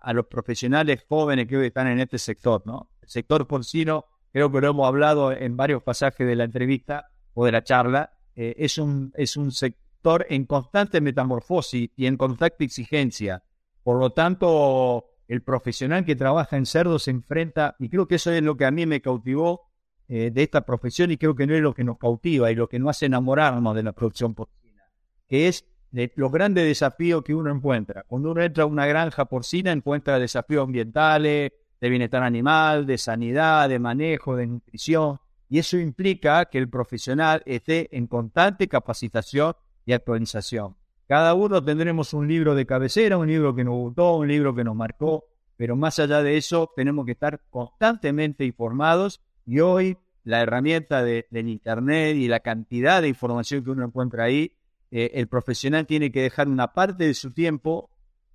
a 0.02 0.12
los 0.12 0.26
profesionales 0.26 1.04
jóvenes 1.08 1.48
que 1.48 1.56
hoy 1.56 1.66
están 1.68 1.86
en 1.86 2.00
este 2.00 2.18
sector, 2.18 2.62
¿no? 2.66 2.90
El 3.00 3.08
sector 3.08 3.46
porcino, 3.46 4.04
creo 4.30 4.52
que 4.52 4.60
lo 4.60 4.68
hemos 4.68 4.86
hablado 4.86 5.32
en 5.32 5.56
varios 5.56 5.82
pasajes 5.82 6.26
de 6.26 6.36
la 6.36 6.44
entrevista 6.44 7.06
o 7.32 7.46
de 7.46 7.52
la 7.52 7.64
charla, 7.64 8.12
eh, 8.34 8.54
es, 8.58 8.76
un, 8.76 9.10
es 9.16 9.38
un 9.38 9.52
sector 9.52 10.26
en 10.28 10.44
constante 10.44 11.00
metamorfosis 11.00 11.90
y 11.96 12.06
en 12.06 12.18
constante 12.18 12.64
exigencia. 12.64 13.42
Por 13.82 13.98
lo 13.98 14.10
tanto, 14.10 15.06
el 15.26 15.42
profesional 15.42 16.04
que 16.04 16.14
trabaja 16.14 16.58
en 16.58 16.66
cerdo 16.66 16.98
se 16.98 17.10
enfrenta, 17.10 17.74
y 17.78 17.88
creo 17.88 18.06
que 18.06 18.16
eso 18.16 18.30
es 18.32 18.42
lo 18.42 18.56
que 18.58 18.66
a 18.66 18.70
mí 18.70 18.84
me 18.84 19.00
cautivó 19.00 19.72
eh, 20.08 20.30
de 20.30 20.42
esta 20.42 20.60
profesión 20.60 21.10
y 21.10 21.16
creo 21.16 21.34
que 21.34 21.46
no 21.46 21.54
es 21.54 21.62
lo 21.62 21.72
que 21.72 21.84
nos 21.84 21.96
cautiva 21.96 22.50
y 22.52 22.54
lo 22.54 22.68
que 22.68 22.78
nos 22.78 22.90
hace 22.90 23.06
enamorarnos 23.06 23.74
de 23.74 23.82
la 23.82 23.92
producción 23.92 24.34
porcina, 24.34 24.84
que 25.26 25.48
es 25.48 25.64
de 25.96 26.12
los 26.16 26.30
grandes 26.30 26.64
desafíos 26.64 27.22
que 27.22 27.34
uno 27.34 27.50
encuentra. 27.50 28.04
Cuando 28.06 28.32
uno 28.32 28.42
entra 28.42 28.64
a 28.64 28.66
una 28.66 28.84
granja 28.84 29.24
porcina, 29.24 29.72
encuentra 29.72 30.18
desafíos 30.18 30.64
ambientales, 30.64 31.52
de 31.80 31.88
bienestar 31.88 32.22
animal, 32.22 32.84
de 32.84 32.98
sanidad, 32.98 33.70
de 33.70 33.78
manejo, 33.78 34.36
de 34.36 34.46
nutrición, 34.46 35.18
y 35.48 35.58
eso 35.58 35.78
implica 35.78 36.44
que 36.46 36.58
el 36.58 36.68
profesional 36.68 37.42
esté 37.46 37.88
en 37.96 38.08
constante 38.08 38.68
capacitación 38.68 39.54
y 39.86 39.94
actualización. 39.94 40.76
Cada 41.08 41.32
uno 41.32 41.64
tendremos 41.64 42.12
un 42.12 42.28
libro 42.28 42.54
de 42.54 42.66
cabecera, 42.66 43.16
un 43.16 43.28
libro 43.28 43.54
que 43.54 43.64
nos 43.64 43.74
gustó, 43.74 44.16
un 44.16 44.28
libro 44.28 44.54
que 44.54 44.64
nos 44.64 44.76
marcó, 44.76 45.24
pero 45.56 45.76
más 45.76 45.98
allá 45.98 46.22
de 46.22 46.36
eso 46.36 46.70
tenemos 46.76 47.06
que 47.06 47.12
estar 47.12 47.40
constantemente 47.48 48.44
informados 48.44 49.22
y 49.46 49.60
hoy 49.60 49.96
la 50.24 50.42
herramienta 50.42 51.02
de, 51.02 51.26
del 51.30 51.48
Internet 51.48 52.16
y 52.16 52.28
la 52.28 52.40
cantidad 52.40 53.00
de 53.00 53.08
información 53.08 53.64
que 53.64 53.70
uno 53.70 53.86
encuentra 53.86 54.24
ahí, 54.24 54.52
eh, 54.90 55.12
el 55.14 55.28
profesional 55.28 55.86
tiene 55.86 56.10
que 56.12 56.22
dejar 56.22 56.48
una 56.48 56.72
parte 56.72 57.04
de 57.04 57.14
su 57.14 57.32
tiempo, 57.32 57.90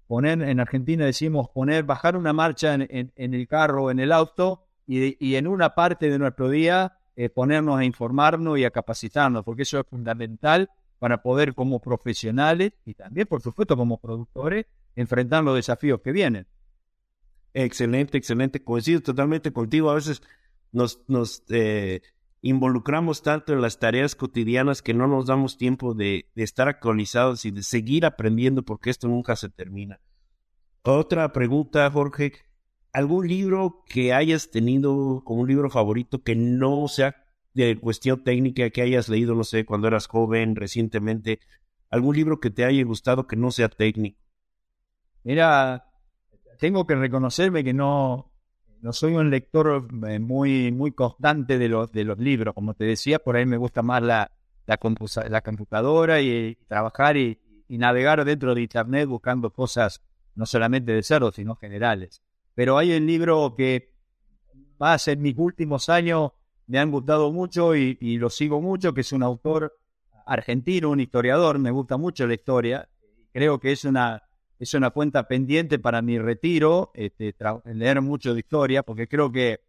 poner, 0.07 0.41
en 0.41 0.59
Argentina 0.59 1.05
decimos 1.05 1.49
poner, 1.49 1.83
bajar 1.83 2.17
una 2.17 2.33
marcha 2.33 2.73
en, 2.73 3.11
el 3.15 3.47
carro 3.47 3.91
en 3.91 3.99
el 3.99 4.11
auto 4.11 4.65
y, 4.85 5.35
en 5.35 5.47
una 5.47 5.73
parte 5.73 6.09
de 6.09 6.19
nuestro 6.19 6.49
día 6.49 6.97
eh, 7.15 7.29
ponernos 7.29 7.79
a 7.79 7.85
informarnos 7.85 8.59
y 8.59 8.65
a 8.65 8.71
capacitarnos, 8.71 9.43
porque 9.45 9.61
eso 9.63 9.79
es 9.79 9.87
fundamental 9.87 10.69
para 10.99 11.21
poder 11.21 11.55
como 11.55 11.79
profesionales 11.79 12.73
y 12.85 12.93
también, 12.93 13.27
por 13.27 13.41
supuesto, 13.41 13.77
como 13.77 13.97
productores, 13.99 14.65
enfrentar 14.95 15.43
los 15.43 15.55
desafíos 15.55 16.01
que 16.01 16.11
vienen. 16.11 16.45
Excelente, 17.53 18.17
excelente. 18.17 18.63
Coincido 18.63 19.01
totalmente 19.01 19.51
contigo. 19.51 19.89
A 19.89 19.95
veces 19.95 20.21
nos, 20.71 21.01
nos 21.07 21.43
eh, 21.49 22.01
involucramos 22.41 23.21
tanto 23.21 23.53
en 23.53 23.61
las 23.61 23.79
tareas 23.79 24.15
cotidianas 24.15 24.81
que 24.81 24.93
no 24.93 25.07
nos 25.07 25.27
damos 25.27 25.57
tiempo 25.57 25.93
de, 25.93 26.29
estar 26.35 26.67
actualizados 26.67 27.45
y 27.45 27.51
de 27.51 27.63
seguir 27.63 28.05
aprendiendo 28.05 28.63
porque 28.63 28.89
esto 28.89 29.07
nunca 29.07 29.35
se 29.35 29.49
termina. 29.49 29.99
Otra 30.83 31.31
pregunta, 31.31 31.89
Jorge. 31.91 32.33
¿Algún 32.93 33.27
libro 33.27 33.83
que 33.87 34.13
hayas 34.13 34.49
tenido 34.51 35.21
como 35.23 35.41
un 35.41 35.47
libro 35.47 35.69
favorito 35.69 36.23
que 36.23 36.35
no 36.35 36.87
sea 36.87 37.15
de 37.53 37.79
cuestión 37.79 38.23
técnica, 38.23 38.69
que 38.69 38.81
hayas 38.81 39.07
leído, 39.07 39.33
no 39.35 39.43
sé, 39.43 39.63
cuando 39.65 39.87
eras 39.87 40.07
joven, 40.07 40.55
recientemente? 40.55 41.39
¿Algún 41.89 42.15
libro 42.15 42.39
que 42.39 42.49
te 42.49 42.65
haya 42.65 42.83
gustado 42.83 43.27
que 43.27 43.37
no 43.37 43.51
sea 43.51 43.69
técnico? 43.69 44.19
Mira, 45.23 45.85
tengo 46.57 46.85
que 46.87 46.95
reconocerme 46.95 47.63
que 47.63 47.73
no, 47.73 48.30
no 48.81 48.93
soy 48.93 49.13
un 49.13 49.29
lector 49.29 49.87
eh, 50.07 50.19
muy, 50.19 50.71
muy 50.71 50.91
constante 50.91 51.57
de 51.57 51.69
los, 51.69 51.91
de 51.91 52.03
los 52.03 52.17
libros. 52.17 52.53
Como 52.53 52.73
te 52.73 52.85
decía, 52.85 53.19
por 53.19 53.35
ahí 53.35 53.45
me 53.45 53.57
gusta 53.57 53.81
más 53.81 54.01
la, 54.01 54.31
la, 54.65 54.79
la 55.29 55.41
computadora 55.41 56.21
y, 56.21 56.57
trabajar 56.67 57.17
y, 57.17 57.37
navegar 57.69 58.25
dentro 58.25 58.53
de 58.53 58.63
Internet 58.63 59.07
buscando 59.07 59.49
cosas 59.49 60.01
no 60.35 60.45
solamente 60.45 60.91
de 60.91 61.03
cerdo, 61.03 61.31
sino 61.31 61.55
generales. 61.55 62.21
Pero 62.53 62.77
hay 62.77 62.93
un 62.97 63.05
libro 63.05 63.55
que 63.55 63.93
más 64.77 65.07
en 65.07 65.21
mis 65.21 65.37
últimos 65.37 65.87
años 65.87 66.31
me 66.67 66.79
han 66.79 66.91
gustado 66.91 67.31
mucho 67.31 67.73
y, 67.75 67.97
y 68.01 68.17
lo 68.17 68.29
sigo 68.29 68.59
mucho, 68.59 68.93
que 68.93 69.01
es 69.01 69.13
un 69.13 69.23
autor 69.23 69.73
argentino, 70.25 70.89
un 70.89 70.99
historiador, 70.99 71.59
me 71.59 71.71
gusta 71.71 71.95
mucho 71.95 72.27
la 72.27 72.33
historia. 72.33 72.89
Creo 73.31 73.59
que 73.59 73.71
es 73.71 73.85
una 73.85 74.21
es 74.61 74.75
una 74.75 74.91
cuenta 74.91 75.27
pendiente 75.27 75.79
para 75.79 76.03
mi 76.03 76.19
retiro, 76.19 76.91
este, 76.93 77.33
leer 77.65 77.99
mucho 78.01 78.35
de 78.35 78.41
historia, 78.41 78.83
porque 78.83 79.07
creo 79.07 79.31
que 79.31 79.61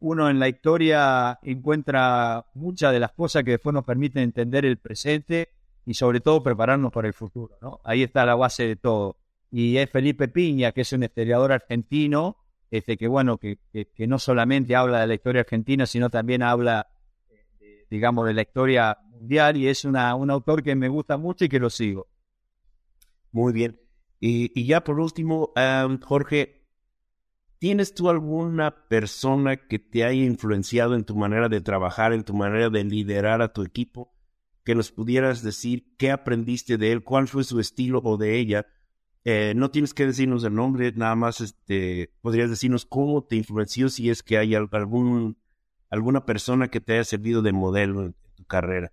uno 0.00 0.28
en 0.28 0.38
la 0.38 0.46
historia 0.46 1.38
encuentra 1.42 2.44
muchas 2.52 2.92
de 2.92 3.00
las 3.00 3.12
cosas 3.12 3.44
que 3.44 3.52
después 3.52 3.72
nos 3.72 3.86
permiten 3.86 4.24
entender 4.24 4.66
el 4.66 4.76
presente 4.76 5.48
y 5.86 5.94
sobre 5.94 6.20
todo 6.20 6.42
prepararnos 6.42 6.92
para 6.92 7.08
el 7.08 7.14
futuro. 7.14 7.56
¿no? 7.62 7.80
Ahí 7.82 8.02
está 8.02 8.26
la 8.26 8.34
base 8.34 8.66
de 8.66 8.76
todo. 8.76 9.16
Y 9.50 9.78
es 9.78 9.88
Felipe 9.88 10.28
Piña, 10.28 10.72
que 10.72 10.82
es 10.82 10.92
un 10.92 11.04
historiador 11.04 11.52
argentino, 11.52 12.36
este, 12.70 12.98
que 12.98 13.08
bueno, 13.08 13.38
que, 13.38 13.58
que, 13.72 14.06
no 14.06 14.18
solamente 14.18 14.76
habla 14.76 15.00
de 15.00 15.06
la 15.06 15.14
historia 15.14 15.40
argentina, 15.40 15.86
sino 15.86 16.10
también 16.10 16.42
habla, 16.42 16.88
digamos, 17.88 18.26
de 18.26 18.34
la 18.34 18.42
historia 18.42 18.98
mundial, 19.08 19.56
y 19.56 19.68
es 19.68 19.86
una, 19.86 20.14
un 20.14 20.30
autor 20.30 20.62
que 20.62 20.74
me 20.74 20.88
gusta 20.88 21.16
mucho 21.16 21.46
y 21.46 21.48
que 21.48 21.58
lo 21.58 21.70
sigo. 21.70 22.06
Muy 23.32 23.54
bien. 23.54 23.85
Y, 24.20 24.64
ya 24.64 24.82
por 24.82 24.98
último, 25.00 25.52
Jorge, 26.02 26.66
¿tienes 27.58 27.94
tú 27.94 28.08
alguna 28.08 28.88
persona 28.88 29.56
que 29.56 29.78
te 29.78 30.04
haya 30.04 30.24
influenciado 30.24 30.94
en 30.94 31.04
tu 31.04 31.16
manera 31.16 31.48
de 31.48 31.60
trabajar, 31.60 32.12
en 32.12 32.24
tu 32.24 32.34
manera 32.34 32.70
de 32.70 32.84
liderar 32.84 33.42
a 33.42 33.52
tu 33.52 33.62
equipo? 33.62 34.14
Que 34.64 34.74
nos 34.74 34.90
pudieras 34.90 35.42
decir 35.42 35.94
qué 35.96 36.10
aprendiste 36.10 36.76
de 36.78 36.92
él, 36.92 37.04
cuál 37.04 37.28
fue 37.28 37.44
su 37.44 37.60
estilo 37.60 38.00
o 38.02 38.16
de 38.16 38.38
ella. 38.38 38.66
Eh, 39.24 39.54
no 39.56 39.70
tienes 39.70 39.92
que 39.92 40.06
decirnos 40.06 40.44
el 40.44 40.54
nombre, 40.54 40.92
nada 40.92 41.16
más 41.16 41.40
este, 41.40 42.12
podrías 42.20 42.48
decirnos 42.48 42.86
cómo 42.86 43.24
te 43.24 43.36
influenció 43.36 43.88
si 43.88 44.08
es 44.08 44.22
que 44.22 44.38
hay 44.38 44.54
algún, 44.54 45.36
alguna 45.90 46.24
persona 46.24 46.68
que 46.68 46.80
te 46.80 46.94
haya 46.94 47.04
servido 47.04 47.42
de 47.42 47.52
modelo 47.52 48.04
en 48.04 48.14
tu 48.36 48.44
carrera. 48.44 48.92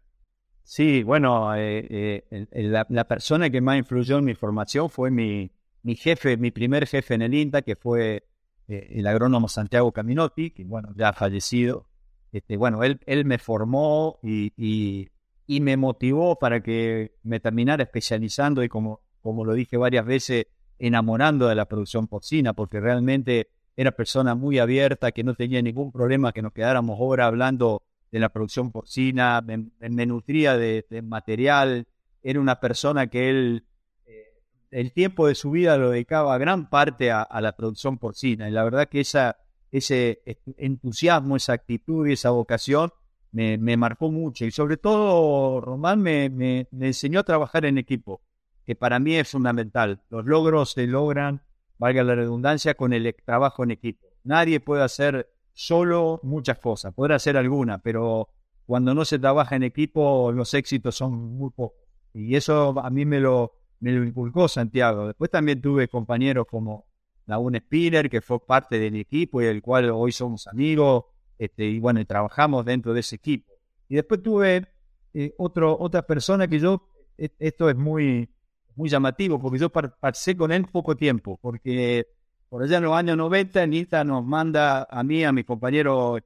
Sí, 0.63 1.03
bueno, 1.03 1.53
eh, 1.55 2.23
eh, 2.31 2.45
la, 2.53 3.07
persona 3.07 3.49
que 3.49 3.59
más 3.59 3.77
influyó 3.77 4.17
en 4.19 4.25
mi 4.25 4.33
formación 4.33 4.89
fue 4.89 5.11
mi, 5.11 5.51
mi 5.83 5.95
jefe, 5.95 6.37
mi 6.37 6.51
primer 6.51 6.87
jefe 6.87 7.15
en 7.15 7.21
el 7.21 7.33
INTA, 7.33 7.61
que 7.61 7.75
fue 7.75 8.23
eh, 8.69 8.87
el 8.91 9.05
agrónomo 9.05 9.49
Santiago 9.49 9.91
Caminotti, 9.91 10.51
que 10.51 10.63
bueno, 10.63 10.93
ya 10.95 11.09
ha 11.09 11.13
fallecido. 11.13 11.89
Este, 12.31 12.55
bueno, 12.55 12.81
él, 12.83 12.99
él 13.05 13.25
me 13.25 13.37
formó 13.37 14.19
y, 14.23 14.53
y, 14.57 15.09
y, 15.45 15.59
me 15.59 15.75
motivó 15.75 16.39
para 16.39 16.63
que 16.63 17.13
me 17.23 17.39
terminara 17.41 17.83
especializando 17.83 18.63
y 18.63 18.69
como, 18.69 19.01
como 19.21 19.45
lo 19.45 19.53
dije 19.53 19.77
varias 19.77 20.05
veces, 20.05 20.47
enamorando 20.79 21.47
de 21.47 21.55
la 21.55 21.65
producción 21.65 22.07
porcina, 22.07 22.53
porque 22.53 22.79
realmente 22.79 23.49
era 23.75 23.91
persona 23.91 24.33
muy 24.33 24.59
abierta, 24.59 25.11
que 25.11 25.23
no 25.23 25.35
tenía 25.35 25.61
ningún 25.61 25.91
problema 25.91 26.31
que 26.31 26.41
nos 26.41 26.53
quedáramos 26.53 26.99
ahora 26.99 27.25
hablando 27.25 27.83
de 28.13 28.19
la 28.19 28.29
producción 28.29 28.71
porcina, 28.71 29.41
me, 29.41 30.05
nutría 30.05 30.55
de, 30.55 30.85
material, 31.01 31.87
era 32.21 32.39
una 32.39 32.59
persona 32.59 33.07
que 33.07 33.31
él, 33.31 33.65
eh, 34.05 34.39
el 34.69 34.93
tiempo 34.93 35.25
de 35.25 35.33
su 35.33 35.49
vida 35.49 35.77
lo 35.77 35.89
dedicaba 35.89 36.37
gran 36.37 36.69
parte 36.69 37.09
a, 37.09 37.27
la 37.41 37.55
producción 37.55 37.97
porcina, 37.97 38.47
y 38.47 38.51
la 38.51 38.63
verdad 38.63 38.87
que 38.87 38.99
esa, 38.99 39.37
ese 39.71 40.21
entusiasmo, 40.57 41.35
esa 41.35 41.53
actitud 41.53 42.07
y 42.07 42.13
esa 42.13 42.29
vocación 42.29 42.91
me, 43.31 43.77
marcó 43.77 44.11
mucho. 44.11 44.45
Y 44.45 44.51
sobre 44.51 44.77
todo, 44.77 45.59
Román 45.59 45.99
me, 45.99 46.29
me, 46.29 46.67
enseñó 46.81 47.21
a 47.21 47.23
trabajar 47.23 47.65
en 47.65 47.79
equipo, 47.79 48.21
que 48.63 48.75
para 48.75 48.99
mí 48.99 49.15
es 49.15 49.27
fundamental. 49.27 50.03
Los 50.11 50.23
logros 50.23 50.73
se 50.73 50.85
logran, 50.85 51.41
valga 51.79 52.03
la 52.03 52.13
redundancia, 52.13 52.75
con 52.75 52.93
el 52.93 53.15
trabajo 53.25 53.63
en 53.63 53.71
equipo. 53.71 54.05
Nadie 54.23 54.59
puede 54.59 54.83
hacer 54.83 55.32
solo 55.53 56.19
muchas 56.23 56.59
cosas, 56.59 56.93
podrá 56.93 57.15
hacer 57.15 57.37
alguna, 57.37 57.77
pero 57.79 58.29
cuando 58.65 58.93
no 58.93 59.05
se 59.05 59.19
trabaja 59.19 59.55
en 59.55 59.63
equipo, 59.63 60.31
los 60.31 60.53
éxitos 60.53 60.95
son 60.95 61.13
muy 61.37 61.51
pocos. 61.51 61.79
Y 62.13 62.35
eso 62.35 62.79
a 62.79 62.89
mí 62.89 63.05
me 63.05 63.19
lo, 63.19 63.53
me 63.79 63.91
lo 63.91 64.03
inculcó 64.03 64.47
Santiago. 64.47 65.07
Después 65.07 65.29
también 65.29 65.61
tuve 65.61 65.87
compañeros 65.87 66.45
como 66.49 66.85
Naun 67.25 67.55
Spinner, 67.55 68.09
que 68.09 68.21
fue 68.21 68.45
parte 68.45 68.79
del 68.79 68.95
equipo 68.95 69.41
y 69.41 69.45
el 69.45 69.61
cual 69.61 69.89
hoy 69.91 70.11
somos 70.11 70.47
amigos, 70.47 71.05
este, 71.37 71.65
y 71.65 71.79
bueno, 71.79 72.03
trabajamos 72.05 72.65
dentro 72.65 72.93
de 72.93 73.01
ese 73.01 73.15
equipo. 73.15 73.51
Y 73.89 73.95
después 73.95 74.21
tuve 74.21 74.67
eh, 75.13 75.33
otro, 75.37 75.77
otra 75.79 76.03
persona 76.03 76.47
que 76.47 76.59
yo, 76.59 76.87
e, 77.17 77.29
esto 77.39 77.69
es 77.69 77.75
muy, 77.75 78.29
muy 78.75 78.89
llamativo, 78.89 79.39
porque 79.39 79.59
yo 79.59 79.69
pasé 79.69 80.37
con 80.37 80.51
él 80.51 80.65
poco 80.71 80.95
tiempo, 80.95 81.37
porque 81.41 82.07
por 82.53 82.61
allá 82.61 82.77
en 82.77 82.83
los 82.83 82.93
años 82.93 83.17
90, 83.17 83.65
Nita 83.65 84.03
nos 84.03 84.23
manda 84.23 84.87
a 84.87 85.01
mí, 85.01 85.23
a 85.23 85.31
mi 85.31 85.43
compañero 85.43 86.19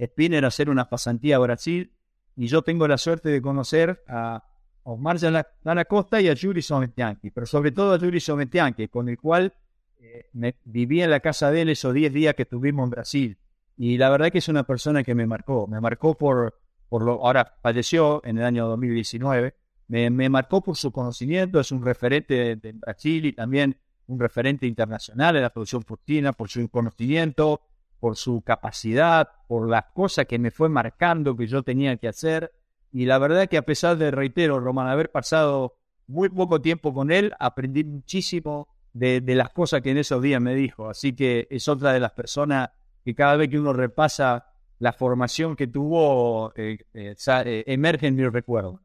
Spinner, 0.00 0.44
a 0.44 0.46
hacer 0.46 0.70
una 0.70 0.88
pasantía 0.88 1.34
a 1.34 1.40
Brasil, 1.40 1.92
y 2.36 2.46
yo 2.46 2.62
tengo 2.62 2.86
la 2.86 2.96
suerte 2.96 3.28
de 3.28 3.42
conocer 3.42 4.04
a 4.06 4.44
Omar 4.84 5.18
Dana 5.18 5.84
Costa 5.86 6.20
y 6.20 6.28
a 6.28 6.34
Yuri 6.34 6.62
Sometianki, 6.62 7.32
pero 7.32 7.44
sobre 7.44 7.72
todo 7.72 7.92
a 7.92 7.98
Yuri 7.98 8.20
Sometianki, 8.20 8.86
con 8.86 9.08
el 9.08 9.18
cual 9.18 9.52
eh, 9.98 10.26
me, 10.32 10.54
viví 10.62 11.02
en 11.02 11.10
la 11.10 11.18
casa 11.18 11.50
de 11.50 11.62
él 11.62 11.70
esos 11.70 11.92
10 11.92 12.12
días 12.12 12.34
que 12.36 12.42
estuvimos 12.42 12.84
en 12.84 12.90
Brasil. 12.90 13.38
Y 13.76 13.98
la 13.98 14.10
verdad 14.10 14.30
que 14.30 14.38
es 14.38 14.48
una 14.48 14.62
persona 14.62 15.02
que 15.02 15.16
me 15.16 15.26
marcó, 15.26 15.66
me 15.66 15.80
marcó 15.80 16.16
por, 16.16 16.54
por 16.88 17.02
lo, 17.02 17.14
ahora 17.14 17.56
falleció 17.60 18.22
en 18.24 18.38
el 18.38 18.44
año 18.44 18.68
2019, 18.68 19.56
me, 19.88 20.08
me 20.08 20.28
marcó 20.28 20.62
por 20.62 20.76
su 20.76 20.92
conocimiento, 20.92 21.58
es 21.58 21.72
un 21.72 21.84
referente 21.84 22.54
de, 22.54 22.72
Brasil 22.74 23.26
y 23.26 23.32
también 23.32 23.76
un 24.06 24.18
referente 24.18 24.66
internacional 24.66 25.36
en 25.36 25.42
la 25.42 25.50
producción 25.50 25.82
porcina, 25.82 26.32
por 26.32 26.48
su 26.48 26.68
conocimiento, 26.68 27.60
por 28.00 28.16
su 28.16 28.42
capacidad, 28.42 29.28
por 29.48 29.68
las 29.68 29.86
cosas 29.94 30.26
que 30.26 30.38
me 30.38 30.50
fue 30.50 30.68
marcando 30.68 31.36
que 31.36 31.46
yo 31.46 31.62
tenía 31.62 31.96
que 31.96 32.08
hacer. 32.08 32.52
Y 32.92 33.06
la 33.06 33.18
verdad 33.18 33.48
que 33.48 33.56
a 33.56 33.62
pesar 33.62 33.96
de, 33.96 34.10
reitero, 34.10 34.60
Román, 34.60 34.88
haber 34.88 35.10
pasado 35.10 35.76
muy 36.06 36.28
poco 36.28 36.60
tiempo 36.60 36.92
con 36.92 37.10
él, 37.10 37.32
aprendí 37.38 37.82
muchísimo 37.84 38.68
de, 38.92 39.20
de 39.20 39.34
las 39.34 39.50
cosas 39.50 39.80
que 39.80 39.90
en 39.90 39.98
esos 39.98 40.22
días 40.22 40.40
me 40.40 40.54
dijo. 40.54 40.88
Así 40.88 41.14
que 41.14 41.48
es 41.50 41.66
otra 41.68 41.92
de 41.92 42.00
las 42.00 42.12
personas 42.12 42.70
que 43.04 43.14
cada 43.14 43.36
vez 43.36 43.48
que 43.48 43.58
uno 43.58 43.72
repasa 43.72 44.54
la 44.78 44.92
formación 44.92 45.56
que 45.56 45.66
tuvo, 45.66 46.52
eh, 46.56 46.78
eh, 46.92 47.14
eh, 47.26 47.64
emerge 47.66 48.06
en 48.06 48.16
mi 48.16 48.28
recuerdo. 48.28 48.80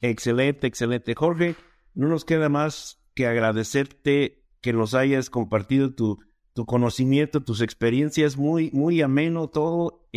Excelente, 0.00 0.66
excelente. 0.66 1.14
Jorge, 1.14 1.56
no 1.94 2.08
nos 2.08 2.24
queda 2.24 2.48
más 2.48 3.01
que 3.14 3.26
agradecerte 3.26 4.44
que 4.60 4.72
nos 4.72 4.94
hayas 4.94 5.30
compartido 5.30 5.94
tu, 5.94 6.18
tu 6.52 6.66
conocimiento, 6.66 7.42
tus 7.42 7.60
experiencias, 7.60 8.36
muy, 8.36 8.70
muy 8.72 9.02
ameno 9.02 9.48
todo. 9.48 10.08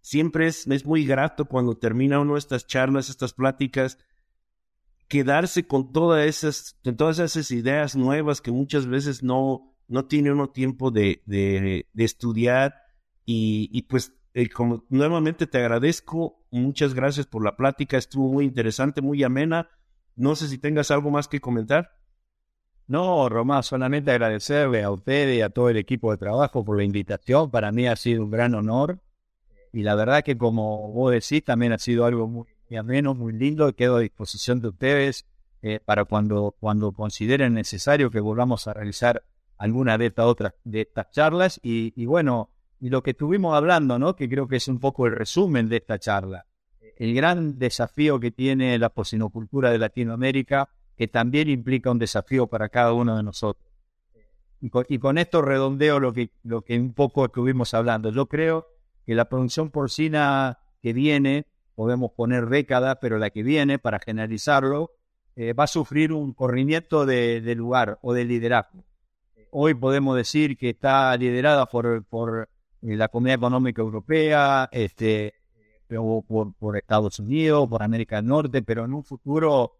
siempre 0.00 0.46
es, 0.46 0.66
es 0.66 0.84
muy 0.84 1.04
grato 1.04 1.46
cuando 1.46 1.76
termina 1.76 2.20
uno 2.20 2.36
estas 2.36 2.66
charlas, 2.66 3.08
estas 3.08 3.32
pláticas, 3.32 3.98
quedarse 5.08 5.66
con 5.66 5.92
todas 5.92 6.26
esas, 6.26 6.78
con 6.84 6.96
todas 6.96 7.18
esas 7.18 7.50
ideas 7.50 7.96
nuevas 7.96 8.40
que 8.40 8.52
muchas 8.52 8.86
veces 8.86 9.22
no, 9.22 9.74
no 9.88 10.06
tiene 10.06 10.30
uno 10.30 10.50
tiempo 10.50 10.92
de, 10.92 11.22
de, 11.26 11.84
estudiar 11.96 12.74
y, 13.26 13.82
pues 13.82 14.12
eh, 14.34 14.48
como 14.48 14.84
nuevamente 14.88 15.46
te 15.46 15.58
agradezco, 15.58 16.44
muchas 16.50 16.94
gracias 16.94 17.26
por 17.26 17.44
la 17.44 17.56
plática, 17.56 17.96
estuvo 17.96 18.32
muy 18.32 18.44
interesante, 18.44 19.02
muy 19.02 19.22
amena. 19.24 19.68
No 20.14 20.36
sé 20.36 20.48
si 20.48 20.58
tengas 20.58 20.90
algo 20.90 21.10
más 21.10 21.26
que 21.28 21.40
comentar. 21.40 21.90
No, 22.90 23.28
Román, 23.28 23.62
solamente 23.62 24.10
agradecerle 24.10 24.82
a 24.82 24.90
usted 24.90 25.32
y 25.32 25.42
a 25.42 25.50
todo 25.50 25.68
el 25.68 25.76
equipo 25.76 26.10
de 26.10 26.16
trabajo 26.16 26.64
por 26.64 26.76
la 26.76 26.82
invitación. 26.82 27.48
Para 27.48 27.70
mí 27.70 27.86
ha 27.86 27.94
sido 27.94 28.24
un 28.24 28.32
gran 28.32 28.52
honor. 28.56 28.98
Y 29.72 29.84
la 29.84 29.94
verdad 29.94 30.24
que 30.24 30.36
como 30.36 30.90
vos 30.90 31.12
decís, 31.12 31.44
también 31.44 31.72
ha 31.72 31.78
sido 31.78 32.04
algo 32.04 32.26
muy, 32.26 32.48
ameno, 32.76 33.14
muy 33.14 33.32
lindo. 33.32 33.72
Quedo 33.76 33.98
a 33.98 34.00
disposición 34.00 34.60
de 34.60 34.70
ustedes 34.70 35.24
eh, 35.62 35.78
para 35.84 36.04
cuando, 36.04 36.56
cuando 36.58 36.90
consideren 36.90 37.54
necesario 37.54 38.10
que 38.10 38.18
volvamos 38.18 38.66
a 38.66 38.74
realizar 38.74 39.22
alguna 39.56 39.96
de 39.96 40.06
estas 40.06 40.26
otras 40.26 40.54
de 40.64 40.80
estas 40.80 41.12
charlas 41.12 41.60
y, 41.62 42.04
bueno, 42.06 42.50
y 42.80 42.88
lo 42.88 43.04
que 43.04 43.12
estuvimos 43.12 43.54
hablando, 43.54 44.00
¿no? 44.00 44.16
Que 44.16 44.28
creo 44.28 44.48
que 44.48 44.56
es 44.56 44.66
un 44.66 44.80
poco 44.80 45.06
el 45.06 45.14
resumen 45.14 45.68
de 45.68 45.76
esta 45.76 46.00
charla. 46.00 46.44
El 46.96 47.14
gran 47.14 47.56
desafío 47.56 48.18
que 48.18 48.32
tiene 48.32 48.76
la 48.80 48.88
posinocultura 48.88 49.70
de 49.70 49.78
Latinoamérica, 49.78 50.70
que 51.00 51.08
también 51.08 51.48
implica 51.48 51.90
un 51.90 51.98
desafío 51.98 52.46
para 52.46 52.68
cada 52.68 52.92
uno 52.92 53.16
de 53.16 53.22
nosotros. 53.22 53.66
Y 54.60 54.98
con, 54.98 55.16
esto 55.16 55.40
redondeo 55.40 55.98
lo 55.98 56.12
que, 56.12 56.30
lo 56.42 56.60
que 56.62 56.78
un 56.78 56.92
poco 56.92 57.24
estuvimos 57.24 57.72
hablando. 57.72 58.10
Yo 58.10 58.26
creo 58.26 58.66
que 59.06 59.14
la 59.14 59.24
producción 59.24 59.70
porcina 59.70 60.58
que 60.82 60.92
viene, 60.92 61.46
podemos 61.74 62.12
poner 62.12 62.46
década, 62.46 63.00
pero 63.00 63.16
la 63.16 63.30
que 63.30 63.42
viene, 63.42 63.78
para 63.78 63.98
generalizarlo, 63.98 64.92
eh, 65.34 65.54
va 65.54 65.64
a 65.64 65.66
sufrir 65.66 66.12
un 66.12 66.34
corrimiento 66.34 67.06
de 67.06 67.54
lugar 67.56 67.98
o 68.02 68.12
de 68.12 68.26
liderazgo 68.26 68.84
hoy 69.50 69.74
podemos 69.74 70.16
decir 70.16 70.56
que 70.56 70.70
está 70.70 71.16
liderada 71.16 71.66
por, 71.66 72.04
por 72.04 72.48
eh, 72.82 72.96
la 72.96 73.08
Comunidad 73.08 73.38
Económica 73.38 73.82
Europea, 73.82 74.68
este, 74.72 75.34
por, 75.88 76.76
Estados 76.76 77.18
Unidos, 77.18 77.68
por 77.68 77.82
América 77.82 78.16
del 78.16 78.26
Norte, 78.26 78.62
pero 78.62 78.84
en 78.84 78.94
un 78.94 79.04
futuro 79.04 79.76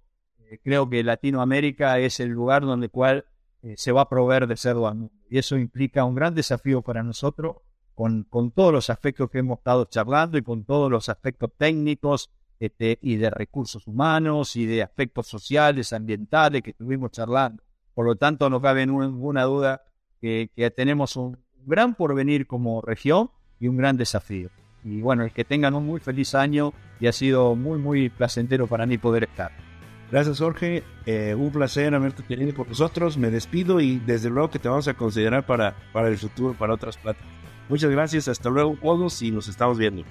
creo 0.59 0.89
que 0.89 1.03
Latinoamérica 1.03 1.99
es 1.99 2.21
el 2.21 2.31
lugar 2.31 2.63
donde 2.63 2.89
cual 2.89 3.27
eh, 3.63 3.75
se 3.77 3.93
va 3.93 4.03
a 4.03 4.09
proveer 4.09 4.47
de 4.47 4.57
cerdo 4.57 4.89
al 4.89 4.97
mundo. 4.97 5.15
Y 5.29 5.39
eso 5.39 5.57
implica 5.57 6.05
un 6.05 6.15
gran 6.15 6.35
desafío 6.35 6.83
para 6.83 7.03
nosotros, 7.03 7.57
con, 7.95 8.25
con 8.25 8.51
todos 8.51 8.73
los 8.73 8.91
aspectos 8.91 9.31
que 9.31 9.39
hemos 9.39 9.59
estado 9.59 9.85
charlando 9.85 10.39
y 10.39 10.43
con 10.43 10.65
todos 10.65 10.91
los 10.91 11.09
aspectos 11.09 11.51
técnicos 11.57 12.31
este, 12.61 12.99
y 13.01 13.17
de 13.17 13.31
recursos 13.31 13.87
humanos 13.87 14.55
y 14.55 14.67
de 14.67 14.83
aspectos 14.83 15.27
sociales, 15.27 15.93
ambientales 15.95 16.63
que 16.63 16.71
estuvimos 16.71 17.11
charlando. 17.11 17.63
Por 17.95 18.07
lo 18.07 18.17
tanto, 18.17 18.51
no 18.51 18.61
cabe 18.61 18.87
ninguna 18.87 19.45
duda 19.45 19.83
que, 20.21 20.51
tenemos 20.77 21.17
un 21.17 21.39
gran 21.65 21.95
porvenir 21.95 22.47
como 22.47 22.83
región 22.83 23.31
y 23.59 23.69
un 23.69 23.77
gran 23.77 23.97
desafío. 23.97 24.51
Y 24.85 25.01
bueno, 25.01 25.25
es 25.25 25.33
que 25.33 25.45
tengan 25.45 25.75
un 25.75 25.87
muy 25.87 26.01
feliz 26.01 26.35
año 26.35 26.73
y 27.01 27.07
ha 27.07 27.13
sido 27.13 27.55
muy, 27.57 27.79
muy 27.79 28.11
placentero 28.11 28.67
para 28.67 28.87
mí 28.87 28.99
poder 28.99 29.25
estar. 29.25 29.70
Gracias, 30.11 30.39
Jorge. 30.39 30.83
Eh, 31.07 31.35
un 31.37 31.53
placer 31.53 31.95
haberte 31.95 32.23
tenido 32.23 32.55
con 32.55 32.69
nosotros. 32.69 33.17
Me 33.17 33.31
despido 33.31 33.81
y 33.81 33.99
desde 33.99 34.29
luego 34.29 34.51
que 34.51 34.59
te 34.59 34.69
vamos 34.69 34.89
a 34.89 34.95
considerar 34.95 35.47
para, 35.47 35.77
para 35.93 36.09
el 36.09 36.19
futuro, 36.19 36.55
para 36.55 36.75
otras 36.75 36.97
pláticas. 36.97 37.29
Muchas 37.69 37.91
gracias. 37.91 38.27
Hasta 38.27 38.51
luego, 38.51 38.77
todos, 38.83 39.23
y 39.23 39.31
nos 39.31 39.47
estamos 39.47 39.79
viendo. 39.79 40.05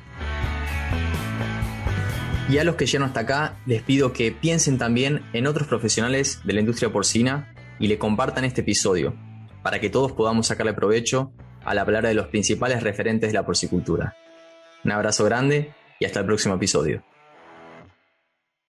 Y 2.50 2.58
a 2.58 2.64
los 2.64 2.76
que 2.76 2.86
llegan 2.86 3.08
hasta 3.08 3.20
acá, 3.20 3.60
les 3.66 3.84
pido 3.84 4.14
que 4.14 4.32
piensen 4.32 4.78
también 4.78 5.22
en 5.34 5.46
otros 5.46 5.68
profesionales 5.68 6.42
de 6.46 6.54
la 6.54 6.62
industria 6.62 6.92
porcina 6.92 7.54
y 7.78 7.88
le 7.88 8.00
compartan 8.00 8.46
este 8.46 8.62
episodio, 8.62 9.16
para 9.62 9.80
que 9.80 9.90
todos 9.90 10.14
podamos 10.14 10.48
sacarle 10.48 10.74
provecho 10.74 11.32
a 11.64 11.76
la 11.76 11.86
palabra 11.86 12.10
de 12.10 12.16
los 12.16 12.28
principales 12.28 12.82
referentes 12.82 13.30
de 13.30 13.38
la 13.38 13.46
porcicultura. 13.46 14.16
Un 14.84 14.92
abrazo 14.92 15.26
grande 15.26 15.74
y 16.00 16.06
hasta 16.06 16.22
el 16.22 16.26
próximo 16.26 16.56
episodio. 16.56 17.04